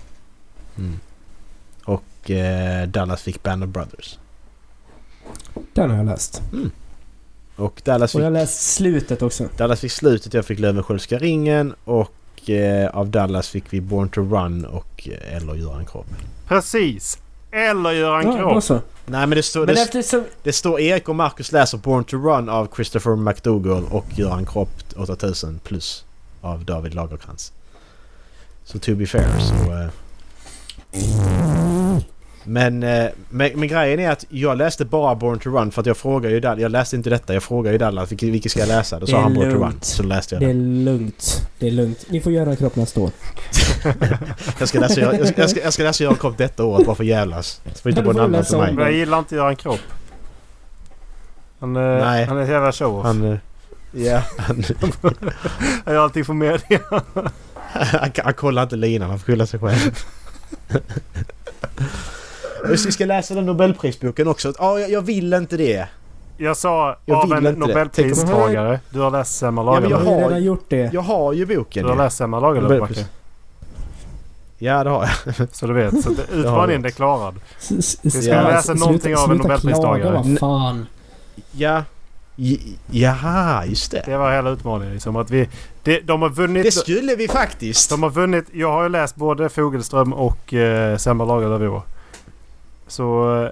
Mm. 0.79 1.01
Och 1.85 2.31
eh, 2.31 2.89
Dallas 2.89 3.23
fick 3.23 3.43
Band 3.43 3.65
of 3.65 3.71
Brothers. 3.71 4.19
Den 5.73 5.91
har 5.91 5.97
jag 5.97 6.07
läst. 6.07 6.43
Och 7.57 7.83
Dallas 7.85 8.15
Och 8.15 8.19
fick, 8.19 8.27
jag 8.27 8.33
läst 8.33 8.75
slutet 8.75 9.23
också. 9.23 9.49
Dallas 9.57 9.81
fick 9.81 9.93
slutet, 9.93 10.35
jag 10.35 10.45
fick 10.45 10.59
Löwenskiöldska 10.59 11.19
ringen 11.19 11.75
och 11.85 12.15
eh, 12.47 12.91
av 12.97 13.11
Dallas 13.11 13.49
fick 13.49 13.65
vi 13.71 13.81
Born 13.81 14.09
to 14.09 14.21
Run 14.21 14.65
och 14.65 15.09
eh, 15.13 15.37
eller 15.37 15.55
Göran 15.55 15.87
Kropp. 15.87 16.07
Precis! 16.49 17.19
Eller 17.51 17.91
Göran 17.93 18.27
Ja, 18.27 18.37
Kropp. 18.37 18.65
så. 18.65 18.75
Nej 19.07 19.27
men 19.27 19.31
det 19.31 19.43
står, 19.43 19.67
Men 19.67 19.75
det, 19.75 19.83
eftersom... 19.83 20.25
det 20.43 20.53
står 20.53 20.81
Erik 20.81 21.09
och 21.09 21.17
Marcus 21.17 21.53
läser 21.53 21.79
Born 21.79 22.05
to 22.05 22.17
Run 22.17 22.49
av 22.49 22.69
Christopher 22.75 23.17
McDougall 23.17 23.85
och 23.91 24.07
Göran 24.15 24.47
Kropp 24.47 24.71
8000 24.97 25.61
plus 25.65 26.05
av 26.41 26.65
David 26.65 26.95
Lagerkrans. 26.95 27.53
Så 28.65 28.79
to 28.79 28.95
be 28.95 29.07
fair 29.07 29.39
så... 29.39 29.73
Eh, 29.73 29.89
men, 32.45 32.83
eh, 32.83 33.07
men, 33.29 33.51
men 33.55 33.69
grejen 33.69 34.01
är 34.01 34.11
att 34.11 34.25
jag 34.29 34.59
läste 34.59 34.85
bara 34.85 35.15
Born 35.15 35.39
to 35.39 35.51
Run 35.51 35.71
för 35.71 35.81
att 35.81 35.87
jag 35.87 35.97
frågade 35.97 36.35
ju 36.35 36.41
Dallas. 36.41 36.61
Jag 36.61 36.71
läste 36.73 36.97
inte 36.97 37.11
detta. 37.11 37.35
Jag 37.35 37.43
frågade 37.43 37.73
ju 37.73 37.79
Dallas 37.79 38.11
vilket, 38.13 38.29
vilket 38.29 38.51
ska 38.53 38.61
jag 38.61 38.69
läsa? 38.69 38.99
Då 38.99 39.07
Det 39.07 39.13
sa 39.13 39.19
är 39.19 39.23
han 39.23 39.35
Born 39.35 39.45
to 39.51 39.55
Run. 39.57 39.61
lugnt. 39.63 39.85
Så 39.85 40.03
läste 40.03 40.35
jag 40.35 40.43
Det 40.43 40.47
är 40.47 40.49
den. 40.49 40.85
lugnt. 40.85 41.49
Det 41.59 41.67
är 41.67 41.71
lugnt. 41.71 42.05
Ni 42.09 42.21
får 42.21 42.33
göra 42.33 42.57
kropp 42.57 42.77
nästa 42.77 43.01
år. 43.05 43.11
Jag 44.59 44.69
ska 44.69 44.81
läsa, 44.81 45.01
jag, 45.01 45.15
jag, 45.37 45.51
ska, 45.51 45.61
jag 45.63 45.73
ska 45.73 45.83
läsa 45.83 46.05
Göran 46.05 46.17
Kropp 46.17 46.39
detta 46.39 46.65
året 46.65 46.87
bara 46.87 46.97
för 46.97 47.03
att 47.05 47.09
jävlas. 47.09 47.61
Så 47.75 47.83
får 47.83 47.91
inte 47.91 48.03
på 48.03 48.11
en 48.11 48.17
annan 48.19 48.33
läsa 48.33 48.67
till 48.67 48.75
mig. 48.75 48.85
Jag 48.85 48.93
gillar 48.95 49.19
inte 49.19 49.35
Göran 49.35 49.57
Kropp. 49.57 49.81
Han, 51.61 51.77
eh, 51.77 51.83
Nej. 51.83 52.25
han 52.25 52.39
är 52.39 52.43
ett 52.43 52.49
jävla 52.49 52.73
show-off. 52.73 53.05
Han, 53.07 53.33
eh, 53.33 53.39
Ja, 53.93 54.23
han, 54.39 54.65
gör 55.87 55.97
allting 56.05 56.25
för 56.25 56.33
media. 56.33 56.81
han, 57.73 58.11
han 58.25 58.35
kollar 58.35 58.63
inte 58.63 58.77
linan. 58.77 59.11
Han 59.11 59.19
får 59.19 59.27
skylla 59.27 59.47
sig 59.47 59.61
själv. 59.61 59.99
Vi 62.65 62.77
ska 62.79 63.05
läsa 63.05 63.35
den 63.35 63.47
Nobelprisboken 63.47 64.29
också. 64.29 64.53
Ja, 64.59 64.79
jag, 64.81 64.91
jag 64.91 65.03
vill 65.03 65.33
inte 65.33 65.57
det. 65.57 65.87
Jag 66.37 66.57
sa 66.57 66.97
Jag 67.07 67.17
av 67.19 67.23
vill 67.25 67.33
en 67.33 67.39
inte 67.47 67.51
det. 67.51 67.67
Nobelpristagare. 67.67 68.81
Du 68.91 69.01
har 69.01 69.11
läst 69.11 69.39
Selma 69.39 69.63
Ja, 69.65 69.81
men 69.81 69.91
Jag 69.91 69.91
Lagerlöf. 69.91 70.09
har 70.23 70.29
redan 70.29 70.45
gjort 70.45 70.65
det. 70.69 70.91
Jag 70.93 71.01
har 71.01 71.33
ju 71.33 71.47
boken 71.47 71.83
Du 71.83 71.89
har 71.89 71.97
läst 71.97 72.17
Selma 72.17 72.41
Lagerlöf. 72.41 72.81
Macke. 72.81 73.07
Ja, 74.59 74.85
det 74.85 74.91
har 74.91 75.09
jag. 75.37 75.49
Så 75.53 75.67
du 75.67 75.73
vet. 75.73 76.03
Så 76.05 76.11
utmaningen 76.33 76.85
är 76.85 76.91
klarad. 76.91 77.35
Vi 78.03 78.11
ska 78.11 78.33
läsa 78.43 78.75
någonting 78.75 79.17
av 79.17 79.31
en 79.31 79.37
Nobelpristagare. 79.37 80.13
Vad 80.15 80.39
fan. 80.39 80.87
Ja. 81.53 81.83
J- 82.37 82.79
Jaha, 82.91 83.65
just 83.67 83.91
det. 83.91 84.03
Det 84.07 84.17
var 84.17 84.33
hela 84.33 84.51
utmaningen. 84.51 84.93
Liksom, 84.95 85.17
att 85.17 85.31
vi, 85.31 85.49
det, 85.83 86.01
de 86.01 86.23
har 86.23 86.29
vunnit... 86.31 86.65
Det 86.65 86.71
skulle 86.73 87.15
vi 87.17 87.29
faktiskt. 87.29 87.91
De 87.91 88.03
har 88.03 88.11
vunnit... 88.11 88.45
Jag 88.53 88.73
har 88.73 88.83
ju 88.83 88.89
läst 88.89 89.17
både 89.17 89.49
Fogelström 89.49 90.13
och 90.13 90.55
eh, 90.55 90.97
Selma 90.97 91.25
Lagerlöf 91.25 91.63
i 91.63 91.67
år. 91.67 91.83
Så... 92.89 93.37
eh, 93.45 93.51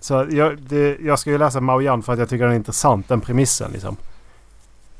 Så 0.00 0.26
jag, 0.30 0.58
det, 0.58 0.96
jag 1.00 1.18
ska 1.18 1.30
ju 1.30 1.38
läsa 1.38 1.60
Mao 1.60 2.02
för 2.02 2.12
att 2.12 2.18
jag 2.18 2.28
tycker 2.28 2.44
den 2.44 2.52
är 2.52 2.56
intressant, 2.56 3.08
den 3.08 3.20
premissen 3.20 3.70
liksom. 3.72 3.96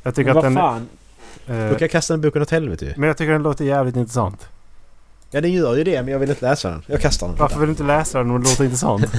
Jag 0.02 0.14
tycker 0.14 0.34
Men 0.34 0.36
att 0.38 0.44
vad 0.44 0.52
den... 0.52 0.54
fan. 0.54 0.88
Eh, 1.46 1.64
Då 1.68 1.74
kan 1.74 1.80
jag 1.80 1.90
kasta 1.90 2.12
den 2.14 2.20
boken 2.20 2.42
åt 2.42 2.50
helvete 2.50 2.84
ju. 2.84 2.92
men 2.96 3.06
jag 3.06 3.16
tycker 3.16 3.32
den 3.32 3.42
låter 3.42 3.64
jävligt 3.64 3.96
intressant. 3.96 4.48
Ja, 5.30 5.40
den 5.40 5.52
gör 5.52 5.76
ju 5.76 5.84
det, 5.84 6.02
men 6.02 6.12
jag 6.12 6.18
vill 6.18 6.30
inte 6.30 6.44
läsa 6.50 6.70
den. 6.70 6.82
Jag 6.86 7.00
kastar 7.00 7.26
den. 7.28 7.36
Varför 7.36 7.58
vill 7.58 7.66
du 7.66 7.70
inte 7.70 7.82
läsa 7.82 8.18
den 8.18 8.30
om 8.30 8.42
det 8.42 8.48
låter 8.48 8.64
intressant? 8.64 9.04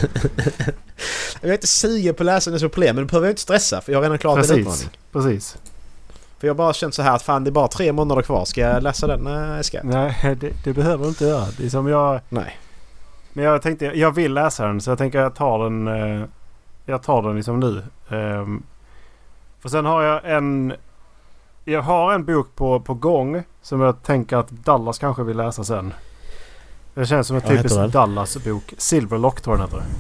Jag 1.42 1.50
är 1.50 1.54
inte 1.54 1.68
sugen 1.68 2.14
på 2.16 2.24
att 2.24 2.26
läsa 2.26 2.50
den 2.50 2.60
som 2.60 2.70
problem, 2.70 2.96
men 2.96 3.06
då 3.06 3.10
behöver 3.10 3.28
jag 3.28 3.32
inte 3.32 3.42
stressa 3.42 3.82
för 3.82 3.92
jag 3.92 4.00
har 4.00 4.04
redan 4.04 4.18
klarat 4.18 4.38
en 4.38 4.56
Precis. 4.56 4.60
utmaning. 4.84 4.90
Precis. 5.12 5.58
För 6.40 6.48
jag 6.48 6.54
har 6.54 6.58
bara 6.58 6.74
känt 6.74 6.94
så 6.94 7.02
här 7.02 7.16
att 7.16 7.22
fan 7.22 7.44
det 7.44 7.50
är 7.50 7.52
bara 7.52 7.68
tre 7.68 7.92
månader 7.92 8.22
kvar. 8.22 8.46
Ska 8.46 8.62
jag 8.62 8.84
läsa 8.84 9.08
den? 9.08 9.20
Nej, 9.20 9.56
jag 9.56 9.66
ska 9.66 9.82
inte. 9.82 9.98
Nej, 9.98 10.36
det, 10.40 10.52
det 10.64 10.74
behöver 10.74 11.04
du 11.04 11.10
inte 11.10 11.26
göra. 11.26 11.46
Det 11.58 11.66
är 11.66 11.70
som 11.70 11.88
jag... 11.88 12.20
Nej. 12.30 12.58
Men 13.34 13.46
jag 13.46 13.62
tänkte, 13.62 13.86
jag 13.86 14.12
vill 14.12 14.34
läsa 14.34 14.68
den 14.68 14.82
så 14.82 14.92
jag 14.92 14.98
tänker 14.98 15.20
jag 15.20 15.36
tar 15.36 15.64
den... 15.64 15.88
Eh, 15.88 16.24
jag 16.86 17.04
tar 17.04 17.22
den 17.22 17.36
liksom 17.36 17.60
nu. 17.60 17.84
Ehm, 18.10 18.64
för 19.60 19.70
sen 19.70 19.86
har 19.86 20.04
jag 20.04 20.22
en... 20.26 20.74
Jag 21.66 21.82
har 21.82 22.14
en 22.14 22.26
bok 22.26 22.56
på, 22.56 22.80
på 22.80 22.94
gång 22.94 23.44
som 23.62 23.82
jag 23.82 24.04
tänker 24.04 24.38
att 24.38 24.50
Dallas 24.50 25.00
kanske 25.00 25.24
vill 25.24 25.38
läsa 25.38 25.64
sen. 25.64 25.94
Det 26.94 27.06
känns 27.06 27.28
som 27.28 27.36
en 27.36 27.42
typisk? 27.42 27.76
Dallas-bok. 27.76 28.74
Silverlock 28.78 29.42
tror 29.42 29.58
jag 29.58 29.70
den 29.70 29.80
heter. 29.80 29.94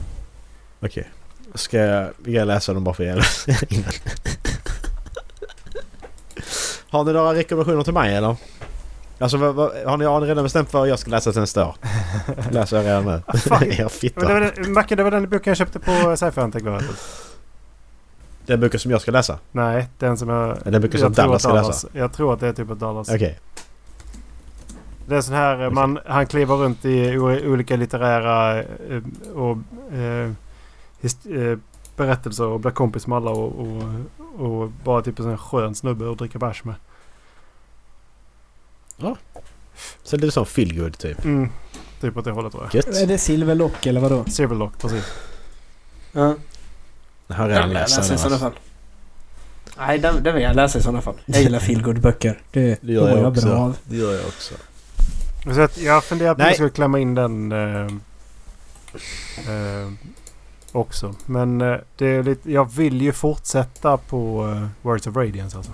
Okej. 0.79 1.09
Ska 1.53 1.77
jag, 1.77 2.09
jag 2.25 2.47
läsa 2.47 2.73
den 2.73 2.84
bara 2.84 2.95
för 2.95 3.03
jag 3.03 3.17
innan? 3.69 3.84
Har 6.89 7.03
ni 7.03 7.13
några 7.13 7.34
rekommendationer 7.34 7.84
till 7.84 7.93
mig 7.93 8.15
eller? 8.15 8.36
Alltså 9.22 9.38
vad, 9.38 9.55
vad, 9.55 9.72
har, 9.86 9.97
ni, 9.97 10.05
har 10.05 10.22
ni 10.22 10.28
redan 10.28 10.43
bestämt 10.43 10.74
vad 10.74 10.88
jag 10.88 10.99
ska 10.99 11.11
läsa 11.11 11.32
till 11.32 11.41
nästa 11.41 11.67
år? 11.67 11.76
Läser 12.51 12.78
jag 12.78 12.86
redan 12.86 13.05
nu? 13.05 13.22
fan. 13.39 13.63
Er 13.63 13.67
Men 13.67 13.78
det 13.78 13.89
fitta. 13.89 14.28
var 14.34 14.39
den, 14.39 14.74
Macke, 14.74 14.95
det 14.95 15.03
var 15.03 15.11
den 15.11 15.30
boken 15.30 15.41
jag 15.51 15.57
köpte 15.57 15.80
på 15.80 16.15
sci-fi 16.17 16.41
antikvariatet. 16.41 16.95
Den 18.45 18.59
boken 18.59 18.80
som 18.80 18.91
jag 18.91 19.01
ska 19.01 19.11
läsa? 19.11 19.39
Nej, 19.51 19.89
den 19.99 20.17
som 20.17 20.30
jag... 20.30 20.57
Den 20.65 20.82
boken 20.82 20.99
som 20.99 21.13
Dallas 21.13 21.43
ska 21.43 21.53
läsa? 21.53 21.88
Jag 21.93 22.13
tror 22.13 22.34
att 22.34 22.39
det 22.39 22.47
är 22.47 22.53
typ 22.53 22.67
Dallas. 22.67 23.09
Okej. 23.09 23.39
Det 25.07 25.15
är 25.15 25.22
sån 25.22 25.36
här, 25.36 25.63
eh, 25.63 25.69
man, 25.69 25.99
han 26.05 26.26
kliver 26.26 26.55
runt 26.55 26.86
i 26.86 27.17
olika 27.45 27.76
litterära 27.76 28.59
eh, 28.59 28.65
och, 29.36 29.57
eh, 29.97 30.32
his- 31.01 31.51
eh, 31.51 31.57
berättelser 31.97 32.45
och 32.45 32.59
blir 32.59 32.72
kompis 32.72 33.07
med 33.07 33.15
alla 33.15 33.32
och, 33.32 33.59
och, 33.59 33.84
och 34.45 34.69
bara 34.84 35.01
typ 35.01 35.19
en 35.19 35.26
sån 35.26 35.38
skön 35.38 35.76
snubbe 35.76 36.11
att 36.11 36.17
dricka 36.17 36.39
bärs 36.39 36.63
med. 36.63 36.76
Så 40.04 40.18
det 40.18 40.28
är 40.28 40.32
som 40.32 40.45
feelgood 40.45 40.97
typ. 40.97 41.26
Mm, 41.26 41.49
typ 42.02 42.18
åt 42.18 42.26
det 42.26 42.32
hållet 42.32 42.52
tror 42.52 42.64
jag. 42.64 42.76
Gött. 42.76 42.95
Är 42.97 43.08
det 43.08 43.18
silverlock 43.18 43.86
eller 43.86 44.02
vadå? 44.02 44.26
Silverlock, 44.26 44.78
precis. 44.80 45.06
Ja. 46.12 46.36
Jag 47.28 47.36
har 47.36 47.47
redan 47.49 47.62
Den 47.62 47.70
vill 47.70 47.78
jag 47.78 47.84
läst 47.84 47.97
läsa 47.97 48.14
i 48.14 48.18
sådana 48.18 48.36
Alltså. 48.36 48.49
fall. 48.49 48.54
Nej, 49.88 49.99
den, 49.99 50.24
den 50.24 50.34
vill 50.34 50.43
jag 50.43 50.56
läsa 50.56 50.80
i 50.80 50.82
sådana 50.82 51.02
fall. 51.02 51.16
Jag 51.26 51.41
gillar 51.41 51.60
feelgood-böcker. 51.68 52.41
Det, 52.52 52.78
Det 52.82 52.93
gör 52.93 53.08
jag 53.10 53.18
jag 53.18 53.22
bra 53.22 53.30
också. 53.30 53.54
av. 53.54 53.78
Det 53.84 53.97
gör 53.97 54.14
jag 54.14 54.26
också. 54.26 54.54
Så 55.54 55.62
att 55.62 55.78
jag 55.78 55.93
har 55.93 56.02
funderat 56.02 56.38
på 56.38 56.41
om 56.43 56.47
jag 56.47 56.56
skulle 56.56 56.70
klämma 56.70 56.99
in 56.99 57.16
den 57.16 57.52
eh, 57.52 57.86
eh, 59.49 59.91
också. 60.72 61.16
Men 61.26 61.62
eh, 61.62 61.78
det 61.97 62.06
är 62.08 62.24
lite, 62.24 62.52
jag 62.52 62.72
vill 62.72 63.02
ju 63.02 63.12
fortsätta 63.12 63.97
på 63.97 64.47
eh, 64.49 64.68
Words 64.82 65.08
of 65.08 65.16
Radiance 65.16 65.58
alltså. 65.58 65.72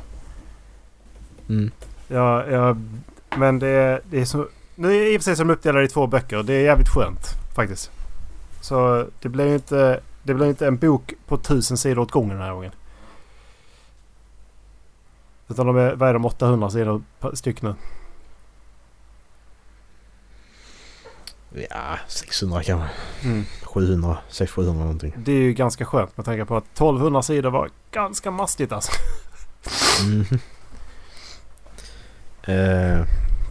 Mm. 1.50 1.72
Ja, 2.08 2.46
ja, 2.48 2.78
men 3.36 3.60
det, 3.60 3.68
är- 3.68 4.02
det 4.10 4.22
är 4.22 4.26
så... 4.26 4.48
Nu 4.76 4.88
är 4.96 5.00
det 5.00 5.14
i 5.14 5.18
och 5.18 5.22
för 5.22 5.24
sig 5.24 5.36
som 5.36 5.50
uppdelade 5.50 5.86
i 5.86 5.88
två 5.88 6.08
böcker. 6.08 6.44
Det 6.44 6.54
är 6.54 6.62
jävligt 6.64 6.90
skönt 6.90 7.28
faktiskt. 7.56 7.92
Så 8.62 9.06
det 9.22 9.30
blir 9.30 9.54
inte, 9.54 10.00
det 10.24 10.34
blir 10.34 10.48
inte 10.48 10.68
en 10.68 10.78
bok 10.78 11.14
på 11.28 11.38
tusen 11.38 11.78
sidor 11.78 12.00
åt 12.02 12.12
gången 12.12 12.30
den 12.38 12.46
här 12.46 12.54
gången. 12.54 12.72
Utan 15.50 15.66
de 15.68 15.78
är, 15.78 15.96
vad 15.96 16.10
är 16.10 16.14
de, 16.14 16.26
800 16.26 16.70
sidor 16.70 17.02
styck 17.34 17.62
nu? 17.62 17.76
Ja, 21.70 21.98
600 22.08 22.64
kanske. 22.64 22.90
Mm. 23.24 23.44
700, 23.64 24.18
600-700 24.32 24.74
någonting. 24.74 25.14
Det 25.18 25.32
är 25.32 25.36
ju 25.42 25.54
ganska 25.54 25.86
skönt 25.86 26.18
med 26.18 26.26
tanke 26.26 26.46
på 26.46 26.58
att 26.58 26.64
1200 26.74 27.22
sidor 27.22 27.50
var 27.50 27.70
ganska 27.92 28.32
mastigt 28.32 28.72
alltså. 28.72 28.92
Mhm. 30.04 30.40
Eh, 32.48 33.06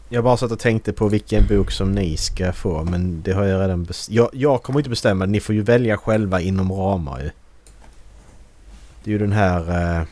Jag 0.09 0.25
bara 0.25 0.37
satt 0.37 0.53
och 0.53 0.59
tänkte 0.59 0.93
på 0.93 1.09
vilken 1.09 1.47
bok 1.47 1.71
som 1.71 1.93
ni 1.93 2.17
ska 2.17 2.53
få 2.53 2.85
men 2.85 3.23
det 3.23 3.33
har 3.33 3.45
jag 3.45 3.61
redan 3.61 3.85
bestämt. 3.85 4.17
Jag, 4.17 4.31
jag 4.33 4.63
kommer 4.63 4.81
inte 4.81 4.91
bestämma. 4.91 5.27
Ni 5.27 5.41
får 5.41 5.55
ju 5.55 5.63
välja 5.63 5.97
själva 5.97 6.41
inom 6.41 6.73
ramar 6.73 7.21
ju. 7.21 7.31
Det 9.05 9.11
är 9.11 9.13
ju 9.13 9.19
den 9.19 9.33
här... 9.33 9.61
Uh, 10.01 10.07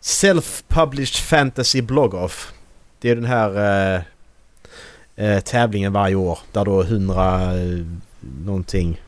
Self-published 0.00 1.22
fantasy 1.22 1.82
blog-off. 1.82 2.52
Det 3.00 3.10
är 3.10 3.14
den 3.14 3.24
här 3.24 3.50
uh, 3.96 4.02
uh, 5.24 5.40
tävlingen 5.40 5.92
varje 5.92 6.14
år 6.14 6.38
där 6.52 6.64
då 6.64 6.82
hundra 6.82 7.52
någonting... 8.44 9.00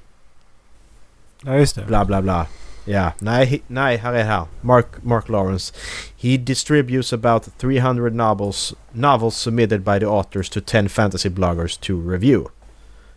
Ja 1.45 1.57
just 1.57 1.75
det. 1.75 1.85
Bla 1.85 2.05
bla 2.05 2.23
bla. 2.23 2.47
Ja, 2.91 3.13
nej, 3.19 3.63
nej, 3.67 3.97
här 3.97 4.13
är 4.13 4.25
här. 4.25 4.45
Mark, 4.61 4.87
Mark 5.03 5.29
Lawrence. 5.29 5.75
He 6.17 6.37
distributes 6.37 7.13
about 7.13 7.49
300 7.59 8.11
novels, 8.11 8.75
novels 8.93 9.37
submitted 9.37 9.81
by 9.85 9.99
the 9.99 10.07
authors 10.07 10.51
to 10.51 10.61
10 10.61 10.89
fantasy 10.89 11.29
bloggers 11.29 11.81
to 11.81 12.11
review. 12.11 12.45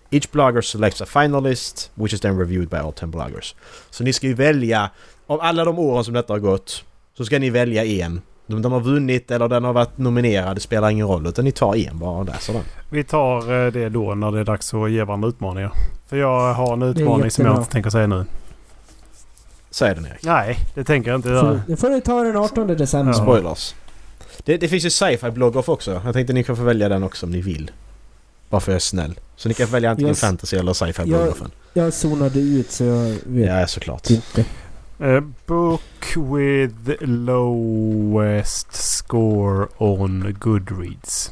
Each 0.09 0.31
blogger 0.31 0.61
selects 0.61 1.01
a 1.01 1.05
finalist 1.05 1.89
which 1.95 2.13
is 2.13 2.21
then 2.21 2.37
reviewed 2.37 2.69
by 2.69 2.77
all 2.77 2.91
10 2.91 3.11
bloggers. 3.11 3.55
Så 3.89 4.03
ni 4.03 4.13
ska 4.13 4.27
ju 4.27 4.33
välja, 4.33 4.89
av 5.27 5.41
alla 5.41 5.65
de 5.65 5.79
åren 5.79 6.03
som 6.03 6.13
detta 6.13 6.33
har 6.33 6.39
gått, 6.39 6.83
så 7.17 7.25
ska 7.25 7.39
ni 7.39 7.49
välja 7.49 7.85
en. 7.85 8.21
Om 8.49 8.61
den 8.61 8.71
har 8.71 8.79
vunnit 8.79 9.31
eller 9.31 9.47
den 9.47 9.63
har 9.63 9.73
varit 9.73 9.97
nominerad, 9.97 10.57
det 10.57 10.61
spelar 10.61 10.89
ingen 10.89 11.07
roll. 11.07 11.27
Utan 11.27 11.45
ni 11.45 11.51
tar 11.51 11.75
en 11.75 11.99
bara 11.99 12.19
och 12.19 12.25
läser 12.25 12.53
den. 12.53 12.63
Vi 12.89 13.03
tar 13.03 13.65
eh, 13.65 13.71
det 13.71 13.89
då 13.89 14.15
när 14.15 14.31
det 14.31 14.39
är 14.39 14.43
dags 14.43 14.73
att 14.73 14.91
ge 14.91 15.03
varandra 15.03 15.29
utmaningar. 15.29 15.71
För 16.07 16.17
jag 16.17 16.53
har 16.53 16.73
en 16.73 16.81
utmaning 16.81 17.31
som 17.31 17.45
jag 17.45 17.57
inte 17.57 17.71
tänker 17.71 17.89
säga 17.89 18.07
nu. 18.07 18.25
Säg 19.71 19.95
den 19.95 20.05
Erik. 20.05 20.23
Nej, 20.23 20.57
det 20.75 20.83
tänker 20.83 21.11
jag 21.11 21.17
inte 21.17 21.29
göra. 21.29 21.61
Det 21.67 21.75
får 21.77 21.89
ni 21.89 22.01
ta 22.01 22.23
den 22.23 22.37
18 22.37 22.67
december. 22.67 23.13
Ja. 23.13 23.21
Spoilers. 23.21 23.75
Det, 24.45 24.57
det 24.57 24.67
finns 24.67 24.85
ju 24.85 24.89
sci-fi 24.89 25.31
bloggoff 25.31 25.69
också. 25.69 26.01
Jag 26.05 26.13
tänkte 26.13 26.33
ni 26.33 26.43
kan 26.43 26.55
få 26.55 26.63
välja 26.63 26.89
den 26.89 27.03
också 27.03 27.25
om 27.25 27.31
ni 27.31 27.41
vill. 27.41 27.71
Bara 28.49 28.61
för 28.61 28.71
jag 28.71 28.75
är 28.75 28.79
snäll. 28.79 29.19
Så 29.35 29.47
ni 29.47 29.53
kan 29.53 29.67
välja 29.67 29.89
antingen 29.91 30.07
Jag- 30.09 30.17
fantasy 30.17 30.57
eller 30.57 30.73
sci-fi 30.73 31.03
bloggoffen. 31.05 31.51
Jag 31.73 31.93
zonade 31.93 32.39
ut 32.39 32.71
så 32.71 32.83
jag 32.83 33.15
vet 33.25 33.49
Ja, 33.49 33.67
såklart. 33.67 34.09
inte. 34.09 34.45
Uh, 35.03 35.21
book 35.45 36.15
with 36.15 37.01
lowest 37.01 38.73
score 38.73 39.67
on 39.77 40.35
Goodreads. 40.39 41.31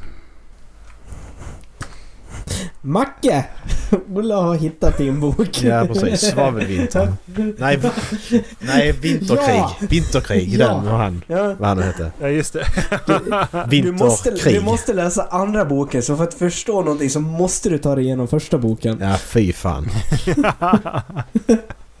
Macke! 2.80 3.44
Ola 4.14 4.36
har 4.36 4.54
hittat 4.54 4.98
din 4.98 5.20
bok. 5.20 5.62
Ja, 5.62 5.86
precis. 5.86 6.20
Svavelvintern. 6.30 7.16
Nej, 7.58 7.80
nej 8.58 8.92
vinterkrig. 8.92 9.56
Ja! 9.56 9.76
Vinterkrig. 9.80 10.48
Ja! 10.48 10.68
Den 10.68 10.84
var 10.84 10.98
han. 10.98 11.22
Ja, 11.26 11.54
Vad 11.58 11.68
han 11.68 11.78
nu 11.78 11.82
hette. 11.82 12.12
Ja, 12.20 12.28
just 12.28 12.52
det. 12.52 12.64
du, 13.70 13.92
måste, 13.92 14.30
Vinterkrig. 14.30 14.54
du 14.54 14.60
måste 14.60 14.92
läsa 14.92 15.26
andra 15.30 15.64
boken, 15.64 16.02
så 16.02 16.16
för 16.16 16.24
att 16.24 16.34
förstå 16.34 16.82
någonting 16.82 17.10
så 17.10 17.20
måste 17.20 17.68
du 17.68 17.78
ta 17.78 17.94
dig 17.94 18.04
igenom 18.04 18.28
första 18.28 18.58
boken. 18.58 18.98
Ja, 19.00 19.16
fy 19.16 19.52
fan. 19.52 19.88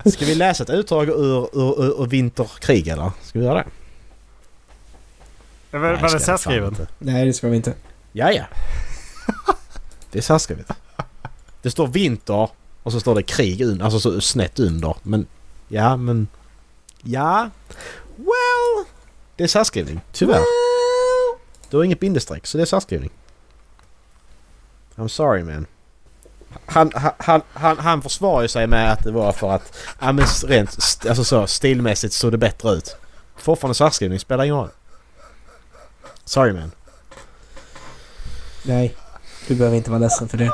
Ska 0.04 0.24
vi 0.24 0.34
läsa 0.34 0.62
ett 0.62 0.70
utdrag 0.70 1.08
ur, 1.08 1.48
ur, 1.58 1.84
ur, 1.84 2.02
ur 2.02 2.06
Vinterkrig 2.06 2.88
eller? 2.88 3.10
Ska 3.22 3.38
vi 3.38 3.44
göra 3.44 3.54
det? 3.54 3.64
Var, 5.78 5.78
var 5.78 6.60
det 6.60 6.66
inte. 6.66 6.86
Nej, 6.98 7.26
det 7.26 7.32
ska 7.32 7.48
vi 7.48 7.56
inte. 7.56 7.74
Ja, 8.12 8.32
ja. 8.32 8.44
Det 10.10 10.18
är 10.18 10.22
särskrivet. 10.22 10.70
Det 11.62 11.70
står 11.70 11.86
vinter 11.86 12.48
och 12.82 12.92
så 12.92 13.00
står 13.00 13.14
det 13.14 13.22
krig 13.22 13.60
un, 13.60 13.82
alltså 13.82 14.00
så 14.00 14.20
snett 14.20 14.58
under. 14.58 14.96
Men 15.02 15.26
ja, 15.68 15.96
men... 15.96 16.28
Ja. 17.02 17.50
Well. 18.16 18.86
Det 19.36 19.44
är 19.44 19.48
särskrivning. 19.48 20.00
Tyvärr. 20.12 20.40
Du 21.70 21.76
har 21.76 21.84
inget 21.84 22.00
bindestreck 22.00 22.46
så 22.46 22.58
det 22.58 22.62
är 22.64 22.66
särskrivning. 22.66 23.10
I'm 24.96 25.08
sorry 25.08 25.42
man. 25.42 25.66
Han, 26.66 26.92
han, 26.94 27.12
han, 27.18 27.42
han, 27.52 27.78
han 27.78 28.02
försvarar 28.02 28.42
ju 28.42 28.48
sig 28.48 28.66
med 28.66 28.92
att 28.92 29.04
det 29.04 29.10
var 29.10 29.32
för 29.32 29.50
att 29.52 29.76
ja, 30.00 30.12
men 30.12 30.26
rent 30.44 30.78
st- 30.78 31.08
alltså 31.08 31.24
så, 31.24 31.46
stilmässigt 31.46 32.14
såg 32.14 32.32
det 32.32 32.38
bättre 32.38 32.70
ut. 32.70 32.96
Fortfarande 33.36 33.74
särskrivning, 33.74 34.20
spelar 34.20 34.44
ingen 34.44 34.56
roll. 34.56 34.70
Sorry 36.24 36.52
man. 36.52 36.70
Nej, 38.62 38.96
du 39.50 39.56
behöver 39.56 39.76
inte 39.76 39.90
vara 39.90 40.00
ledsen 40.00 40.28
för 40.28 40.38
det. 40.38 40.52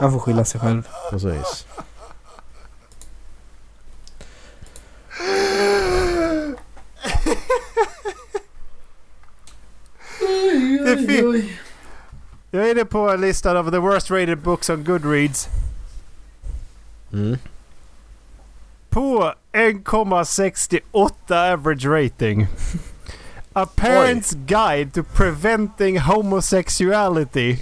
Han 0.00 0.12
får 0.12 0.18
skylla 0.18 0.44
sig 0.44 0.60
själv. 0.60 0.88
Precis. 1.10 1.66
Det 10.84 11.44
jag 12.50 12.66
är 12.66 12.70
inne 12.70 12.84
på 12.84 13.16
listan 13.16 13.56
of 13.56 13.70
the 13.70 13.78
worst 13.78 14.10
rated 14.10 14.38
books 14.38 14.70
on 14.70 14.84
Goodreads. 14.84 15.48
Mm. 17.12 17.38
På 18.90 19.34
1,68 19.52 21.52
average 21.52 21.84
rating. 21.84 22.46
A 23.52 23.66
parent's 23.76 24.34
guide 24.46 24.94
to 24.94 25.02
preventing 25.02 25.98
homosexuality. 25.98 27.58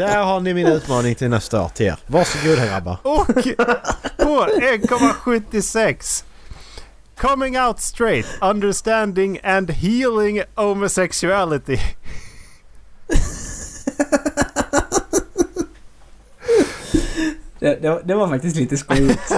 Där 0.00 0.22
har 0.24 0.40
ni 0.40 0.54
min 0.54 0.66
utmaning 0.66 1.14
till 1.14 1.28
nästa 1.30 1.62
år 1.62 1.68
till 1.68 1.86
er. 1.86 1.96
Varsågoda 2.06 2.66
grabbar. 2.66 2.96
Och 3.02 3.26
på 4.16 4.46
1,76. 4.46 6.24
Coming 7.16 7.58
out 7.60 7.80
straight, 7.80 8.26
understanding 8.40 9.40
and 9.44 9.70
healing 9.70 10.42
homosexuality. 10.54 11.78
Det, 17.58 17.74
det, 17.82 17.90
var- 17.90 18.02
det 18.04 18.14
var 18.14 18.28
faktiskt 18.28 18.56
lite 18.56 18.76
skojigt. 18.76 19.32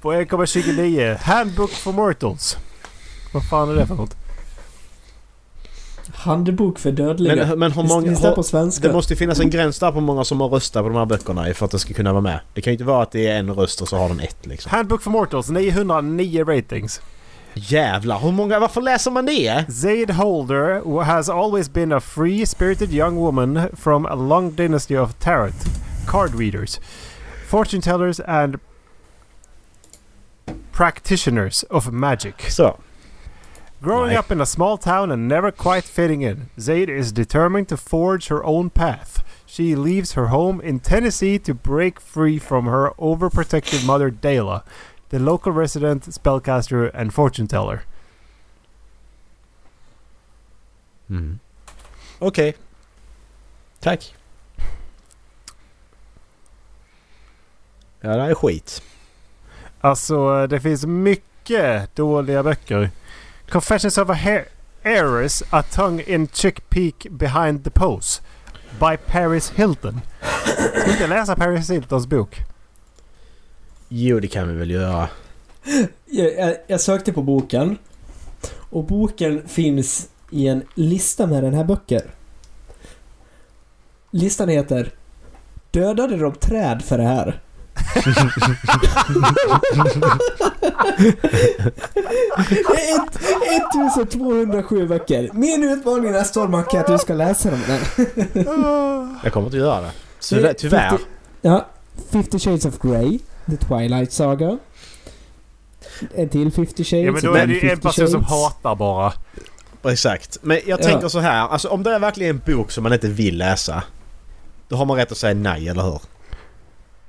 På 0.00 0.12
1,29. 0.12 1.16
Handbook 1.16 1.70
for 1.70 1.92
Mortals. 1.92 2.56
Vad 3.32 3.48
fan 3.48 3.70
är 3.70 3.74
det 3.74 3.86
för 3.86 3.94
något? 3.94 4.16
Handbok 6.24 6.78
för 6.78 6.92
dödliga. 6.92 7.36
Men, 7.36 7.58
men 7.58 7.72
hur 7.72 7.82
många... 7.82 8.12
Är 8.12 8.22
det 8.22 8.34
på 8.34 8.42
svenska? 8.42 8.88
det 8.88 8.94
måste 8.94 9.12
ju 9.12 9.16
finnas 9.16 9.40
en 9.40 9.50
gräns 9.50 9.78
där 9.78 9.90
på 9.90 9.98
hur 9.98 10.06
många 10.06 10.24
som 10.24 10.40
har 10.40 10.48
röstat 10.48 10.82
på 10.82 10.88
de 10.88 10.98
här 10.98 11.06
böckerna 11.06 11.54
för 11.54 11.64
att 11.64 11.70
det 11.70 11.78
ska 11.78 11.94
kunna 11.94 12.12
vara 12.12 12.22
med. 12.22 12.40
Det 12.54 12.60
kan 12.60 12.70
ju 12.70 12.74
inte 12.74 12.84
vara 12.84 13.02
att 13.02 13.10
det 13.10 13.26
är 13.26 13.38
en 13.38 13.54
röst 13.54 13.80
och 13.80 13.88
så 13.88 13.96
har 13.96 14.08
den 14.08 14.20
ett 14.20 14.46
liksom. 14.46 14.70
Handbook 14.70 15.02
for 15.02 15.10
Mortals, 15.10 15.48
909 15.48 16.44
ratings. 16.44 17.00
Jävlar, 17.54 18.18
hur 18.18 18.32
många... 18.32 18.58
Varför 18.58 18.80
läser 18.80 19.10
man 19.10 19.26
det? 19.26 19.64
Zaid 19.72 20.10
Holder 20.10 21.02
has 21.02 21.28
always 21.28 21.72
been 21.72 21.92
a 21.92 22.00
free-spirited 22.00 22.92
young 22.92 23.16
woman 23.16 23.60
from 23.76 24.06
a 24.06 24.14
long 24.14 24.54
dynasty 24.54 24.98
of 24.98 25.14
tarot 25.18 25.54
card 26.06 26.34
readers, 26.34 26.80
fortune 27.48 27.82
tellers 27.82 28.20
and 28.20 28.58
practitioners 30.72 31.64
of 31.70 31.90
magic. 31.90 32.34
Så. 32.48 32.76
Growing 33.84 34.12
Nej. 34.12 34.18
up 34.18 34.32
in 34.32 34.40
a 34.40 34.46
small 34.46 34.78
town 34.78 35.12
and 35.12 35.28
never 35.28 35.50
quite 35.50 35.84
fitting 35.84 36.22
in, 36.22 36.48
Zaid 36.58 36.88
is 36.88 37.12
determined 37.12 37.68
to 37.68 37.76
forge 37.76 38.28
her 38.28 38.42
own 38.42 38.70
path. 38.70 39.22
She 39.44 39.76
leaves 39.76 40.14
her 40.14 40.28
home 40.28 40.62
in 40.62 40.80
Tennessee 40.80 41.38
to 41.40 41.52
break 41.52 42.00
free 42.00 42.38
from 42.38 42.64
her 42.64 42.92
overprotective 42.98 43.84
mother 43.86 44.10
Dela, 44.10 44.64
the 45.10 45.18
local 45.18 45.52
resident 45.52 46.04
spellcaster 46.04 46.90
and 46.94 47.12
fortune 47.12 47.46
teller. 47.46 47.82
Mm. 51.10 51.38
Okej. 52.18 52.54
Tack. 53.80 54.14
Ja, 58.00 58.16
det 58.16 58.22
här 58.22 58.30
är 58.30 58.34
skit. 58.34 58.82
Alltså, 59.80 60.46
det 60.46 60.60
finns 60.60 60.86
mycket 60.86 61.96
dåliga 61.96 62.42
böcker. 62.42 62.90
Confessions 63.48 63.98
of 63.98 64.10
a 64.10 64.14
Hair- 64.14 64.48
Heiress, 64.82 65.42
A 65.50 65.62
tongue 65.62 66.02
in 66.06 66.28
chick 66.28 66.70
peek 66.70 67.06
behind 67.10 67.64
the 67.64 67.70
pose. 67.70 68.20
By 68.80 68.96
Paris 69.06 69.50
Hilton. 69.50 70.00
Ska 70.80 70.90
inte 70.90 71.06
läsa 71.06 71.36
Paris 71.36 71.70
Hiltons 71.70 72.06
bok? 72.06 72.36
Jo, 73.88 74.20
det 74.20 74.28
kan 74.28 74.48
vi 74.48 74.54
väl 74.54 74.70
göra. 74.70 75.08
Jag, 76.06 76.32
jag, 76.38 76.56
jag 76.66 76.80
sökte 76.80 77.12
på 77.12 77.22
boken. 77.22 77.78
Och 78.70 78.84
boken 78.84 79.48
finns 79.48 80.08
i 80.30 80.48
en 80.48 80.62
lista 80.74 81.26
med 81.26 81.42
den 81.44 81.54
här 81.54 81.64
böcker. 81.64 82.10
Listan 84.10 84.48
heter 84.48 84.92
Dödade 85.70 86.16
de 86.16 86.34
träd 86.34 86.82
för 86.84 86.98
det 86.98 87.04
här? 87.04 87.40
Ett- 92.76 93.18
1207 93.70 94.86
böcker. 94.88 95.30
Min 95.32 95.64
utmaning 95.64 96.12
nästa 96.12 96.42
år 96.42 96.48
Macke 96.48 96.76
är 96.76 96.80
att 96.80 96.86
du 96.86 96.98
ska 96.98 97.14
läsa 97.14 97.50
dem. 97.50 97.60
Jag 99.22 99.32
kommer 99.32 99.46
inte 99.46 99.56
göra 99.56 99.80
det. 99.80 99.90
Tyvärr. 100.20 100.52
tyvärr. 100.54 100.90
50, 100.90 101.04
ja. 101.42 101.66
50 102.12 102.38
Shades 102.38 102.64
of 102.64 102.78
Grey. 102.78 103.18
The 103.50 103.56
Twilight 103.56 104.12
Saga. 104.12 104.58
En 106.14 106.28
till 106.28 106.52
50 106.52 106.84
Shades. 106.84 107.04
Ja 107.06 107.12
men 107.12 107.22
då 107.22 107.34
är 107.34 107.46
det 107.46 107.52
ju 107.52 107.60
en 107.60 107.68
50 107.68 107.82
person 107.82 108.08
som 108.08 108.24
hatar 108.24 108.74
bara. 108.74 109.12
Exakt. 109.84 110.38
Men 110.42 110.60
jag 110.66 110.80
Ja. 110.80 110.84
tänker 110.84 111.08
så 111.08 111.18
här. 111.20 111.48
Alltså 111.48 111.68
om 111.68 111.82
det 111.82 111.94
är 111.94 111.98
verkligen 111.98 112.36
en 112.36 112.42
bok 112.56 112.70
som 112.70 112.82
man 112.82 112.92
inte 112.92 113.08
vill 113.08 113.38
läsa. 113.38 113.82
Då 114.68 114.76
har 114.76 114.84
man 114.84 114.96
rätt 114.96 115.12
att 115.12 115.18
säga 115.18 115.34
nej, 115.34 115.68
eller 115.68 115.82
hur? 115.82 116.00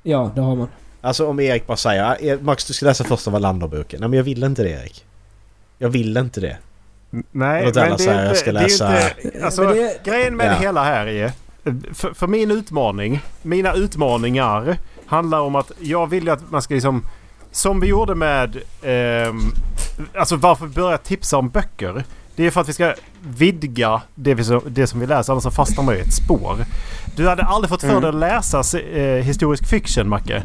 Ja, 0.08 0.30
det 0.34 0.40
har 0.40 0.56
man. 0.56 0.68
Alltså 1.00 1.26
om 1.28 1.40
Erik 1.40 1.66
bara 1.66 1.76
säger 1.76 2.04
"Ah, 2.04 2.14
eh, 2.14 2.40
Max 2.40 2.64
du 2.64 2.72
ska 2.72 2.86
läsa 2.86 3.04
första 3.04 3.30
Wallander-boken. 3.30 4.00
Nej 4.00 4.08
men 4.08 4.16
jag 4.16 4.24
vill 4.24 4.42
inte 4.44 4.62
det 4.62 4.70
Erik. 4.70 5.04
Jag 5.78 5.88
vill 5.88 6.16
inte 6.16 6.40
det. 6.40 6.56
Nej, 7.30 7.72
Dallas 7.72 7.76
men 7.76 7.90
det 7.90 7.98
säger, 7.98 8.18
är 8.18 8.22
jag 8.22 8.28
inte... 8.30 8.40
ska 8.40 8.52
det 8.52 8.58
är 8.58 8.62
ju 8.62 8.68
läsa- 8.68 9.10
inte 9.22 9.44
alltså, 9.44 9.62
Men 9.62 9.74
det, 9.76 10.00
Grejen 10.04 10.36
med 10.36 10.46
Ja. 10.46 10.50
det 10.50 10.56
hela 10.56 10.84
här 10.84 11.06
är... 11.06 11.32
För, 11.94 12.14
för 12.14 12.26
min 12.26 12.50
utmaning, 12.50 13.20
mina 13.42 13.72
utmaningar 13.74 14.76
handlar 15.06 15.40
om 15.40 15.54
att 15.56 15.72
jag 15.80 16.06
vill 16.06 16.24
ju 16.24 16.30
att 16.30 16.50
man 16.50 16.62
ska 16.62 16.74
liksom... 16.74 17.02
Som 17.50 17.80
vi 17.80 17.86
gjorde 17.86 18.14
med... 18.14 18.56
ehm, 18.82 19.38
alltså 20.14 20.36
varför 20.36 20.66
vi 20.66 20.72
börjar 20.74 20.96
tipsa 20.98 21.36
om 21.36 21.48
böcker. 21.48 22.04
Det 22.36 22.46
är 22.46 22.50
för 22.50 22.60
att 22.60 22.68
vi 22.68 22.72
ska 22.72 22.94
vidga 23.36 24.02
det, 24.14 24.34
vi, 24.34 24.44
som- 24.44 24.62
det 24.66 24.86
som 24.86 25.00
vi 25.00 25.06
läser, 25.06 25.32
annars 25.32 25.42
så 25.42 25.50
fastnar 25.50 25.84
man 25.84 25.94
i 25.96 25.98
ett 25.98 26.14
spår. 26.14 26.56
Du 27.16 27.28
hade 27.28 27.42
aldrig 27.42 27.68
fått 27.68 27.80
för 27.80 27.88
Mm. 27.88 28.00
dig 28.02 28.08
att 28.08 28.14
läsa 28.14 28.78
eh, 28.78 29.24
historisk 29.24 29.66
fiction, 29.66 30.08
Macke. 30.08 30.42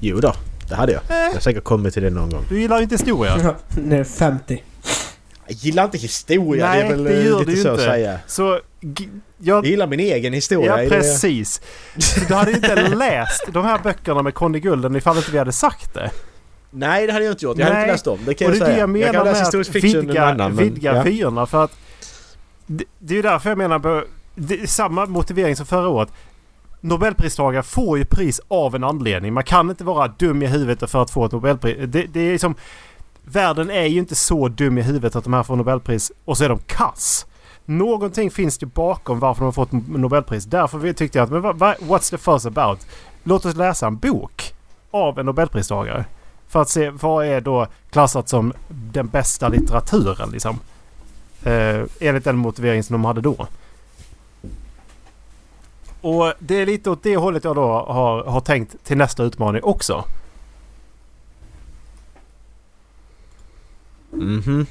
Jo 0.00 0.20
då, 0.20 0.34
det 0.68 0.74
hade 0.74 0.92
jag. 0.92 1.02
Jag 1.08 1.32
har 1.32 1.40
säkert 1.40 1.64
kommit 1.64 1.94
till 1.94 2.02
det 2.02 2.10
någon 2.10 2.30
gång. 2.30 2.44
Du 2.48 2.60
gillar 2.60 2.76
ju 2.76 2.82
inte 2.82 2.94
historia. 2.94 3.54
när 3.76 4.04
50. 4.04 4.62
Jag 5.48 5.56
gillar 5.56 5.84
inte 5.84 5.98
historia. 5.98 6.66
Nej, 6.68 6.82
det 6.82 6.86
är 6.88 6.90
väl 6.90 7.04
det 7.04 7.10
eh, 7.20 7.26
gör 7.26 7.38
lite 7.38 7.50
du 7.50 7.56
så 7.56 7.60
inte. 7.68 7.72
att 7.72 7.80
säga. 7.80 8.18
Så... 8.26 8.60
Jag, 8.80 9.08
Jag 9.38 9.66
gillar 9.66 9.86
min 9.86 10.00
egen 10.00 10.32
historia. 10.32 10.76
Ja 10.76 10.82
det- 10.82 10.88
precis. 10.88 11.60
Du 12.28 12.34
hade 12.34 12.50
inte 12.52 12.88
läst 12.88 13.44
de 13.48 13.64
här 13.64 13.78
böckerna 13.82 14.22
med 14.22 14.34
Conny 14.34 14.60
Gulden 14.60 14.96
ifall 14.96 15.16
inte 15.16 15.30
vi 15.30 15.38
hade 15.38 15.52
sagt 15.52 15.94
det. 15.94 16.10
Nej 16.70 17.06
det 17.06 17.12
hade 17.12 17.24
jag 17.24 17.32
inte 17.32 17.44
gjort. 17.44 17.58
Jag 17.58 17.66
hade 17.66 17.80
inte 17.80 17.92
läst 17.92 18.04
dem. 18.04 18.18
Det 18.26 18.34
kan 18.34 18.48
Och 18.48 18.54
jag 18.54 18.60
det 18.60 18.64
säga. 18.64 18.74
det 18.74 18.80
jag 18.80 18.90
menar 18.90 19.12
kan 19.12 19.24
läsa 19.24 19.44
historisk 19.44 19.72
fiction 19.72 20.06
vidga, 20.06 20.24
annan. 20.24 20.54
men- 20.54 20.64
vidga 20.64 20.96
ja. 20.96 21.02
vyerna. 21.02 21.46
För 21.46 21.64
att 21.64 21.72
det, 22.66 22.84
det 22.98 23.14
är 23.14 23.16
ju 23.16 23.22
därför 23.22 23.50
jag 23.50 23.58
menar 23.58 23.78
på, 23.78 24.04
det 24.34 24.70
samma 24.70 25.06
motivering 25.06 25.56
som 25.56 25.66
förra 25.66 25.88
året. 25.88 26.08
Nobelpristagare 26.80 27.62
får 27.62 27.98
ju 27.98 28.04
pris 28.04 28.40
av 28.48 28.74
en 28.74 28.84
anledning. 28.84 29.32
Man 29.32 29.44
kan 29.44 29.70
inte 29.70 29.84
vara 29.84 30.08
dum 30.08 30.42
i 30.42 30.46
huvudet 30.46 30.90
för 30.90 31.02
att 31.02 31.10
få 31.10 31.24
ett 31.24 31.32
Nobelpris. 31.32 31.76
Det, 31.86 32.02
det 32.02 32.20
är 32.20 32.38
som... 32.38 32.54
Världen 33.28 33.70
är 33.70 33.84
ju 33.86 33.98
inte 33.98 34.14
så 34.14 34.48
dum 34.48 34.78
i 34.78 34.82
huvudet 34.82 35.16
att 35.16 35.24
de 35.24 35.32
här 35.32 35.42
får 35.42 35.56
Nobelpris 35.56 36.12
och 36.24 36.38
så 36.38 36.44
är 36.44 36.48
de 36.48 36.58
kass. 36.58 37.26
Någonting 37.64 38.30
finns 38.30 38.58
det 38.58 38.66
bakom 38.66 39.20
varför 39.20 39.40
de 39.40 39.44
har 39.44 39.52
fått 39.52 39.72
Nobelpris. 39.72 40.44
Därför 40.44 40.92
tyckte 40.92 41.18
jag 41.18 41.24
att 41.24 41.30
men 41.30 41.42
what's 41.90 42.10
the 42.10 42.18
fuss 42.18 42.46
about? 42.46 42.86
Låt 43.22 43.44
oss 43.44 43.56
läsa 43.56 43.86
en 43.86 43.96
bok 43.96 44.54
av 44.90 45.18
en 45.18 45.26
Nobelpristagare. 45.26 46.04
För 46.48 46.62
att 46.62 46.68
se 46.68 46.90
vad 46.90 47.26
är 47.26 47.40
då 47.40 47.66
klassat 47.90 48.28
som 48.28 48.52
den 48.68 49.06
bästa 49.08 49.48
litteraturen 49.48 50.30
liksom. 50.30 50.58
Eh, 51.42 51.82
enligt 52.00 52.24
den 52.24 52.36
motivering 52.36 52.82
som 52.82 52.94
de 52.94 53.04
hade 53.04 53.20
då. 53.20 53.46
Och 56.00 56.32
det 56.38 56.54
är 56.54 56.66
lite 56.66 56.90
åt 56.90 57.02
det 57.02 57.16
hållet 57.16 57.44
jag 57.44 57.56
då 57.56 57.62
har, 57.66 58.24
har 58.24 58.40
tänkt 58.40 58.84
till 58.84 58.96
nästa 58.96 59.22
utmaning 59.22 59.62
också. 59.62 60.04
Mhm. 64.12 64.66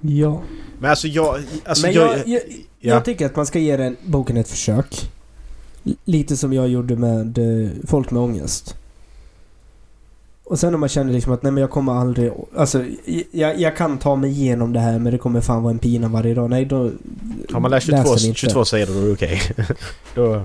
Ja. 0.00 0.42
Men 0.78 0.90
alltså 0.90 1.08
jag... 1.08 1.40
Alltså 1.64 1.86
Men 1.86 1.94
jag, 1.94 2.18
jag, 2.18 2.28
jag, 2.28 2.40
ja. 2.48 2.94
jag 2.94 3.04
tycker 3.04 3.26
att 3.26 3.36
man 3.36 3.46
ska 3.46 3.58
ge 3.58 3.76
den 3.76 3.96
boken 4.06 4.36
ett 4.36 4.48
försök. 4.48 5.10
L- 5.84 5.96
Lite 6.04 6.36
som 6.36 6.52
jag 6.52 6.68
gjorde 6.68 6.96
med 6.96 7.38
eh, 7.38 7.70
Folk 7.86 8.10
med 8.10 8.22
ångest. 8.22 8.76
Och 10.50 10.58
sen 10.58 10.74
om 10.74 10.80
man 10.80 10.88
känner 10.88 11.12
liksom 11.12 11.32
att 11.32 11.42
nej 11.42 11.52
men 11.52 11.60
jag 11.60 11.70
kommer 11.70 11.92
aldrig... 11.92 12.32
Alltså 12.56 12.84
jag, 13.30 13.60
jag 13.60 13.76
kan 13.76 13.98
ta 13.98 14.16
mig 14.16 14.30
igenom 14.30 14.72
det 14.72 14.80
här 14.80 14.98
men 14.98 15.12
det 15.12 15.18
kommer 15.18 15.40
fan 15.40 15.62
vara 15.62 15.72
en 15.72 15.78
pina 15.78 16.08
varje 16.08 16.34
dag. 16.34 16.50
Nej 16.50 16.64
då... 16.64 16.90
Har 17.52 17.60
man 17.60 17.70
läst 17.70 17.88
läs 17.88 18.00
22, 18.02 18.14
den 18.14 18.24
inte. 18.26 18.38
22 18.40 18.64
sidor 18.64 18.94
då 18.94 19.00
är 19.00 19.04
det 19.06 19.12
okej. 19.12 19.40
då... 20.14 20.42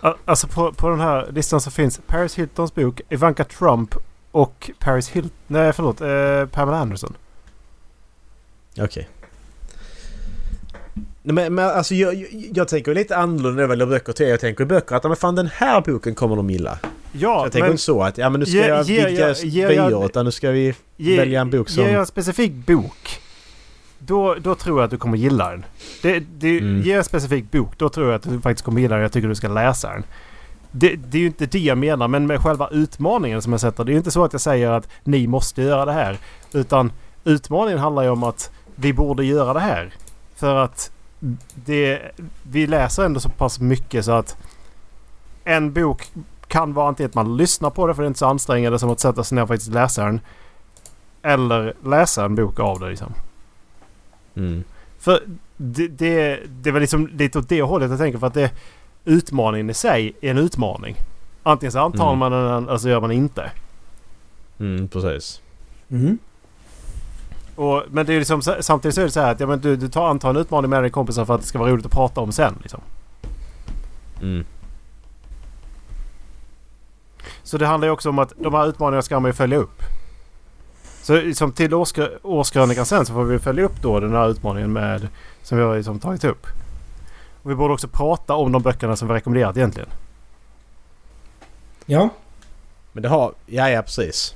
Al- 0.00 0.16
Alltså 0.24 0.46
på, 0.46 0.72
på 0.72 0.88
den 0.88 1.00
här 1.00 1.28
listan 1.32 1.60
så 1.60 1.70
finns 1.70 2.00
Paris 2.06 2.34
Hiltons 2.34 2.74
bok, 2.74 3.00
Ivanka 3.08 3.44
Trump 3.44 3.94
och 4.30 4.70
Paris 4.78 5.08
Hilton... 5.08 5.30
Nej 5.46 5.72
förlåt, 5.72 6.00
eh, 6.00 6.46
Pamela 6.56 6.78
Anderson. 6.78 7.14
Okej. 8.80 9.08
Nej, 11.22 11.34
Men, 11.34 11.54
men 11.54 11.64
alltså 11.70 11.94
jag, 11.94 12.14
jag, 12.14 12.28
jag 12.54 12.68
tänker 12.68 12.94
lite 12.94 13.16
annorlunda 13.16 13.50
när 13.50 13.60
jag 13.62 13.68
väljer 13.68 13.86
böcker 13.86 14.12
till 14.12 14.26
er. 14.26 14.30
Jag 14.30 14.40
tänker 14.40 14.64
i 14.64 14.66
böcker 14.66 14.96
att 14.96 15.04
men 15.04 15.16
fan 15.16 15.34
den 15.34 15.46
här 15.54 15.80
boken 15.80 16.14
kommer 16.14 16.36
de 16.36 16.50
gilla. 16.50 16.78
Ja, 17.12 17.42
jag 17.42 17.52
tänker 17.52 17.60
men 17.64 17.70
inte 17.70 17.82
så 17.82 18.02
att 18.02 18.18
ja 18.18 18.30
men 18.30 18.40
nu 18.40 18.46
ska 18.46 18.56
Ge- 18.56 18.68
jag 18.68 18.84
vidga 18.84 19.68
vyer 19.68 20.04
utan 20.06 20.24
nu 20.24 20.30
ska 20.30 20.50
vi 20.50 20.74
ge, 20.96 21.16
välja 21.16 21.40
en 21.40 21.50
bok 21.50 21.68
som... 21.68 21.82
Ger 21.84 21.90
jag 21.90 22.00
en 22.00 22.06
specifik 22.06 22.52
bok 22.52 23.20
då, 23.98 24.34
då 24.34 24.54
tror 24.54 24.78
jag 24.78 24.84
att 24.84 24.90
du 24.90 24.96
kommer 24.96 25.16
gilla 25.16 25.50
den. 25.50 25.64
Det, 26.02 26.20
det, 26.38 26.58
Mm. 26.58 26.80
Ger 26.82 26.90
jag 26.90 26.98
en 26.98 27.04
specifik 27.04 27.50
bok 27.50 27.78
då 27.78 27.88
tror 27.88 28.06
jag 28.06 28.14
att 28.14 28.22
du 28.22 28.40
faktiskt 28.40 28.64
kommer 28.64 28.80
gilla 28.80 28.94
den. 28.94 29.02
Jag 29.02 29.12
tycker 29.12 29.28
du 29.28 29.34
ska 29.34 29.48
läsa 29.48 29.88
den. 29.88 30.04
Det, 30.70 30.96
det 30.96 31.18
är 31.18 31.20
ju 31.20 31.26
inte 31.26 31.46
det 31.46 31.58
jag 31.58 31.78
menar 31.78 32.08
men 32.08 32.26
med 32.26 32.40
själva 32.40 32.68
utmaningen 32.72 33.42
som 33.42 33.52
jag 33.52 33.60
sätter. 33.60 33.84
Det 33.84 33.90
är 33.90 33.92
ju 33.92 33.98
inte 33.98 34.10
så 34.10 34.24
att 34.24 34.32
jag 34.32 34.40
säger 34.40 34.70
att 34.70 34.88
ni 35.04 35.26
måste 35.26 35.62
göra 35.62 35.84
det 35.84 35.92
här. 35.92 36.18
Utan 36.52 36.92
utmaningen 37.24 37.78
handlar 37.78 38.02
ju 38.02 38.08
om 38.08 38.22
att 38.22 38.50
vi 38.74 38.92
borde 38.92 39.24
göra 39.24 39.52
det 39.52 39.60
här. 39.60 39.90
För 40.36 40.54
att 40.56 40.90
det, 41.54 42.00
vi 42.50 42.66
läser 42.66 43.04
ändå 43.04 43.20
så 43.20 43.28
pass 43.28 43.60
mycket 43.60 44.04
så 44.04 44.12
att 44.12 44.36
en 45.44 45.72
bok 45.72 46.10
kan 46.52 46.72
vara 46.74 46.88
antingen 46.88 47.08
att 47.08 47.14
man 47.14 47.36
lyssnar 47.36 47.70
på 47.70 47.86
det 47.86 47.94
för 47.94 48.02
det 48.02 48.06
är 48.06 48.08
inte 48.08 48.18
så 48.18 48.26
ansträngande 48.26 48.78
som 48.78 48.90
att 48.90 49.00
sätta 49.00 49.24
sig 49.24 49.36
ner 49.36 49.42
och 49.42 49.48
faktiskt 49.48 49.72
läsa 49.72 50.04
den. 50.04 50.20
Eller 51.22 51.74
läsa 51.84 52.24
en 52.24 52.34
bok 52.34 52.60
av 52.60 52.80
det 52.80 52.88
liksom. 52.88 53.12
Mm. 54.34 54.64
För 54.98 55.20
det, 55.56 55.88
det, 55.88 56.40
det 56.48 56.70
väl 56.70 56.80
liksom 56.80 57.06
lite 57.06 57.38
åt 57.38 57.48
det 57.48 57.62
hållet 57.62 57.90
jag 57.90 57.98
tänker 57.98 58.18
för 58.18 58.26
att 58.26 58.34
det 58.34 58.50
utmaningen 59.04 59.70
i 59.70 59.74
sig 59.74 60.12
är 60.20 60.30
en 60.30 60.38
utmaning. 60.38 60.96
Antingen 61.42 61.72
så 61.72 61.78
antar 61.78 62.06
Mm. 62.06 62.18
man 62.18 62.32
den 62.32 62.68
eller 62.68 62.78
så 62.78 62.88
gör 62.88 63.00
man 63.00 63.12
inte. 63.12 63.50
Mm, 64.60 64.88
precis. 64.88 65.40
Mm. 65.90 66.18
Och, 67.54 67.82
men 67.90 68.06
det 68.06 68.14
är 68.14 68.18
liksom, 68.18 68.42
samtidigt 68.60 68.94
så 68.94 69.00
är 69.00 69.04
det 69.04 69.10
så 69.10 69.20
här 69.20 69.32
att 69.32 69.40
ja, 69.40 69.46
men 69.46 69.60
du, 69.60 69.76
du 69.76 69.88
tar 69.88 70.08
antar 70.08 70.30
en 70.30 70.36
utmaning 70.36 70.70
med 70.70 70.82
dina 70.82 70.90
kompisar 70.90 71.24
för 71.24 71.34
att 71.34 71.40
det 71.40 71.46
ska 71.46 71.58
vara 71.58 71.70
roligt 71.70 71.86
att 71.86 71.92
prata 71.92 72.20
om 72.20 72.32
sen. 72.32 72.54
Liksom. 72.62 72.80
Mm. 74.22 74.44
Så 77.42 77.58
det 77.58 77.66
handlar 77.66 77.88
ju 77.88 77.92
också 77.92 78.08
om 78.08 78.18
att 78.18 78.32
de 78.38 78.54
här 78.54 78.66
utmaningarna 78.66 79.02
ska 79.02 79.20
man 79.20 79.28
ju 79.28 79.32
följa 79.32 79.58
upp. 79.58 79.82
Så 81.02 81.32
som 81.34 81.52
till 81.52 81.72
årskrö- 81.74 82.18
årskrönikan 82.22 82.86
sen 82.86 83.06
så 83.06 83.12
får 83.12 83.24
vi 83.24 83.38
följa 83.38 83.64
upp 83.64 83.82
då 83.82 84.00
den 84.00 84.12
här 84.12 84.28
utmaningen 84.28 84.72
med 84.72 85.08
som 85.42 85.58
vi 85.58 85.64
har 85.64 85.76
liksom 85.76 85.98
tagit 85.98 86.24
upp. 86.24 86.46
Och 87.42 87.50
vi 87.50 87.54
borde 87.54 87.74
också 87.74 87.88
prata 87.88 88.34
om 88.34 88.52
de 88.52 88.62
böckerna 88.62 88.96
som 88.96 89.08
vi 89.08 89.14
rekommenderat 89.14 89.56
egentligen. 89.56 89.88
Ja. 91.86 92.08
Men 92.92 93.02
det 93.02 93.08
har... 93.08 93.32
Ja, 93.46 93.70
ja 93.70 93.82
precis. 93.82 94.34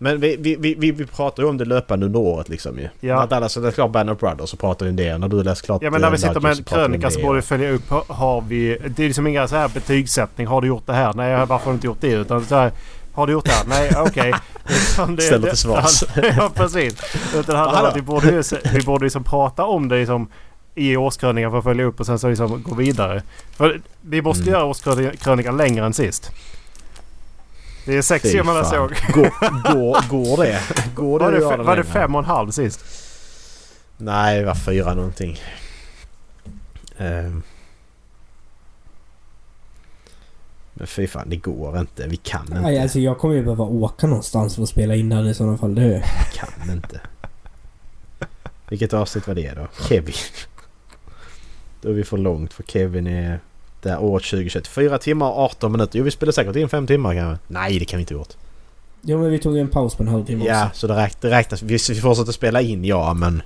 Men 0.00 0.20
vi, 0.20 0.36
vi, 0.36 0.56
vi, 0.56 0.74
vi, 0.92 1.06
pratar 1.06 1.42
ju 1.42 1.48
om 1.48 1.58
det 1.58 1.64
löpande 1.64 2.06
under 2.06 2.20
året 2.20 2.48
liksom 2.48 2.78
ju. 2.78 2.88
Ja. 3.00 3.26
När 3.30 3.36
alla 3.36 3.48
så 3.48 3.60
läst 3.60 3.74
klart 3.74 3.90
Band 3.90 4.10
of 4.10 4.18
Brothers 4.18 4.50
så 4.50 4.56
pratar 4.56 4.86
vi 4.86 4.90
om 4.90 4.96
det. 4.96 5.18
När 5.18 5.28
du 5.28 5.42
läst 5.42 5.62
klart 5.62 5.82
Ja 5.82 5.90
men 5.90 6.00
när 6.00 6.10
vi 6.10 6.14
eh, 6.14 6.28
sitter 6.28 6.40
med 6.40 6.52
en 6.58 6.64
krönika 6.64 7.10
så 7.10 7.20
borde 7.20 7.36
vi 7.36 7.42
följa 7.42 7.70
upp. 7.70 7.88
Har- 7.88 8.40
vi... 8.48 8.78
Det 8.88 9.02
är 9.02 9.06
liksom 9.06 9.26
inga 9.26 9.48
så 9.48 9.56
här 9.56 9.68
betygssättning. 9.68 10.46
Har 10.46 10.60
du 10.60 10.68
gjort 10.68 10.86
det 10.86 10.92
här? 10.92 11.12
Nej 11.14 11.46
varför 11.46 11.64
har 11.64 11.72
du 11.72 11.74
inte 11.74 11.86
gjort 11.86 12.00
det? 12.00 12.12
Utan 12.12 12.44
så 12.44 12.54
här, 12.54 12.72
har 13.12 13.26
du 13.26 13.32
gjort 13.32 13.44
det 13.44 13.50
här? 13.50 13.64
Nej 13.68 13.92
okej. 13.96 14.34
Det- 15.16 15.22
Ställer 15.22 15.48
till 15.48 15.58
svars. 15.58 16.04
ja 16.36 16.50
precis. 16.54 16.96
Utan 17.36 17.56
att 17.56 17.96
vi 17.96 18.02
borde 18.02 18.30
ju 18.30 18.42
vi 18.72 18.82
borde 18.82 19.04
liksom 19.04 19.24
prata 19.24 19.64
om 19.64 19.88
det 19.88 19.98
liksom 19.98 20.28
i 20.74 20.96
årskrönikan 20.96 21.50
för 21.50 21.58
att 21.58 21.64
följa 21.64 21.84
upp 21.84 22.00
och 22.00 22.06
sen 22.06 22.18
så 22.18 22.28
liksom 22.28 22.62
gå 22.62 22.74
vidare. 22.74 23.22
För 23.56 23.80
vi 24.00 24.22
måste 24.22 24.42
Mm. 24.42 24.52
göra 24.54 24.64
årskrönikan 24.64 25.56
längre 25.56 25.86
än 25.86 25.92
sist. 25.92 26.30
Det 27.88 27.96
är 27.96 28.02
sex 28.02 28.34
man 28.34 28.44
fan. 28.44 28.64
såg. 28.64 28.90
Går, 29.14 29.30
går, 29.74 30.08
går 30.08 30.44
det? 30.44 30.60
Går 30.94 31.18
det 31.18 31.24
Var 31.24 31.32
det, 31.32 31.56
den 31.56 31.66
var 31.66 31.76
det 31.76 31.84
fem 31.84 32.14
och 32.14 32.18
en 32.18 32.24
halv 32.24 32.50
sist? 32.50 32.84
Nej, 33.96 34.40
det 34.40 34.46
var 34.46 34.54
fyra 34.54 34.94
någonting. 34.94 35.38
Ehm. 36.98 37.42
Men 40.74 40.86
fy 40.86 41.06
fan, 41.06 41.30
det 41.30 41.36
går 41.36 41.78
inte. 41.78 42.06
Vi 42.06 42.16
kan 42.16 42.42
inte. 42.42 42.60
Nej, 42.60 42.78
alltså 42.78 42.98
jag 42.98 43.18
kommer 43.18 43.34
ju 43.34 43.42
behöva 43.42 43.64
åka 43.64 44.06
någonstans 44.06 44.54
för 44.54 44.62
att 44.62 44.68
spela 44.68 44.94
in 44.94 45.08
den 45.08 45.26
i 45.26 45.34
sådana 45.34 45.58
fall. 45.58 45.74
Det 45.74 46.04
kan 46.34 46.70
inte. 46.70 47.00
Vilket 48.68 48.94
avsnitt 48.94 49.26
var 49.26 49.34
det 49.34 49.54
då? 49.54 49.66
Kevin. 49.88 50.14
Då 51.80 51.88
är 51.88 51.92
vi 51.92 52.04
för 52.04 52.18
långt 52.18 52.52
för 52.52 52.62
Kevin 52.62 53.06
är 53.06 53.40
där 53.82 53.98
år 53.98 54.18
2021. 54.18 54.66
Fyra 54.66 54.98
timmar 54.98 55.26
och 55.30 55.38
18 55.38 55.72
minuter. 55.72 55.98
Jo, 55.98 56.04
vi 56.04 56.10
spelar 56.10 56.32
säkert 56.32 56.56
in 56.56 56.68
fem 56.68 56.86
timmar 56.86 57.14
kanske. 57.14 57.44
Nej, 57.46 57.78
det 57.78 57.84
kan 57.84 57.98
vi 57.98 58.00
inte 58.02 58.14
gjort. 58.14 58.32
Ja 59.02 59.16
men 59.18 59.30
vi 59.30 59.38
tog 59.38 59.58
en 59.58 59.68
paus 59.68 59.94
på 59.94 60.02
en 60.02 60.08
halvtimme 60.08 60.44
Ja, 60.46 60.66
också. 60.66 60.80
så 60.80 60.86
det, 60.86 60.96
räk, 60.96 61.20
det 61.20 61.30
räknas. 61.30 61.62
Vi, 61.62 61.78
vi 61.88 62.00
fortsätter 62.00 62.32
spela 62.32 62.60
in, 62.60 62.84
ja, 62.84 63.14
men... 63.14 63.42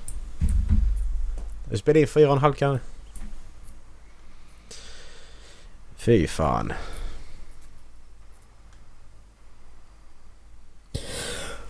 Vi 1.70 1.78
spelar 1.78 2.01
in 2.01 2.07
fyra 2.07 2.26
och 2.28 2.33
en 2.37 2.39
halv 2.43 2.53
kanske. 2.55 2.87
Fy 5.97 6.26
fan. 6.26 6.72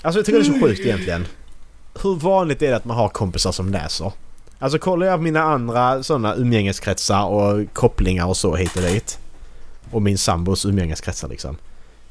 Alltså 0.02 0.18
jag 0.18 0.26
tycker 0.26 0.38
det 0.38 0.46
är 0.46 0.52
så 0.60 0.66
sjukt 0.66 0.80
egentligen. 0.80 1.26
Hur 2.02 2.14
vanligt 2.16 2.62
är 2.62 2.70
det 2.70 2.76
att 2.76 2.84
man 2.84 2.96
har 2.96 3.08
kompisar 3.08 3.52
som 3.52 3.68
läser? 3.68 4.12
Alltså 4.62 4.78
kollar 4.78 5.06
jag 5.06 5.22
mina 5.22 5.42
andra 5.42 6.02
sådana 6.02 6.34
umgängeskretsar 6.34 7.24
och 7.24 7.60
kopplingar 7.72 8.26
och 8.26 8.36
så 8.36 8.54
hit 8.56 8.76
och 8.76 8.82
dit. 8.82 9.18
Och 9.90 10.02
min 10.02 10.18
sambos 10.18 10.64
umgängeskretsar 10.64 11.28
liksom. 11.28 11.56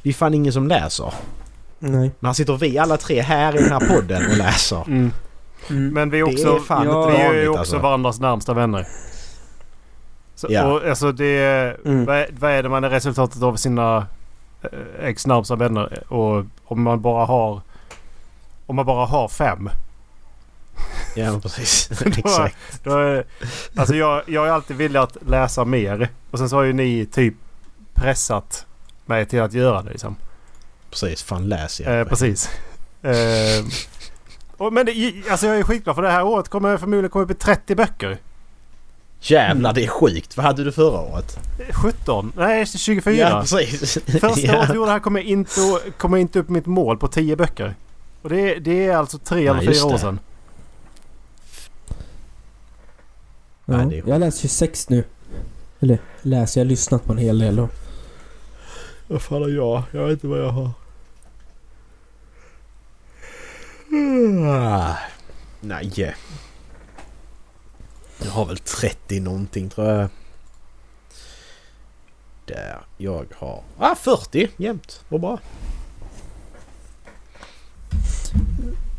Det 0.03 0.09
är 0.09 0.13
fan 0.13 0.33
ingen 0.33 0.53
som 0.53 0.67
läser. 0.67 1.13
Nej. 1.79 2.11
Men 2.19 2.27
här 2.27 2.33
sitter 2.33 2.53
vi 2.57 2.77
alla 2.77 2.97
tre 2.97 3.21
här 3.21 3.55
i 3.55 3.63
den 3.63 3.71
här 3.71 3.95
podden 3.95 4.31
och 4.31 4.37
läser. 4.37 4.83
Mm. 4.87 5.11
Mm. 5.69 5.93
Men 5.93 6.09
vi 6.09 6.19
är 6.19 6.25
Det 6.25 6.31
också, 6.33 6.55
är 6.55 6.59
fan 6.59 6.85
ja, 6.87 7.07
vi 7.07 7.15
är 7.15 7.33
ju 7.33 7.47
också 7.47 7.59
alltså. 7.59 7.77
varandras 7.77 8.19
närmsta 8.19 8.53
vänner. 8.53 8.87
Så, 10.35 10.47
Ja. 10.49 10.65
och, 10.65 10.89
alltså 10.89 11.11
det, 11.11 11.37
Mm. 11.85 12.05
vad, 12.05 12.15
är, 12.17 12.29
vad 12.39 12.51
är 12.51 12.63
det 12.63 12.69
man 12.69 12.83
är 12.83 12.89
resultatet 12.89 13.43
av 13.43 13.55
sina 13.55 14.07
eh, 14.61 14.69
ex 15.07 15.27
närmsta 15.27 15.55
vänner? 15.55 16.03
Och 16.13 16.45
om 16.65 16.81
man 16.81 17.01
bara 17.01 17.25
har... 17.25 17.61
Om 18.65 18.75
man 18.75 18.85
bara 18.85 19.05
har 19.05 19.27
fem. 19.27 19.69
Ja 21.15 21.31
men 21.31 21.41
precis. 21.41 22.01
Exakt. 22.05 22.55
Då 22.83 22.97
är, 22.97 23.25
alltså 23.75 23.95
jag, 23.95 24.23
jag 24.27 24.47
är 24.47 24.51
alltid 24.51 24.97
att 24.97 25.17
läsa 25.27 25.65
mer. 25.65 26.09
Och 26.31 26.37
sen 26.37 26.49
så 26.49 26.55
har 26.55 26.63
ju 26.63 26.73
ni 26.73 27.05
typ 27.05 27.33
pressat 27.93 28.65
mig 29.05 29.25
till 29.25 29.41
att 29.41 29.53
göra 29.53 29.81
det 29.81 29.89
liksom. 29.89 30.15
Precis. 30.89 31.23
Fan 31.23 31.49
läs 31.49 31.81
jag. 31.81 31.99
Eh, 31.99 32.07
precis. 32.07 32.49
Eh, 33.01 33.65
och, 34.57 34.73
men 34.73 34.85
det, 34.85 35.13
alltså 35.29 35.47
jag 35.47 35.59
är 35.59 35.63
skitglad 35.63 35.95
för 35.95 36.03
det 36.03 36.11
här 36.11 36.23
året 36.23 36.49
kommer 36.49 36.69
jag 36.69 36.79
förmodligen 36.79 37.09
komma 37.09 37.23
upp 37.23 37.31
i 37.31 37.33
30 37.33 37.75
böcker. 37.75 38.17
Jävlar 39.21 39.73
det 39.73 39.83
är 39.83 39.87
sjukt. 39.87 40.37
Vad 40.37 40.45
hade 40.45 40.63
du 40.63 40.71
förra 40.71 40.99
året? 40.99 41.39
17? 41.71 42.33
Nej 42.35 42.65
24. 42.65 43.15
Ja 43.15 43.39
precis. 43.41 43.93
Första 44.05 44.39
ja. 44.41 44.57
året 44.57 44.69
vi 44.69 44.75
gjorde 44.75 44.87
det 44.87 44.91
här 44.91 44.99
kommer 44.99 45.19
jag 45.19 45.29
inte, 45.29 45.79
kommer 45.97 46.17
jag 46.17 46.21
inte 46.21 46.39
upp 46.39 46.49
mitt 46.49 46.65
mål 46.65 46.97
på 46.97 47.07
10 47.07 47.35
böcker. 47.35 47.75
Och 48.21 48.29
det, 48.29 48.59
det 48.59 48.85
är 48.85 48.97
alltså 48.97 49.17
tre 49.17 49.47
eller 49.47 49.59
fyra 49.59 49.85
år 49.85 49.97
sedan. 49.97 50.19
Ja, 53.65 53.77
Nej, 53.77 53.85
det 53.85 53.97
är 53.97 54.03
jag 54.07 54.13
har 54.13 54.19
läst 54.19 54.39
26 54.41 54.89
nu. 54.89 55.03
Eller 55.79 55.99
läst, 56.21 56.55
jag 56.55 56.63
har 56.63 56.69
lyssnat 56.69 57.05
på 57.05 57.11
en 57.13 57.17
hel 57.17 57.39
del. 57.39 57.59
Och, 57.59 57.69
Vad 59.07 59.21
fan 59.21 59.41
har 59.41 59.49
jag? 59.49 59.83
Jag 59.91 60.03
vet 60.07 60.11
inte 60.13 60.27
vad 60.27 60.39
jag 60.39 60.49
har. 60.49 60.71
Ah, 64.47 64.95
nej. 65.61 66.15
Jag 68.23 68.31
har 68.31 68.45
väl 68.45 68.57
30 68.57 69.19
någonting 69.19 69.69
tror 69.69 69.87
jag. 69.87 70.09
Där 72.45 72.77
jag 72.97 73.25
har... 73.35 73.63
Ah 73.77 73.95
40 73.95 74.49
jämt. 74.57 75.03
Vad 75.09 75.21
bra. 75.21 75.39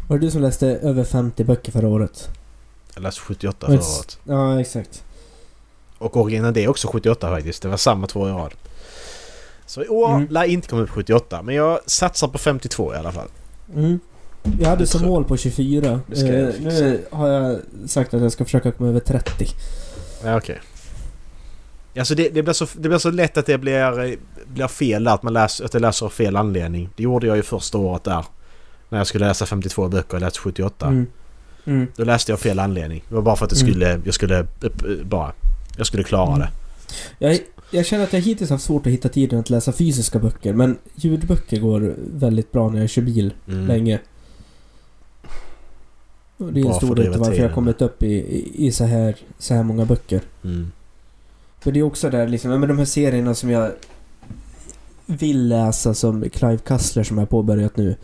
var 0.08 0.18
det 0.18 0.26
du 0.26 0.30
som 0.30 0.42
läste 0.42 0.66
över 0.66 1.04
50 1.04 1.44
böcker 1.44 1.72
förra 1.72 1.88
året? 1.88 2.28
Jag 2.94 3.02
läste 3.02 3.20
78 3.20 3.66
Men- 3.68 3.78
förra 3.78 3.88
året. 3.98 4.18
Ja, 4.24 4.60
exakt. 4.60 5.04
Och 5.98 6.16
original 6.16 6.52
det 6.52 6.64
är 6.64 6.68
också 6.68 6.88
78 6.88 7.28
faktiskt. 7.30 7.62
Det 7.62 7.68
var 7.68 7.76
samma 7.76 8.06
två 8.06 8.28
i 8.28 8.30
rad. 8.30 8.54
Så 9.66 9.82
i 9.82 9.88
år 9.88 10.08
Mm. 10.14 10.28
lär 10.30 10.44
inte 10.44 10.68
komma 10.68 10.82
upp 10.82 10.90
78 10.90 11.42
men 11.42 11.54
jag 11.54 11.78
satsar 11.86 12.28
på 12.28 12.38
52 12.38 12.94
i 12.94 12.96
alla 12.96 13.12
fall. 13.12 13.28
Mm. 13.74 14.00
Jag 14.60 14.68
hade 14.68 14.82
Det 14.82 14.86
som 14.86 15.02
mål 15.02 15.24
på 15.24 15.36
24. 15.36 16.00
Det 16.06 16.16
ska 16.16 16.26
jag 16.26 16.48
Eh, 16.48 16.54
nu 16.60 17.04
har 17.10 17.28
jag 17.28 17.58
sagt 17.86 18.14
att 18.14 18.22
jag 18.22 18.32
ska 18.32 18.44
försöka 18.44 18.72
komma 18.72 18.88
över 18.88 19.00
30. 19.00 19.46
Ja, 20.24 20.36
okej. 20.36 20.60
Alltså 21.98 22.14
det, 22.14 22.28
det, 22.28 22.42
blir 22.42 22.52
så, 22.54 22.66
det 22.76 22.88
blir 22.88 22.98
så 22.98 23.10
lätt 23.10 23.36
att 23.36 23.46
det 23.46 23.58
blir, 23.58 24.16
blir 24.46 24.68
fel 24.68 25.08
att 25.08 25.22
man 25.22 25.32
läser, 25.32 25.64
att 25.64 25.74
jag 25.74 25.80
läser 25.80 26.06
av 26.06 26.10
fel 26.10 26.36
anledning. 26.36 26.88
Det 26.96 27.02
gjorde 27.02 27.26
jag 27.26 27.36
ju 27.36 27.42
första 27.42 27.78
året 27.78 28.04
där. 28.04 28.24
När 28.88 28.98
jag 28.98 29.06
skulle 29.06 29.28
läsa 29.28 29.46
52 29.46 29.88
böcker 29.88 30.14
och 30.14 30.20
läste 30.20 30.38
78. 30.38 30.86
Mm. 30.86 31.06
Mm. 31.64 31.86
Då 31.96 32.04
läste 32.04 32.32
jag 32.32 32.40
fel 32.40 32.58
anledning. 32.58 33.04
Det 33.08 33.14
var 33.14 33.22
bara 33.22 33.36
för 33.36 33.44
att 33.44 33.50
det 33.50 33.60
Mm. 33.62 33.72
skulle, 33.72 34.00
jag 34.04 34.14
skulle 34.14 34.46
bara... 35.04 35.32
Jag 35.76 35.86
skulle 35.86 36.02
klara 36.04 36.26
Mm. 36.36 36.38
det. 36.38 36.48
Jag, 37.26 37.38
jag 37.70 37.86
känner 37.86 38.04
att 38.04 38.12
jag 38.12 38.20
hittills 38.20 38.50
haft 38.50 38.64
svårt 38.64 38.86
att 38.86 38.92
hitta 38.92 39.08
tiden 39.08 39.38
att 39.40 39.50
läsa 39.50 39.72
fysiska 39.72 40.18
böcker 40.18 40.52
men 40.52 40.78
ljudböcker 40.94 41.60
går 41.60 41.94
väldigt 42.14 42.52
bra 42.52 42.70
när 42.70 42.80
jag 42.80 42.90
kör 42.90 43.02
bil 43.02 43.34
Mm. 43.48 43.66
länge. 43.66 43.98
Och 46.36 46.52
det 46.52 46.60
är 46.60 46.66
en 46.66 46.74
stor 46.74 46.94
del 46.94 47.18
varför 47.18 47.34
jag 47.42 47.54
kommit 47.54 47.82
upp 47.82 48.02
i, 48.02 48.06
i, 48.14 48.66
i 48.66 48.72
så, 48.72 48.84
här, 48.84 49.16
så 49.38 49.54
här 49.54 49.62
många 49.62 49.84
böcker. 49.84 50.20
Mm. 50.44 50.72
För 51.60 51.72
det 51.72 51.78
är 51.80 51.82
också 51.82 52.10
där 52.10 52.28
liksom, 52.28 52.50
men 52.60 52.68
de 52.68 52.78
här 52.78 52.84
serierna 52.84 53.34
som 53.34 53.50
jag 53.50 53.70
vill 55.06 55.48
läsa 55.48 55.94
som 55.94 56.30
Clive 56.30 56.58
Cussler 56.58 57.02
som 57.04 57.18
jag 57.18 57.28
påbörjat 57.28 57.76
nu. 57.76 57.96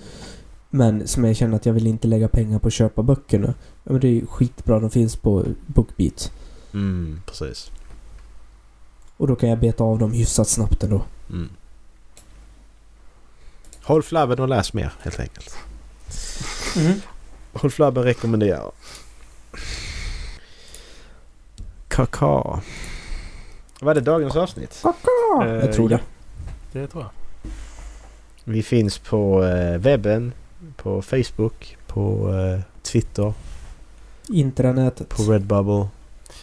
Men 0.70 1.08
som 1.08 1.24
jag 1.24 1.36
känner 1.36 1.56
att 1.56 1.66
jag 1.66 1.72
vill 1.72 1.86
inte 1.86 2.08
lägga 2.08 2.28
pengar 2.28 2.58
på 2.58 2.66
att 2.68 2.72
köpa 2.74 3.02
böckerna. 3.02 3.54
Men 3.84 4.00
det 4.00 4.08
är 4.08 4.12
ju 4.12 4.26
skitbra, 4.26 4.80
de 4.80 4.90
finns 4.90 5.16
på 5.16 5.44
Bookbeat. 5.66 6.32
Mm, 6.74 7.20
precis. 7.26 7.70
Och 9.16 9.26
då 9.26 9.36
kan 9.36 9.48
jag 9.48 9.58
beta 9.58 9.84
av 9.84 9.98
dem 9.98 10.12
hyfsat 10.12 10.48
snabbt 10.48 10.82
ändå. 10.82 11.02
Mm. 11.30 11.48
Håll 13.82 14.02
flabben 14.02 14.38
och 14.40 14.48
läs 14.48 14.72
mer 14.72 14.92
helt 15.02 15.20
enkelt. 15.20 15.56
Mm. 16.76 17.00
Håll 17.52 17.70
flabben 17.70 18.04
rekommenderar. 18.04 18.70
Kaka. 21.88 22.60
Vad 23.80 23.90
är 23.90 23.94
det 23.94 24.00
dagens 24.00 24.36
avsnitt? 24.36 24.82
Eh, 24.84 25.46
Jag 25.48 25.72
tror 25.72 25.88
det. 25.88 26.00
Det 26.72 26.86
tror 26.86 27.02
jag. 27.02 27.10
Vi 28.44 28.62
finns 28.62 28.98
på 28.98 29.44
eh, 29.44 29.78
webben, 29.78 30.32
på 30.89 31.03
Facebook, 31.03 31.76
på 31.86 32.30
eh, 32.34 32.61
Twitter, 32.82 33.32
Intranätet. 34.28 35.09
på 35.09 35.22
Redbubble. 35.22 35.89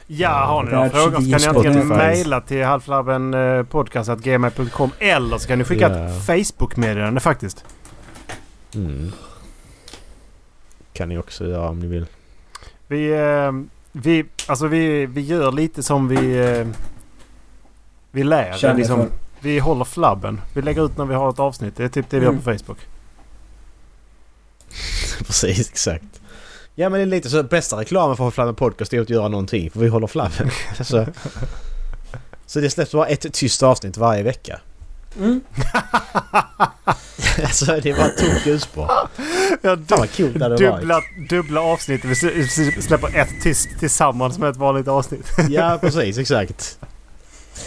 Ja, 0.08 0.30
har 0.46 0.64
ni 0.64 0.72
några 0.72 0.90
frågor 0.90 1.20
så 1.22 1.32
kan 1.32 1.42
ni 1.42 1.46
antingen 1.48 1.88
mejla 1.88 2.42
till 2.42 2.64
halvflabben 2.64 3.34
eh, 3.34 3.40
eller 5.00 5.38
så 5.38 5.48
kan 5.48 5.58
ni 5.60 5.64
skicka 5.66 5.90
Ja. 5.90 6.06
ett 6.10 6.26
Facebook-meddelande 6.26 7.20
faktiskt. 7.20 7.66
Mm. 8.76 9.12
Kan 10.94 11.10
ni 11.10 11.18
också 11.18 11.46
göra 11.48 11.70
om 11.70 11.80
ni 11.80 11.88
vill. 11.88 12.06
Vi, 12.88 13.12
eh, 13.14 13.52
vi, 13.92 14.26
alltså 14.48 14.68
vi, 14.68 15.06
vi 15.06 15.22
gör 15.22 15.52
lite 15.52 15.84
som 15.84 16.08
vi, 16.08 16.38
eh, 16.60 16.68
vi 18.12 18.24
lär. 18.24 18.74
Liksom, 18.76 19.08
vi 19.40 19.60
håller 19.60 19.86
flabben. 19.86 20.42
Vi 20.54 20.62
lägger 20.62 20.86
ut 20.86 20.98
när 20.98 21.06
vi 21.06 21.16
har 21.16 21.30
ett 21.30 21.40
avsnitt. 21.40 21.76
Det 21.78 21.84
är 21.84 21.90
typ 21.90 22.10
det 22.10 22.20
vi 22.20 22.26
Mm. 22.26 22.36
gör 22.46 22.54
på 22.54 22.60
Facebook. 22.60 22.78
Precis, 25.26 25.70
exakt. 25.70 26.06
Ja 26.76 26.90
men 26.90 27.00
det 27.00 27.04
är 27.04 27.06
lite 27.06 27.30
så 27.30 27.44
bästa 27.44 27.80
reklamen 27.80 28.18
för 28.18 28.32
flabben 28.32 28.56
podcast 28.56 28.94
är 28.94 29.02
att 29.02 29.10
göra 29.10 29.28
någonting. 29.28 29.72
För 29.72 29.80
vi 29.80 29.88
håller 29.88 30.08
flabben. 30.08 30.50
så, 30.84 31.06
så 32.46 32.60
det 32.60 32.70
släpps 32.70 32.92
bara 32.92 33.08
ett 33.08 33.34
tyst 33.34 33.64
avsnitt 33.64 33.98
varje 33.98 34.24
vecka. 34.24 34.60
Mm. 35.20 35.42
alltså 37.44 37.66
det 37.66 37.90
är 37.90 37.96
bara 37.96 38.10
tomt 38.10 38.46
ljusspår. 38.46 38.90
Ja, 39.62 39.78
Fan 39.88 40.00
vad 40.00 40.16
coolt 40.18 40.34
det 40.34 40.44
hade 40.44 40.56
varit. 40.56 40.80
dubbla, 40.80 41.02
dubbla 41.30 41.62
avsnitt. 41.62 42.06
Vi 42.06 42.16
släpper 42.82 43.16
ett 43.18 43.30
tyst 43.44 43.70
tillsammans 43.80 44.38
med 44.40 44.50
ett 44.50 44.58
vanligt 44.58 44.88
avsnitt. 44.88 45.26
Ja 45.50 45.78
precis, 45.82 46.18
exakt. 46.18 46.80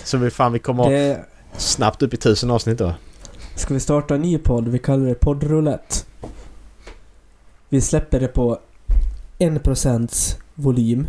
Så 0.05 0.17
vi 0.19 0.31
fan 0.31 0.53
vi 0.53 0.59
kommer 0.59 0.91
Det, 0.91 1.25
snabbt 1.57 2.03
upp 2.03 2.15
i 2.15 2.17
tusen 2.17 2.51
avsnitt 2.51 2.79
då. 2.79 2.95
ska 3.55 3.75
vi 3.75 3.81
starta 3.81 4.15
en 4.15 4.23
ny 4.23 4.39
podd? 4.39 4.69
Vi 4.69 4.79
kallar 4.79 5.07
det 5.09 5.15
poddroulette. 5.15 5.97
Vi 7.69 7.81
släpper 7.81 8.21
det 8.21 8.29
på 8.29 8.59
1% 9.39 10.37
volym. 10.55 11.07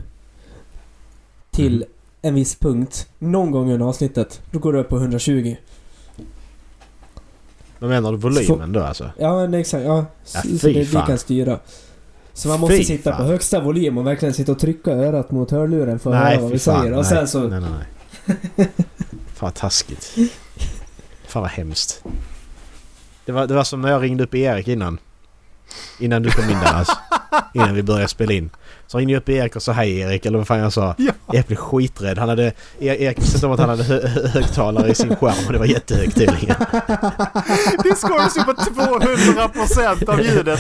Till 1.51 1.76
Mm. 1.76 1.88
en 2.22 2.36
viss 2.36 2.55
punkt. 2.55 3.07
Någon 3.20 3.51
gång 3.51 3.72
under 3.72 3.86
avsnittet. 3.86 4.41
Då 4.51 4.60
går 4.60 4.74
det 4.74 4.80
upp 4.80 4.89
på 4.89 4.97
120. 4.97 5.55
Vad 7.80 7.89
menar 7.89 8.12
du 8.12 8.18
volymen 8.18 8.74
då 8.74 8.84
alltså? 8.84 9.12
Ja, 9.18 9.36
men 9.36 9.53
exakt. 9.53 9.86
Ja, 9.86 10.05
Ja, 10.34 10.41
så 10.41 10.68
det 10.68 10.74
vi 10.74 10.86
kan 11.07 11.18
styra. 11.18 11.60
Så 12.34 12.47
man 12.47 12.60
måste 12.60 12.78
Fy 12.78 12.84
sitta 12.84 13.12
fan. 13.12 13.18
på 13.22 13.24
högsta 13.28 13.60
volym 13.62 13.97
och 13.97 14.07
verkligen 14.07 14.34
sitta 14.34 14.51
och 14.51 14.60
trycka 14.60 14.91
örat 14.91 15.32
mot 15.32 15.51
hörluren 15.51 15.99
för 15.99 16.14
att 16.14 16.24
höra 16.30 16.41
vad 16.41 16.51
vi 16.51 16.60
fan, 16.60 16.82
säger. 16.82 16.91
Och 16.97 17.01
nej. 17.03 17.10
sen 17.10 17.28
så... 17.28 17.39
Nej, 17.47 17.62
nej, 17.62 17.70
nej. 17.72 18.68
Fan 19.07 19.47
vad 19.47 19.53
taskigt. 19.53 20.16
Fan 21.28 21.41
vad 21.41 21.51
hemskt. 21.51 22.03
Det 23.26 23.32
var, 23.32 23.47
det 23.47 23.53
var 23.53 23.64
som 23.64 23.82
när 23.82 23.91
jag 23.91 24.03
ringde 24.03 24.24
upp 24.24 24.36
Erik 24.36 24.68
innan. 24.68 24.97
Innan 25.98 26.24
du 26.24 26.32
kom 26.32 26.50
in 26.50 26.60
där 26.60 26.74
alltså. 26.74 26.98
Innan 27.54 27.74
vi 27.74 27.84
började 27.84 28.08
spela 28.08 28.34
in. 28.34 28.50
Så 28.92 28.98
ringde 28.98 29.14
jag 29.14 29.20
upp 29.22 29.30
Erik 29.30 29.56
och 29.56 29.62
sa 29.64 29.72
hej 29.72 30.00
Erik 30.00 30.26
eller 30.26 30.38
vad 30.38 30.48
fan 30.48 30.60
jag 30.60 30.74
sa. 30.74 30.96
Ja. 30.98 31.12
Erik 31.34 31.48
blev 31.48 31.58
skiträdd. 31.58 32.18
Han 32.18 32.30
hade... 32.30 32.52
Erik 32.80 33.20
visste 33.20 33.46
om 33.46 33.52
att 33.52 33.60
han 33.60 33.70
hade 33.70 33.84
hö 33.84 34.08
hö- 34.08 34.28
högtalare 34.28 34.90
i 34.92 34.96
sin 34.96 35.16
skärm 35.16 35.46
och 35.48 35.54
det 35.54 35.60
var 35.60 35.66
jättehögt 35.66 36.16
tydligen. 36.16 36.56
Discord 37.84 38.22
stod 38.32 38.46
på 38.46 38.52
200% 38.54 40.10
av 40.10 40.22
ljudet. 40.22 40.60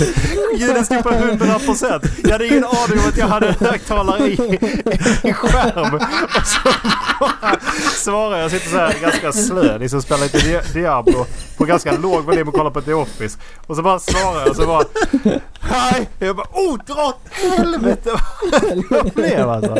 Ljudet 0.57 0.85
stod 0.85 1.03
på 1.03 1.09
100%. 1.09 2.07
Jag 2.23 2.31
hade 2.31 2.47
ingen 2.47 2.63
aning 2.65 2.99
om 3.03 3.09
att 3.09 3.17
jag 3.17 3.27
hade 3.27 3.51
högtalare 3.59 4.27
i, 4.27 4.33
i 5.23 5.33
skärm. 5.33 5.93
Och 5.95 6.01
så 6.45 6.69
svarar 7.95 8.37
jag. 8.37 8.51
sitter 8.51 8.69
så 8.69 8.77
här 8.77 8.95
ganska 9.01 9.31
slö. 9.31 9.77
Liksom 9.77 10.01
spelar 10.01 10.21
lite 10.23 10.37
Di- 10.39 10.73
Diablo 10.73 11.25
på 11.57 11.65
ganska 11.65 11.91
låg 11.97 12.23
volym 12.23 12.47
och 12.47 12.53
kollar 12.53 12.71
på 12.71 12.81
The 12.81 12.93
Office. 12.93 13.37
Och 13.67 13.75
så 13.75 13.81
bara 13.81 13.99
svarar 13.99 14.39
jag 14.39 14.49
och 14.49 14.55
så 14.55 14.65
bara... 14.65 14.83
Hej! 15.61 16.09
Jag 16.19 16.35
bara 16.35 16.47
oh 16.53 16.77
dra 16.87 17.05
åt 17.07 17.19
helvete 17.57 18.11
blev 19.15 19.49
alltså. 19.49 19.75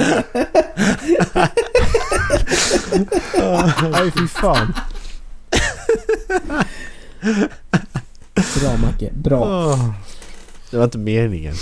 Nej 3.90 4.12
fy 4.12 4.28
fan. 4.28 4.74
Bra 8.62 8.78
Macke, 8.82 9.10
bra. 9.14 9.76
Det 10.72 10.78
var 10.78 10.84
inte 10.84 10.98
meningen. 10.98 11.56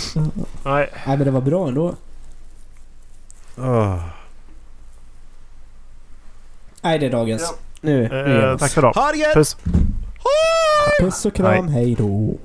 Nej. 0.64 0.90
Nej 1.08 1.18
men 1.18 1.26
det 1.26 1.32
var 1.32 1.42
bra 1.42 1.68
ändå. 1.68 1.96
Åh. 3.58 4.00
Nej 6.82 7.00
det 7.00 7.06
är 7.06 7.10
dagens. 7.12 7.42
Ja. 7.42 7.56
Nu, 7.82 8.10
nu 8.10 8.44
Eh, 8.52 8.58
tack 8.58 8.72
för 8.72 8.82
idag. 8.82 9.34
Puss. 9.34 9.58
Puss 11.02 11.26
och 11.26 11.34
kram, 11.36 11.68
hej 11.68 11.96
då. 11.96 12.36